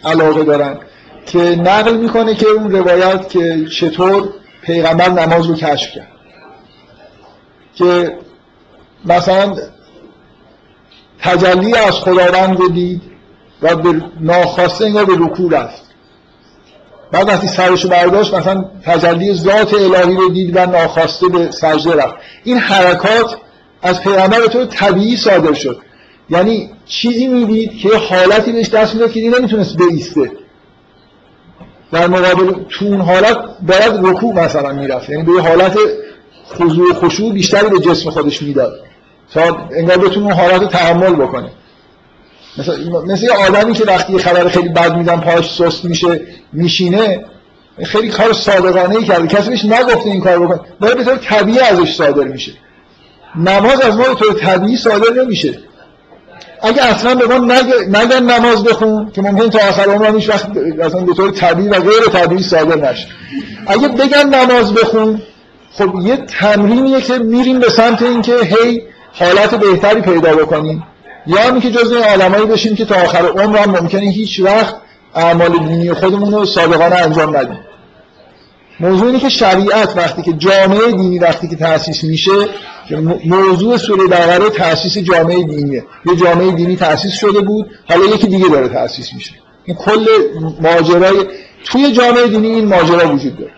[0.03, 0.79] علاقه دارن
[1.25, 4.29] که نقل می‌کنه که اون روایت که چطور
[4.61, 6.07] پیغمبر نماز رو کشف کرد.
[7.75, 8.17] که
[9.05, 9.55] مثلا
[11.19, 13.01] تجلی از خداوند رو دید
[13.61, 15.90] و به ناخواسته انگار به رکوع رفت.
[17.11, 22.15] بعد وقتی سرش برداشت مثلا تجلی ذات الهی رو دید و ناخواسته به سجده رفت.
[22.43, 23.37] این حرکات
[23.81, 25.81] از پیغمبر تو طبیعی صادر شد.
[26.29, 30.31] یعنی چیزی می‌دید که حالتی بهش دست می‌داد که نمی‌تونست بیسته.
[31.91, 35.09] در مقابل تو اون حالت باید رکوع مثلا می‌رفت.
[35.09, 35.77] یعنی به حالت
[36.53, 38.79] خضوع و خشوع بیشتری به جسم خودش می‌داد.
[39.33, 41.49] تا انگار بتونه اون حالت رو تحمل بکنه.
[42.57, 46.21] مثل, مثل یه آدمی که وقتی خبر خیلی بد میدن پاش سست میشه
[46.53, 47.25] میشینه
[47.83, 49.27] خیلی کار صادقانه ای کرده.
[49.27, 50.59] کسی بهش نگفته این کار بکنه.
[50.79, 52.51] باید به طور طبیعی ازش صادر میشه.
[53.35, 55.59] نماز از ما به طور طبیعی صادر نمیشه.
[56.61, 57.55] اگه اصلا به ما
[57.87, 60.47] نگن نماز بخون که ممکن تا آخر عمر هیچ وقت
[60.81, 63.07] اصلا به طور طبیعی و غیر طبیعی صادر نشه.
[63.67, 65.21] اگه بگن نماز بخون
[65.71, 68.81] خب یه تمرینیه که میریم به سمت اینکه هی
[69.13, 70.83] حالت بهتری پیدا بکنیم.
[71.27, 74.75] یا اینکه جزء عالمایی بشیم که تا آخر عمر هم ممکنه هیچ وقت
[75.15, 77.59] اعمال دینی خودمون رو صادقانه انجام ندیم.
[78.79, 82.31] موضوع اینه که شریعت وقتی که جامعه دینی وقتی که تأسیس میشه
[83.25, 85.83] موضوع سوره بقره تأسیس جامعه دینیه.
[86.05, 89.31] یه جامعه دینی تأسیس شده بود حالا یکی دیگه داره تأسیس میشه.
[89.65, 90.05] این کل
[90.61, 91.25] ماجرای
[91.65, 93.51] توی جامعه دینی این ماجرا وجود داره.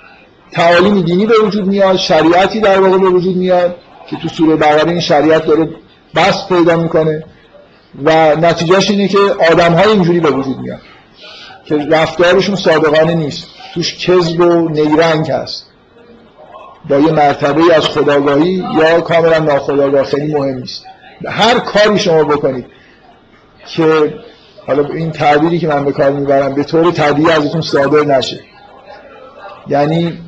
[0.52, 3.76] تعالیم دینی به وجود میاد شریعتی در واقع به وجود میاد
[4.10, 5.70] که تو سوره بقره این شریعت داره
[6.16, 7.24] بس پیدا می‌کنه.
[8.04, 9.18] و نتیجهش اینه که
[9.52, 10.82] آدم های اینجوری به وجود میاد
[11.66, 13.48] که رفتارشون صادقانه نیست.
[13.74, 15.66] توش کذب و نیرنگ هست.
[16.90, 20.86] با یه مرتبه از خداگاهی یا کاملا ناخداگاه خیلی مهم نیست.
[21.26, 22.66] هر کاری شما بکنید
[23.68, 24.14] که
[24.68, 28.40] حالا این تعبیری که من به کار می‌برم به طور طبیعی ازتون صادر نشه.
[29.68, 30.20] یعنی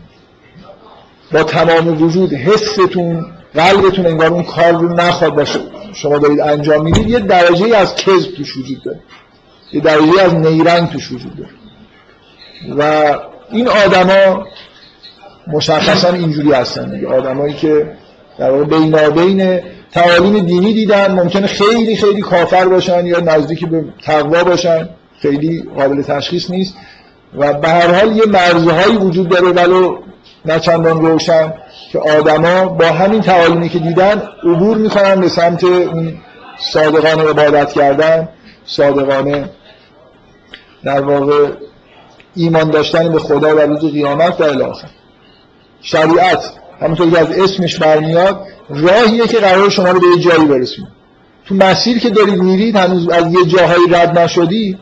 [1.31, 3.25] با تمام وجود حستون
[3.55, 5.59] قلبتون انگار اون کار رو نخواد باشه.
[5.95, 8.99] شما دارید انجام می‌دید یه درجه از کذب توش وجود داره.
[9.73, 11.49] یه درجه از نیرنگ توش وجود داره.
[12.77, 13.15] و
[13.51, 14.47] این آدما
[15.47, 17.07] مشخصا اینجوری هستن دیگه.
[17.07, 17.91] آدمایی که
[18.39, 19.59] در واقع بینابین
[19.91, 24.89] تعالیم دینی دیدن ممکنه خیلی خیلی کافر باشن یا نزدیک به تقوا باشن.
[25.21, 26.75] خیلی قابل تشخیص نیست.
[27.37, 29.97] و به هر حال یه مرزهایی وجود داره ولو
[30.45, 31.53] نه چندان روشن
[31.91, 36.13] که آدما با همین تعالیمی که دیدن عبور می‌کنن به سمت اون
[36.59, 38.29] صادقانه عبادت کردن
[38.65, 39.49] صادقانه
[40.83, 41.47] در واقع
[42.35, 44.87] ایمان داشتن به خدا و روز قیامت و الاخر
[45.81, 46.51] شریعت
[46.81, 48.39] همونطور که از اسمش برمیاد
[48.69, 50.87] راهیه که قرار شما رو به یه جایی برسونه.
[51.45, 54.77] تو مسیر که دارید میرید هنوز از یه جاهایی رد نشدی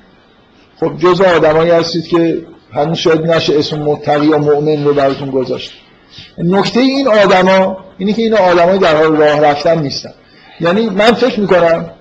[0.80, 2.46] خب جز آدمایی هستید که
[2.76, 5.74] هنوز شاید نشه اسم متقی یا مؤمن رو براتون گذاشت.
[6.38, 10.14] نکته این آدما اینه که این آدمای در حال راه رفتن نیستن.
[10.60, 11.92] یعنی من فکر می‌کنم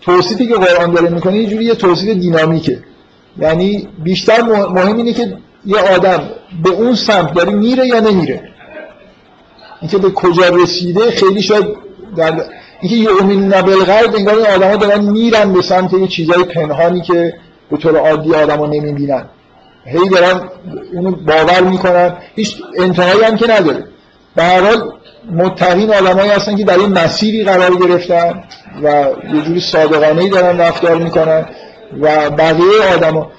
[0.00, 2.78] توصیفی که قرآن داره می‌کنه یه جوری یه توصیف دینامیکه.
[3.38, 6.30] یعنی بیشتر مهم اینه که یه آدم
[6.64, 8.42] به اون سمت داره میره یا نمیره.
[9.80, 11.66] اینکه به کجا رسیده خیلی شاید
[12.16, 12.42] در
[12.80, 17.34] اینکه امین نبل انگار این آدما دارن میرن به سمت یه چیزای پنهانی که
[17.70, 19.24] به طور عادی آدما نمی‌بینن.
[19.86, 20.40] هی دارن
[20.92, 22.16] اونو باور می‌کنن.
[22.34, 23.84] هیچ انتهایی هم که نداره.
[24.36, 24.92] به هر حال
[25.32, 28.44] متقین آدمایی هستن که در این مسیری قرار گرفتن
[28.82, 31.46] و یه جوری صادقانه ای دارن رفتار می‌کنن
[32.00, 33.30] و بقیه آدما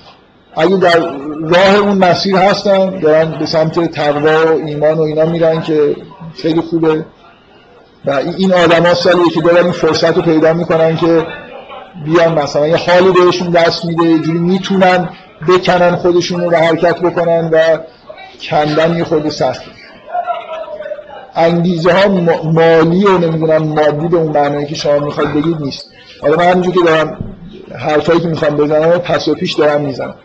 [0.57, 0.99] اگه در
[1.41, 5.95] راه اون مسیر هستن دارن به سمت تقوا و ایمان و اینا میرن که
[6.41, 7.05] خیلی خوبه.
[8.05, 11.27] و این آدما سالی که دارن این فرصت رو پیدا می‌کنن که
[12.05, 15.09] بیان مثلا یه حالی بهشون دست میده یه جوری می‌تونن
[15.47, 17.77] بکنن خودشون رو حرکت بکنن و
[18.41, 19.72] کندن یه خود سخته
[21.35, 22.07] انگیزه ها
[22.43, 25.91] مالی و نمی‌دونم مادی به اون معنایی که شما می‌خواید بگید نیست.
[26.22, 27.35] حالا من همینجور که دارم
[27.80, 30.15] حرفایی که می‌خوام بزنم و پس و پیش دارم می‌زنم.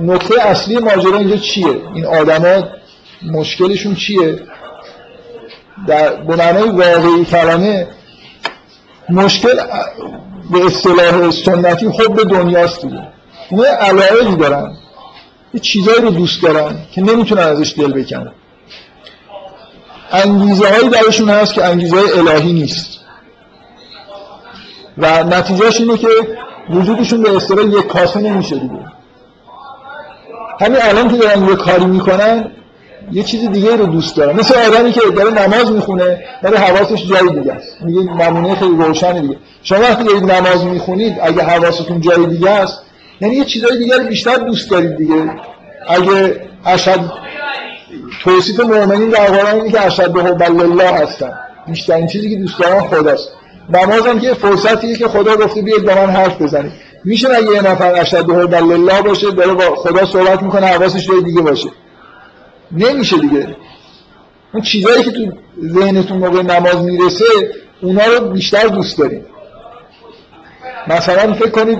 [0.00, 2.68] نکته اصلی ماجرا اینجا چیه؟ این آدما
[3.32, 4.38] مشکلشون چیه؟
[5.86, 7.86] در به معنای واقعی کلمه
[9.08, 9.54] مشکل
[10.50, 13.02] به اصطلاح سنتی حب دنیاست دیگه.
[13.50, 14.76] اونا علایقی دارن.
[15.54, 18.32] یه چیزایی رو دوست دارن که نمی‌تونن ازش دل بکنن.
[20.12, 23.00] انگیزه هایی درشون هست که انگیزه های الهی نیست.
[24.98, 26.08] و نتیجهش اینه که
[26.70, 28.84] وجودشون به اصطلاح یک کاسه نمیشه دیگه.
[30.60, 32.52] همین الان که دارن یه کاری می‌کنن
[33.12, 34.36] یه چیز دیگه رو دوست دارن.
[34.36, 37.82] مثل آدمی که داره نماز می‌خونه داره حواسش جای دیگه است.
[37.82, 39.36] میگه نمونه خیلی روشنه دیگه.
[39.62, 42.82] شما وقتی دارید نماز می‌خونید اگه حواستون جای دیگه است
[43.20, 45.30] یعنی یه چیزای دیگه رو بیشتر دوست دارید دیگه.
[45.88, 47.00] اگه اشد
[48.24, 51.32] توصیف مؤمنین در قرآن اینه که اشد حب الله هستن.
[51.66, 53.28] بیشترین چیزی که دوست دارن خداست.
[53.68, 56.72] نماز هم که فرصتیه که خدا گفته بیاید با من حرف بزنید.
[57.04, 61.22] میشه اگه یه نفر اشد حب الله باشه داره با خدا صحبت می‌کنه حواسش جای
[61.22, 61.68] دیگه باشه.
[62.72, 63.56] نمیشه دیگه.
[64.54, 65.32] اون چیزایی که تو
[65.64, 67.24] ذهنتون موقع نماز می‌رسه
[67.82, 69.26] اونا رو بیشتر دوست دارید.
[70.88, 71.78] مثلا فکر کنید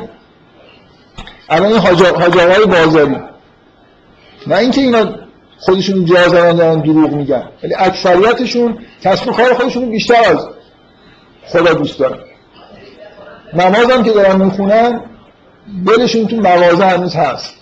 [1.50, 3.16] الان این های بازاری
[4.46, 5.14] نه اینکه اینا
[5.58, 7.48] خودشون جا زدن دارن دروغ میگن.
[7.62, 10.48] ولی اکثریتشون کسب کار خودشون بیشتر از
[11.46, 12.18] خدا دوست دارن.
[13.52, 15.00] نماز هم که دارن می‌خونن
[15.86, 17.54] دلشون تو مغازه هنوز هست.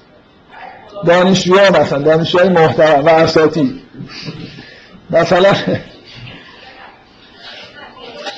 [1.06, 3.82] دانشجوها مثلا دانشجوهای محترم و اساتی
[5.10, 5.52] مثلا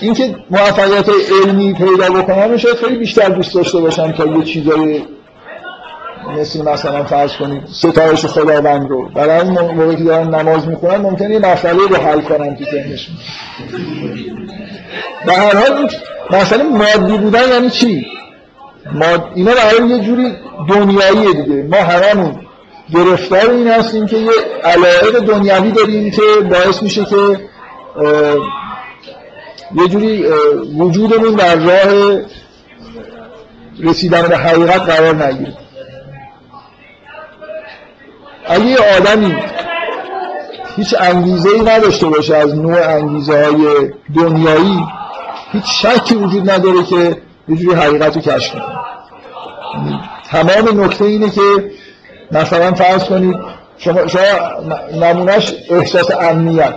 [0.00, 1.08] اینکه موفقیت
[1.42, 5.02] علمی پیدا بکنن شاید خیلی بیشتر دوست داشته باشن تا یه چیزای
[6.38, 7.62] مثل مثلا فرض کنید.
[7.72, 9.08] ستایش خداوند رو.
[9.08, 13.14] برای این موقعی که دارن نماز می‌خونن ممکنه یه مسئله رو حل کنن تو ذهنشون
[15.26, 15.90] به هر حال
[16.30, 18.06] مسئله مادی بودن یعنی چی؟
[18.92, 20.32] ما اینا برای یه جوری
[20.68, 21.62] دنیاییه دیگه.
[21.62, 22.36] ما هممون
[22.94, 24.30] گرفتار این هستیم که یه
[24.64, 27.16] علایق دنیوی داریم که باعث میشه که
[29.74, 30.24] یه جوری
[30.78, 32.18] وجودمون در راه
[33.80, 35.52] رسیدن به حقیقت قرار نگیره.
[38.50, 39.36] اگه آدمی
[40.76, 44.84] هیچ انگیزه ای نداشته باشه از نوع انگیزه های دنیایی
[45.52, 47.16] هیچ شکی وجود نداره که
[47.48, 48.62] یه جوری حقیقت رو کشف کنه.
[50.30, 51.70] تمام نکته اینه که
[52.32, 53.36] مثلا فرض کنید
[53.78, 54.22] شما, شما
[55.00, 56.74] نمونش احساس امنیت.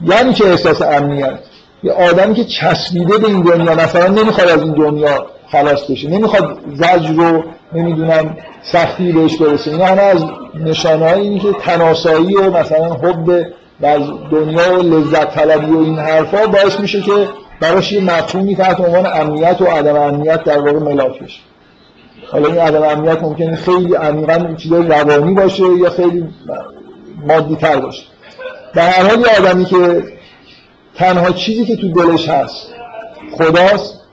[0.00, 1.38] یعنی که احساس امنیت؟
[1.82, 6.10] یه آدمی که چسبیده به این دنیا مثلا نمی‌خواد از این دنیا خلاص بشه.
[6.10, 9.70] نمی‌خواد زجر رو نمی‌دونم سختی بهش برسه.
[9.70, 10.24] اینا همه از
[10.54, 13.46] نشانه اینی که تناسایی و مثلا حب
[13.80, 13.98] در
[14.30, 17.28] دنیا و لذت طلبی و این حرفا باعث میشه که
[17.60, 21.40] براش یه مفهومی تحت عنوان امنیت و عدم امنیت در واقع ملاک بشه.
[22.32, 26.28] حالا این عدم امنیت ممکنه خیلی عمیقا چیزای روانی باشه یا خیلی
[27.26, 28.02] مادی تر باشه.
[28.74, 30.02] در هر حال آدمی که
[30.94, 32.74] تنها چیزی که تو دلش هست
[33.38, 34.03] خداست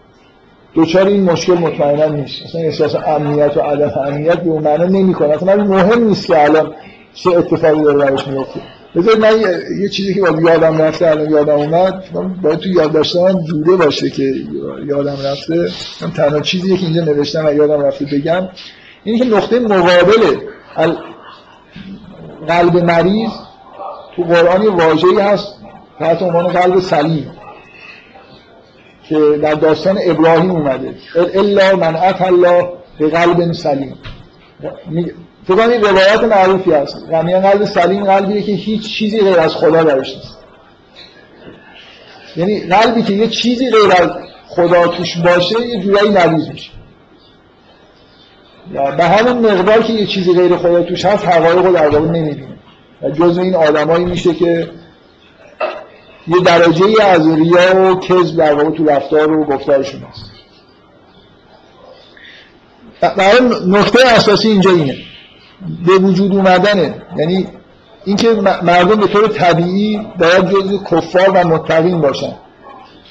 [0.74, 2.46] دوچار این مشکل مطمئنا نیست.
[2.46, 5.30] اصلا احساس امنیت و عدم امنیت به اون معنا نمی‌کنه.
[5.30, 6.74] اصلا مهم نیست که الان
[7.14, 8.62] چه اتفاقی داره براش میفته
[8.96, 9.34] بذارید من
[9.82, 12.04] یه چیزی که باید یادم رفته الان یادم اومد.
[12.42, 14.34] باید تو یاد داشتم جوده باشه که
[14.88, 15.70] یادم رفته.
[16.02, 18.50] من تنها چیزی که اینجا نوشتم و یادم رفته بگم.
[19.04, 20.38] اینه که نقطه مقابل
[22.48, 23.32] قلب مریض
[24.16, 25.56] تو قرآن واژه‌ای هست.
[26.00, 27.32] تحت عنوان قلب سلیم.
[29.12, 30.94] که در داستان ابراهیم اومده.
[31.34, 32.70] الا من ات الله
[33.00, 33.98] به قلب سلیم.
[35.48, 36.98] فکر کنید روایت معروفی هست.
[37.12, 40.38] یعنی قلب سلیم قلبیه که هیچ چیزی غیر از خدا درش نیست.
[42.36, 44.10] یعنی قلبی که یه چیزی غیر از
[44.48, 46.72] خدا توش باشه یه جورایی مریض میشه.
[48.98, 52.58] به همون مقدار که یه چیزی غیر خدا توش هست حقایق رو در واقع نمی‌بینه
[53.02, 54.70] و جز این آدمایی میشه که
[56.28, 60.32] یه درجه ای از ریا و کذب در واقع تو رفتار و گفتارشون هست.
[63.02, 64.96] در نقطه اساسی اینجا اینه.
[65.86, 66.96] به وجود اومدنه.
[67.18, 67.48] یعنی
[68.06, 68.32] اینکه
[68.64, 72.34] مردم به طور طبیعی باید جزء کفار و متقین باشن.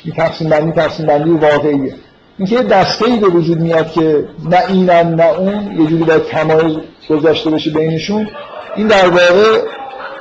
[0.04, 1.94] این تقسیم بندی تقسیم بندی واقعیه.
[2.38, 6.76] اینکه دسته ای به وجود میاد که نه اینن نه اون یه جوری باید تمایز
[7.10, 8.28] گذاشته بشه بینشون
[8.76, 9.62] این در واقع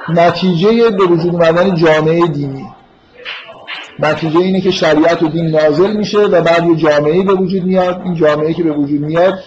[0.10, 2.66] نتیجه به وجود اومدن جامعه دینی.
[4.02, 8.02] نتیجه اینه که شریعت و دین نازل میشه و بعد یه جامعه به وجود میاد.
[8.06, 9.40] این جامعه که به وجود میاد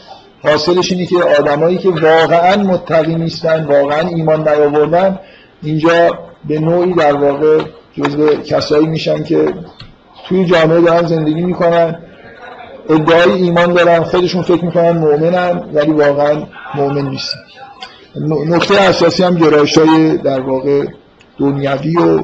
[0.42, 5.18] حاصلش اینه که آدمایی که واقعا متقی نیستن واقعا ایمان نیاوردن
[5.62, 6.18] اینجا
[6.48, 7.58] به نوعی در واقع
[7.94, 9.54] جزو کسایی میشن که
[10.28, 11.98] توی جامعه دارن زندگی می‌کنن
[12.90, 16.42] ادعای ایمان دارن خودشون فکر می‌کنن مؤمنن ولی واقعا
[16.74, 17.38] مؤمن نیستن.
[18.46, 20.84] نکته اساسی هم گرایش های در واقع
[21.38, 22.20] دنیوی و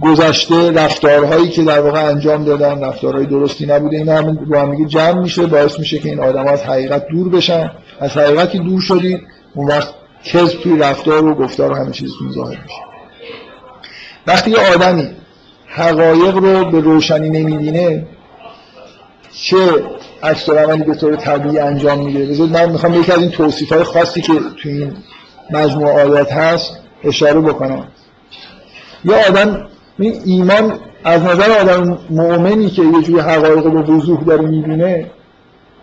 [0.00, 5.20] گذشته رفتارهایی که در واقع انجام دادن رفتارهای درستی نبوده این هم رو هم جمع
[5.20, 7.70] میشه باعث میشه که این آدم از حقیقت دور بشن.
[8.00, 9.20] از حقیقتی دور شدید
[9.54, 9.88] اون وقت
[10.24, 12.80] کذب توی رفتار و گفتار و همه چیزتون ظاهر میشه.
[14.26, 15.08] وقتی یه آدمی
[15.66, 18.06] حقایق رو به روشنی نمی‌بینه
[19.32, 19.56] چه
[20.22, 23.84] عکس عملی به طور طبیعی انجام میده؟ بذارید من می‌خوام یکی از این توصیف های
[23.84, 24.32] خاصی که
[24.62, 24.96] توی این
[25.50, 27.88] مجموعه آیات هست اشاره بکنم.
[29.04, 29.68] یه آدم
[29.98, 35.10] این ایمان از نظر آدم مؤمنی که یه جوری حقایق رو وضوح داره می‌بینه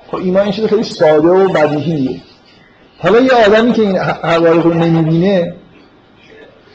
[0.07, 2.21] خب ایمان این خیلی ساده و بدیهیه.
[2.99, 5.53] حالا یه آدمی که این حقایق رو نمی‌بینه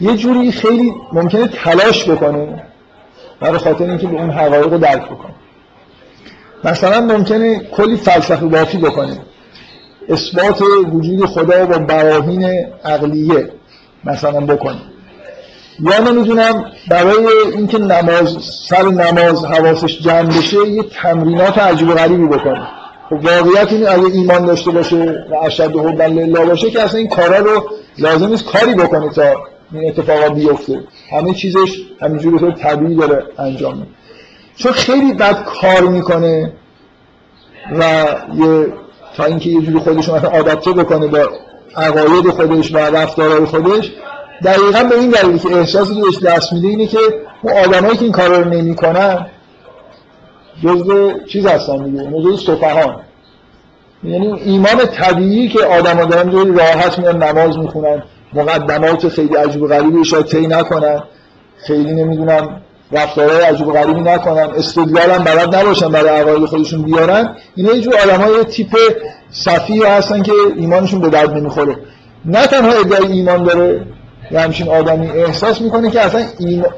[0.00, 2.62] یه جوری خیلی ممکنه تلاش بکنه
[3.40, 5.34] برای خاطر اینکه به اون حقایق رو درک بکنه.
[6.64, 9.20] مثلا ممکنه کلی فلسفه بافی بکنه.
[10.08, 10.62] اثبات
[10.92, 13.48] وجود خدا با براهین عقلیه
[14.04, 14.80] مثلا بکنه.
[15.80, 18.36] یا نمی‌دونم برای اینکه نماز
[18.68, 22.68] سر نماز حواسش جمع بشه یه تمرینات عجیب و غریبی بکنه.
[23.10, 27.08] خب واقعیت این اگه ایمان داشته باشه و اشد حبا لله باشه که اصلا این
[27.08, 29.22] کارا رو لازم نیست کاری بکنه تا
[29.72, 30.80] این اتفاقا بیفته.
[31.12, 33.88] همه چیزش همینجوری طور طبیعی داره انجام میده.
[34.56, 36.52] چون خیلی بد کار می‌کنه
[37.78, 37.82] و
[38.34, 38.72] یه
[39.16, 41.18] تا اینکه یه جوری خودش آداپته بکنه با
[41.76, 43.92] عقاید خودش و رفتارهای خودش
[44.44, 46.98] دقیقا به این دلیلی که احساسی که بهش دست میده اینه که
[47.42, 49.26] اون آدمایی که این کارا رو نمی‌کنن
[50.64, 52.96] جزء چیز هستن دیگه جزء سفهان
[54.04, 58.02] یعنی ایمان طبیعی که آدم‌ها دارن جوری راحت میان نماز می‌خونن
[58.32, 61.02] مقدمات خیلی عجیب و غریبی شاید طی نکنن
[61.66, 62.62] خیلی نمی‌دونم
[62.92, 67.36] رفتارهای عجیب و غریبی نکنن استدلال هم بلد نباشن برای عقاید خودشون بیارن.
[67.54, 68.76] اینا یه جور آدمای تیپ
[69.30, 71.76] صفی هستن که ایمانشون به درد نمی‌خوره.
[72.24, 73.86] نه تنها ادعای ایمان داره
[74.30, 76.70] یه همچین آدمی احساس می‌کنه که اصلا ایمان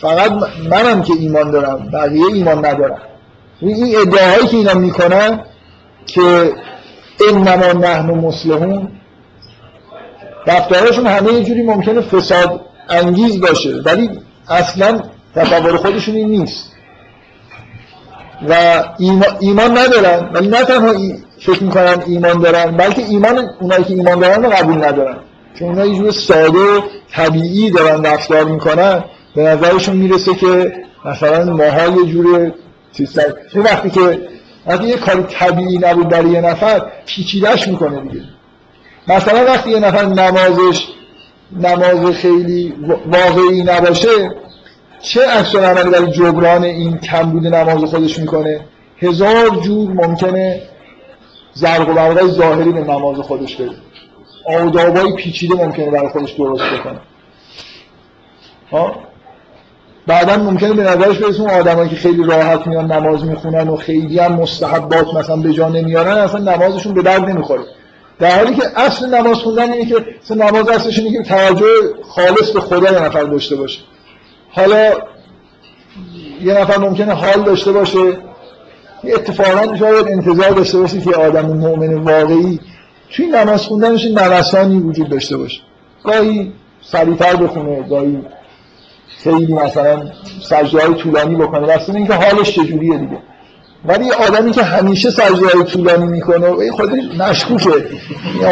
[0.00, 0.32] فقط
[0.70, 2.98] منم که ایمان دارم بقیه ایمان ندارم
[3.60, 5.40] این ادعاهایی که اینا می‌کنن
[6.06, 6.52] که
[7.30, 8.88] انما نحن مسلمون
[10.46, 14.10] رفتارشون همه یه جوری ممکنه فساد انگیز باشه ولی
[14.48, 15.00] اصلا
[15.34, 16.72] تصور خودشون این نیست.
[18.48, 18.82] و
[19.40, 20.92] ایمان ندارن ولی نه تنها
[21.40, 25.16] فکر می‌کنن ایمان دارن بلکه ایمان اونایی که ایمان دارن رو قبول ندارن.
[25.58, 26.80] چون اونها یه جور ساده و
[27.12, 29.04] طبیعی دارن رفتار می‌کنن
[29.34, 30.72] به نظرشون می‌رسه که
[31.04, 32.52] مثلا ماها یه جور
[32.92, 33.18] چیز
[33.54, 34.20] وقتی که
[34.66, 38.24] وقتی یه کاری طبیعی نبود برای یه نفر پیچیدش می‌کنه دیگه.
[39.08, 40.88] مثلا وقتی یه نفر نمازش
[41.52, 42.74] نماز خیلی
[43.06, 44.08] واقعی نباشه
[45.00, 48.60] چه عکس‌العملی برای جبران این کمبود نماز خودش می‌کنه؟
[48.98, 50.62] هزار جور ممکنه
[51.54, 53.85] زرق و ظاهری به نماز خودش بده.
[54.48, 57.00] آدابای پیچیده ممکنه برای خودش درست بکنه.
[58.70, 58.92] ها؟
[60.06, 64.18] بعدا ممکنه به نظرش برسه اون آدمایی که خیلی راحت میان نماز می‌خونن و خیلی
[64.18, 67.62] هم مستحبات مثلا به جا نمیارن اصلا نمازشون به درد نمی‌خوره.
[68.18, 71.66] در حالی که اصل نماز خوندن اینه که نماز اصلش اینه که توجه
[72.08, 73.80] خالص به خدا یه نفر داشته باشه.
[74.50, 74.92] حالا
[76.42, 77.98] یه نفر ممکنه حال داشته باشه
[79.04, 82.60] اتفاقا شاید انتظار داشته باشه که آدم مؤمن واقعی
[83.16, 85.60] توی نماز خوندنش نوسانی وجود داشته باشه.
[86.04, 86.52] گاهی
[86.82, 88.18] سریعتر بخونه گاهی
[89.24, 90.02] خیلی مثلا
[90.42, 91.66] سجده های طولانی بکنه.
[91.66, 93.18] بسته اینکه حالش چجوریه دیگه.
[93.84, 97.70] ولی آدمی که همیشه سجده های طولانی می‌کنه این خودش مشکوکه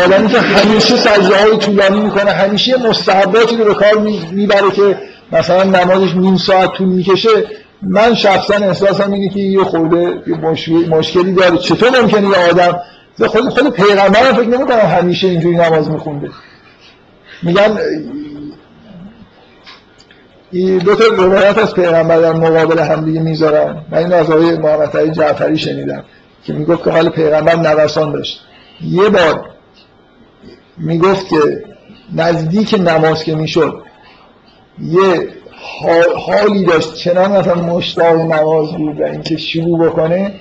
[0.04, 3.98] آدمی که همیشه سجده های طولانی می‌کنه همیشه مستحباتی رو کار
[4.32, 4.98] می‌بره که
[5.32, 7.28] مثلا نمازش نیم ساعت طول می‌کشه.
[7.82, 10.14] من شخصا احساسم اینه که یه خورده
[10.90, 11.58] مشکلی داره.
[11.58, 12.80] چطور ممکنه یه آدم
[13.18, 16.30] خود خود پیغمبر فکر نمی‌کنم همیشه اینجوری نماز میخونده.
[17.42, 17.78] میگن
[20.84, 23.76] دو تا روایت از پیغمبر در مقابل هم دیگه می‌ذارن.
[23.90, 26.04] من این از آقای محمد جعفری شنیدم
[26.44, 28.40] که می‌گفت که حال پیغمبر نوسان داشت.
[28.80, 29.50] یه بار
[30.76, 31.64] می‌گفت که
[32.14, 33.82] نزدیک نماز که می‌شد
[34.80, 35.28] یه
[36.16, 40.34] حالی داشت چنان مثلا مشتاق نماز بود و اینکه شروع بکنه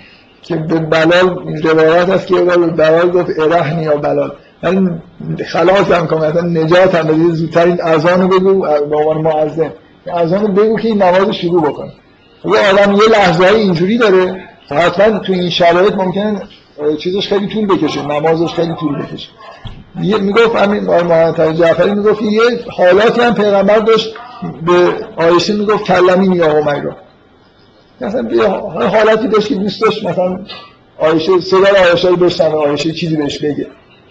[0.44, 4.32] که به بلال روایت هست که به بلال گفت ارحنی یا بلال.
[4.64, 5.02] من
[5.48, 9.72] خلاص هم کنم مثلا نجات هم زودتر این اذان بگو به عنوان معظم
[10.16, 11.92] اذان بگو که این نماز شروع بکنه.
[12.46, 16.42] یه آدم یه لحظه های اینجوری داره حتما تو این شرایط ممکن
[17.00, 19.30] چیزش خیلی طول بکشه نمازش خیلی طول بکشه.
[20.02, 22.42] یه می‌گفت همین آقای محمد جعفری می‌گفت یه
[22.78, 24.16] حالاتی هم پیغمبر داشت
[24.66, 24.74] به
[25.18, 26.92] آیشه می‌گفت کلمی یا رو
[28.04, 28.48] مثلا یه
[28.88, 30.40] حالتی داشت که دوست داشت مثلا
[31.00, 33.68] آیشه صدای آیشه رو بشنوه آیشه چیزی بهش بگه.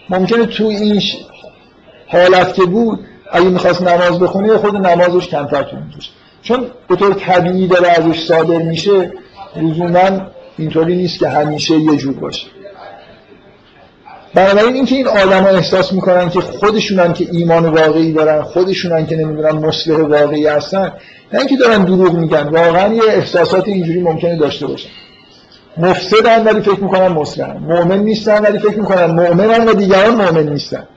[0.09, 1.01] ممکنه تو این
[2.07, 2.99] حالت که بود
[3.31, 5.79] اگه می‌خواست نماز بخونه خود نمازش کمتر طول
[6.41, 9.11] چون به طور طبیعی داره ازش صادر میشه
[9.55, 10.21] لزوما
[10.57, 12.47] اینطوری نیست که همیشه یه جور باشه.
[14.35, 19.51] بنابراین اینکه این آدما احساس می‌کنن که خودشونن که ایمان واقعی دارن خودشونن که نمی‌دونن
[19.51, 20.91] مصلح واقعی هستن
[21.33, 24.89] نه اینکه دارن دروغ میگن واقعا یه احساسات اینجوری ممکنه داشته باشن.
[25.77, 30.87] مفسدن ولی فکر می‌کنن مصلحن مؤمن نیستن ولی فکر می‌کنن مؤمنن و دیگران مؤمن نیستن.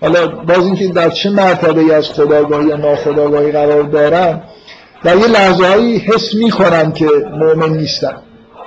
[0.00, 4.40] حالا باز اینکه در چه مرتبه از خداگاهی یا ناخداگاهی قرار دارن
[5.04, 5.64] در یه لحظه
[6.06, 7.08] حس می‌کنن که
[7.38, 8.16] مؤمن نیستن.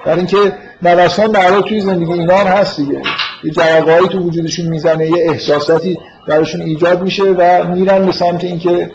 [0.06, 0.38] در اینکه
[0.84, 3.02] نوسان در توی زندگی اینا هم هست دیگه.
[3.44, 5.98] یه جوابهایی تو وجودشون می‌زنه یه احساساتی
[6.28, 8.92] درشون ایجاد میشه و میرن به سمت اینکه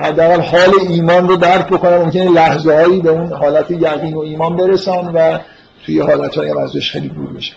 [0.00, 1.98] حداقل حال ایمان رو درک بکنن.
[1.98, 5.38] ممکنه لحظه هایی به اون حالت یقین و ایمان برسن و
[5.86, 7.52] توی حالت های ازش خیلی دور بشه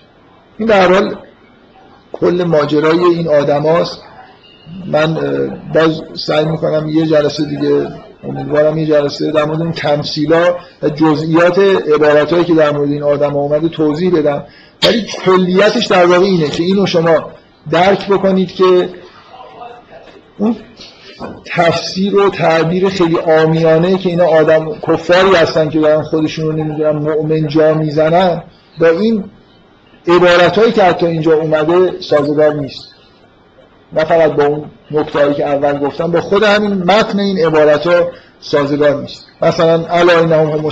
[0.57, 1.15] این در حال
[2.13, 4.01] کل ماجرای این آدم هاست.
[4.87, 5.17] من
[5.73, 7.87] باز سعی می‌کنم یه جلسه دیگه
[8.29, 11.59] امیدوارم یه جلسه در مورد این تمثیلا و جزئیات
[11.93, 14.43] عبارت که در مورد این آدم اومده توضیح بدم.
[14.83, 17.31] ولی کلیتش در واقع اینه که اینو شما
[17.71, 18.89] درک بکنید که
[20.37, 20.55] اون
[21.45, 26.91] تفسیر و تعبیر خیلی آمیانه که اینا آدم کفاری هستن که دارن خودشون رو نمی‌دونن
[26.91, 28.43] مؤمن جا می‌زنن
[28.79, 29.23] با این
[30.07, 32.95] عبارت هایی که حتی اینجا اومده سازگار نیست.
[33.93, 38.07] نه فقط با اون نکته که اول گفتم با خود همین متن این عبارت ها
[38.39, 39.25] سازگار نیست.
[39.41, 40.65] مثلا الا اینهم هم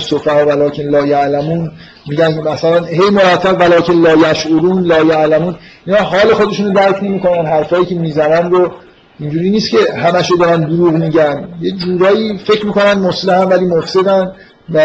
[0.48, 1.72] ولکن لا یعلمون.
[2.08, 5.56] میگن مثلا هی مرتب ولکن لا یشعرون لا یعلمون.
[5.86, 8.72] اینا حال خودشون رو درک نمی‌کنن حرفایی که می‌زنن رو
[9.20, 11.48] اینجوری نیست که همشو دارن دروغ میگن.
[11.60, 14.32] یه جورایی فکر می‌کنن مسلم ولی مفسدن.
[14.74, 14.80] و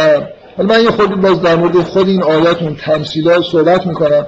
[0.58, 4.28] حالا من یه خود باز در مورد خود این آیات اون تمثیلات صحبت می‌کنم.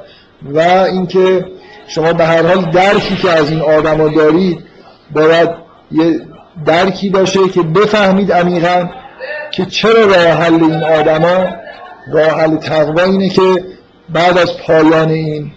[0.53, 1.45] و اینکه
[1.87, 4.70] شما به هر حال درکی که از این آدما دارید
[5.13, 5.49] باید
[5.91, 6.19] یه
[6.65, 8.89] درکی باشه که بفهمید عمیقا
[9.51, 11.45] که چرا راه حل این آدما
[12.13, 13.63] راه حل تقوا اینه که
[14.09, 15.51] بعد از پایان این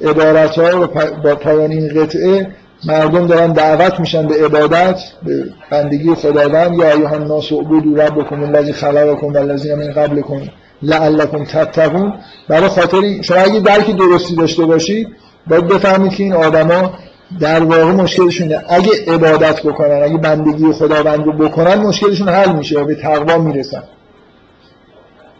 [0.00, 0.86] عبارت ها و
[1.22, 2.46] با پایان این قطعه
[2.84, 6.78] مردم دارن دعوت میشن به عبادت به بندگی خداوند.
[6.78, 10.40] یا ایها الناس اعبدوا ربکم الذی خلقکم والذین من قبلکم
[10.82, 12.14] لعلکم تتقون.
[12.48, 15.08] برای خاطر شما اگه درکی درستی داشته باشید
[15.46, 16.92] باید بفهمید که این آدما
[17.40, 22.84] در واقع مشکلشون اگه عبادت بکنن اگه بندگی خداوند رو بکنن مشکلشون حل میشه و
[22.84, 23.82] به تقوا می‌رسن.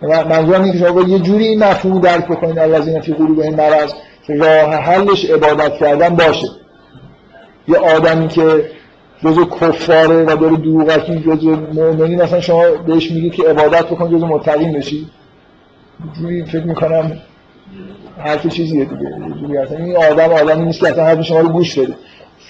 [0.03, 2.59] منظورم اینه که شما یه جوری این مفهوم درک بکنید.
[2.59, 3.93] الذین فی قلوبهم مرض
[4.27, 6.49] که راه حلش عبادت کردن باشه.
[7.69, 8.71] یه آدمی که
[9.25, 14.27] جزو کفاره و داره دروغکی جزو مؤمنی مثلا شما بهش میگید که عبادت بکن جزو
[14.27, 15.11] متقین بشی.
[16.19, 17.13] جوری فکر می‌کنم
[18.19, 19.61] حرف چیزیه دیگه.
[19.61, 21.97] اصلا این آدم آدمی نیست که اصلا حرف شما رو گوش بده.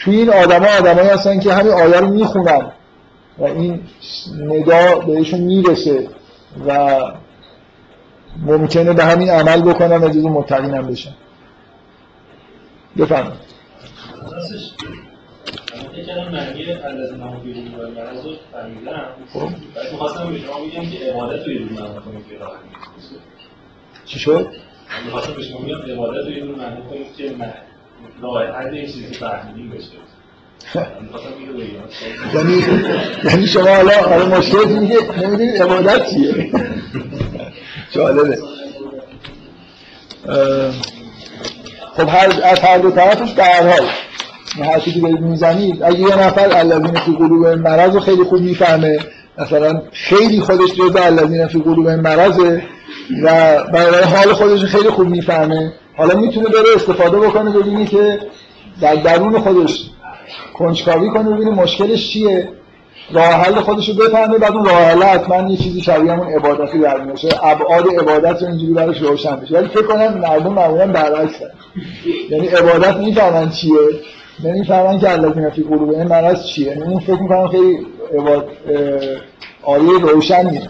[0.00, 2.72] توی این آدم ها آدمایی هستن که همین آیه رو می‌خونن
[3.38, 3.80] و این
[4.40, 6.08] ندا بهشون می‌رسه
[6.66, 6.98] و
[8.46, 11.14] ممکنه به همین عمل بکنن و جزو متقین هم بشن.
[12.98, 13.48] بفرمایید.
[16.06, 16.64] کردم معنی
[18.52, 18.92] فهمیدم
[19.74, 21.90] بعد می‌خواستم به شما بگم که عبادت رو یه جور معنی
[24.04, 24.48] چی شد؟
[25.04, 27.46] می‌خواستم به شما بگم عبادت رو یه جور معنی کنیم که
[28.22, 29.88] راه حل یه چیزی بشه.
[32.34, 32.64] یعنی
[33.24, 36.50] یعنی شما حالا حالا مشکل اینه که نمی‌دونید عبادت چیه.
[37.90, 38.38] جالبه.
[41.96, 43.88] خب هر از هر دو طرفش به هر حال.
[44.64, 48.98] حرفی که دارید می‌زنید اگه یه نفر الذین فی قلوب مرض خیلی خوب می‌فهمه
[49.38, 52.62] مثلا خیلی خودش جز الذین فی قلوب مرضه
[53.22, 53.32] و
[53.72, 55.72] برای حال خودش خیلی خوب می‌فهمه.
[55.96, 58.18] حالا می‌تونه بره استفاده بکنه ببینی که
[58.80, 59.84] در درون خودش
[60.54, 62.48] کنجکاوی کنه ببینه مشکلش چیه.
[63.12, 66.78] راه حل خودش رو بفهمه بعد اون راه حل حتما یه چیزی شبیه همون عبادتی
[66.78, 71.34] در میشه ابعاد عبادت رو اینجوری براش روشن بشه ولی فکر کنم مردم معمولا برعکس
[72.30, 73.72] یعنی عبادت می‌فهمن چیه.
[74.44, 76.66] نمی‌فهمن که الذین فی قلوبهم مرض چیه.
[76.66, 77.86] یعنی اون فکر می‌کنم خیلی
[79.62, 80.62] آیه روشنیه.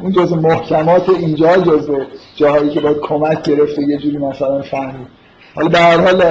[0.00, 1.90] اون جز محکمات اینجا جز
[2.36, 5.06] جاهایی که باید کمک گرفته یه جوری مثلا فهمید.
[5.54, 6.22] حالا به هر حال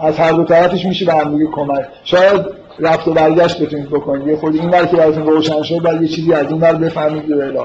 [0.00, 1.84] از هر دو طرفش میشه به هم کمک.
[2.04, 2.40] شاید
[2.78, 4.26] رفت و برگشت بتونید بکنید.
[4.26, 7.34] یه خود این که براتون روشن شد بعد یه چیزی از این ور بفهمید و
[7.34, 7.58] الی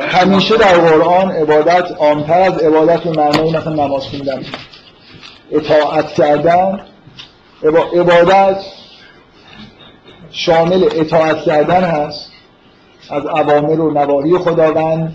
[0.00, 4.42] همیشه در قرآن عبادت عامتر از عبادت به معنای مثلا نماز خوندن.
[5.52, 6.80] اطاعت کردن
[7.94, 8.64] عبادت
[10.32, 12.32] شامل اطاعت کردن هست
[13.10, 15.14] از عوامر و نواهی خداوند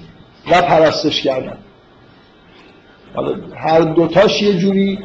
[0.52, 1.57] و پرستش کردن.
[3.15, 4.99] حالا هر دوتاش یه جوری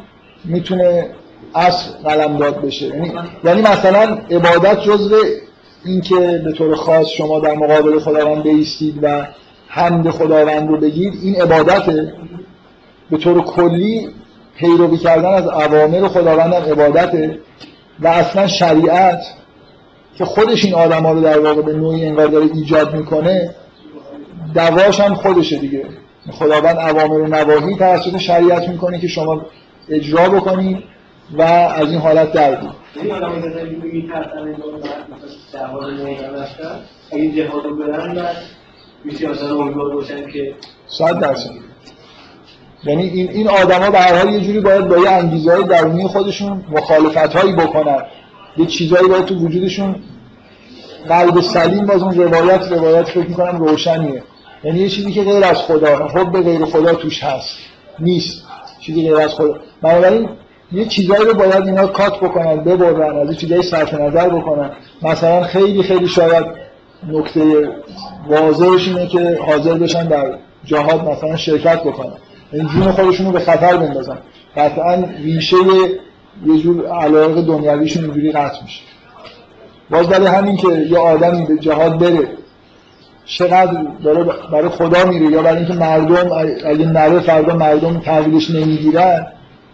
[0.45, 1.09] می‌تونه
[1.55, 2.85] اصل قلم داد بشه.
[2.85, 3.13] یعنی,
[3.43, 5.15] یعنی مثلا عبادت جزء
[5.85, 9.27] اینکه به طور خاص شما در مقابل خداوند بیستید و
[9.67, 12.13] حمد خداوند رو بگید این عبادته.
[13.11, 14.09] به طور کلی
[14.57, 17.39] پیروی کردن از اوامر خداوند هم عبادته
[17.99, 19.23] و اصلا شریعت
[20.15, 23.55] که خودش این آدم ها رو در واقع به نوعی انگار داره ایجاد می‌کنه
[24.53, 25.85] دواش هم خودشه دیگه.
[26.31, 29.45] خداوند اوامر و نواهی توسط شریعت می‌کنه که شما
[29.89, 30.83] اجرا بکنید
[31.37, 32.75] و از این حالت در بود
[40.87, 41.49] صد درصد.
[42.83, 46.07] یعنی این این آدما به هر حال یه جوری باید با یه انگیزه های درونی
[46.07, 48.01] خودشون مخالفت هایی بکنن.
[48.57, 49.95] یه چیزایی باید تو وجودشون.
[51.07, 54.23] قلب سلیم باز اون روایت روایت فکر می‌کنم روشنیه.
[54.63, 57.57] یعنی یه چیزی که غیر از خدا حب غیر خدا توش هست
[57.99, 58.43] نیست.
[58.79, 59.59] چیزی غیر از خدا.
[59.81, 60.29] بنابراین
[60.71, 64.71] یه چیزایی رو باید اینا کات بکنن ببرن از این چیزایی صرف نظر بکنن.
[65.01, 66.45] مثلا خیلی خیلی شاید
[67.07, 67.69] نکته
[68.29, 72.13] واضحش اینه که حاضر بشن در جهاد مثلا شرکت بکنن.
[72.53, 74.17] این جون خودشون به خطر بندازن.
[74.57, 75.57] قطعا ریشه
[76.45, 78.81] یه جور علاقه دنیویشون اینجوری قطع میشه.
[79.89, 82.27] باز برای همین که یه آدمی به جهاد بره
[83.25, 86.31] چقدر داره برای خدا میره یا برای اینکه مردم
[86.65, 89.27] اگه نره فردا مردم تحویلش نمی‌گیرن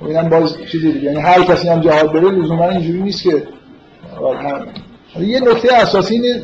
[0.06, 1.06] اینم باز چیزی دیگه.
[1.06, 3.44] یعنی هر کسی هم جهاد بره لزوما اینجوری نیست که
[5.20, 6.44] یه نکته اساسی اینه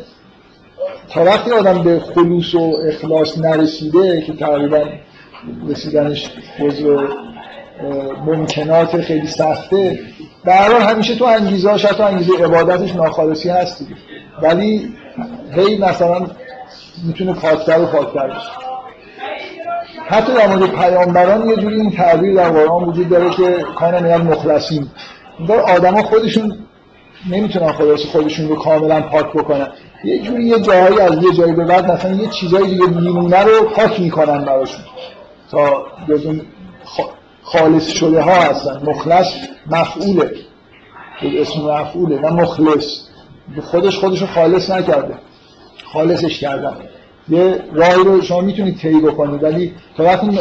[1.08, 4.84] تا وقتی آدم به خلوص و اخلاص نرسیده که تقریبا
[5.68, 6.30] رسیدنش
[6.60, 7.06] جزء
[8.26, 9.98] ممکنات خیلی سخته.
[10.44, 13.86] در همیشه تو انگیزه هاش تو انگیزه عبادتش ناخالصی هست
[14.42, 14.94] ولی
[15.52, 16.26] هی مثلا
[17.06, 18.48] می‌تونه پاکتر و پاکتر بشه.
[20.06, 24.22] حتی در مورد پیامبران یه جوری این تعبیر در قرآن وجود داره که کان میگن
[24.22, 24.88] مخلصین.
[25.48, 26.58] در آدما خودشون
[27.30, 29.68] نمی‌تونن خلاص خودشون رو کاملا پاک بکنن.
[30.04, 33.68] یه جوری یه جایی از یه جایی به بعد مثلا یه چیزایی دیگه میمونه رو
[33.68, 34.80] پاک می‌کنن براشون.
[35.50, 36.40] تا جزون
[37.46, 38.82] خالص شده ها هستن.
[38.90, 39.34] مخلص
[39.66, 40.30] مفعوله.
[41.22, 43.00] اسم مفعوله نه مخلص.
[43.62, 45.14] خودش خودش رو خالص نکرده.
[45.92, 46.76] خالصش کردن.
[47.28, 49.42] یه راهی رو شما می‌تونید طی بکنید.
[49.42, 50.38] ولی تا وقتی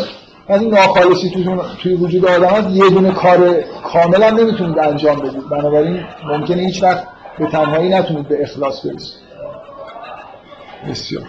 [0.50, 1.46] وقتی ناخالصی توی,
[1.84, 3.64] توی وجود آدم هست یه دونه کار
[3.94, 5.50] کاملا نمی‌تونید انجام بدید.
[5.50, 7.08] بنابراین ممکنه هیچ وقت
[7.40, 9.14] به تنهایی نتونید به اخلاص برسید.
[10.90, 11.24] بسیار.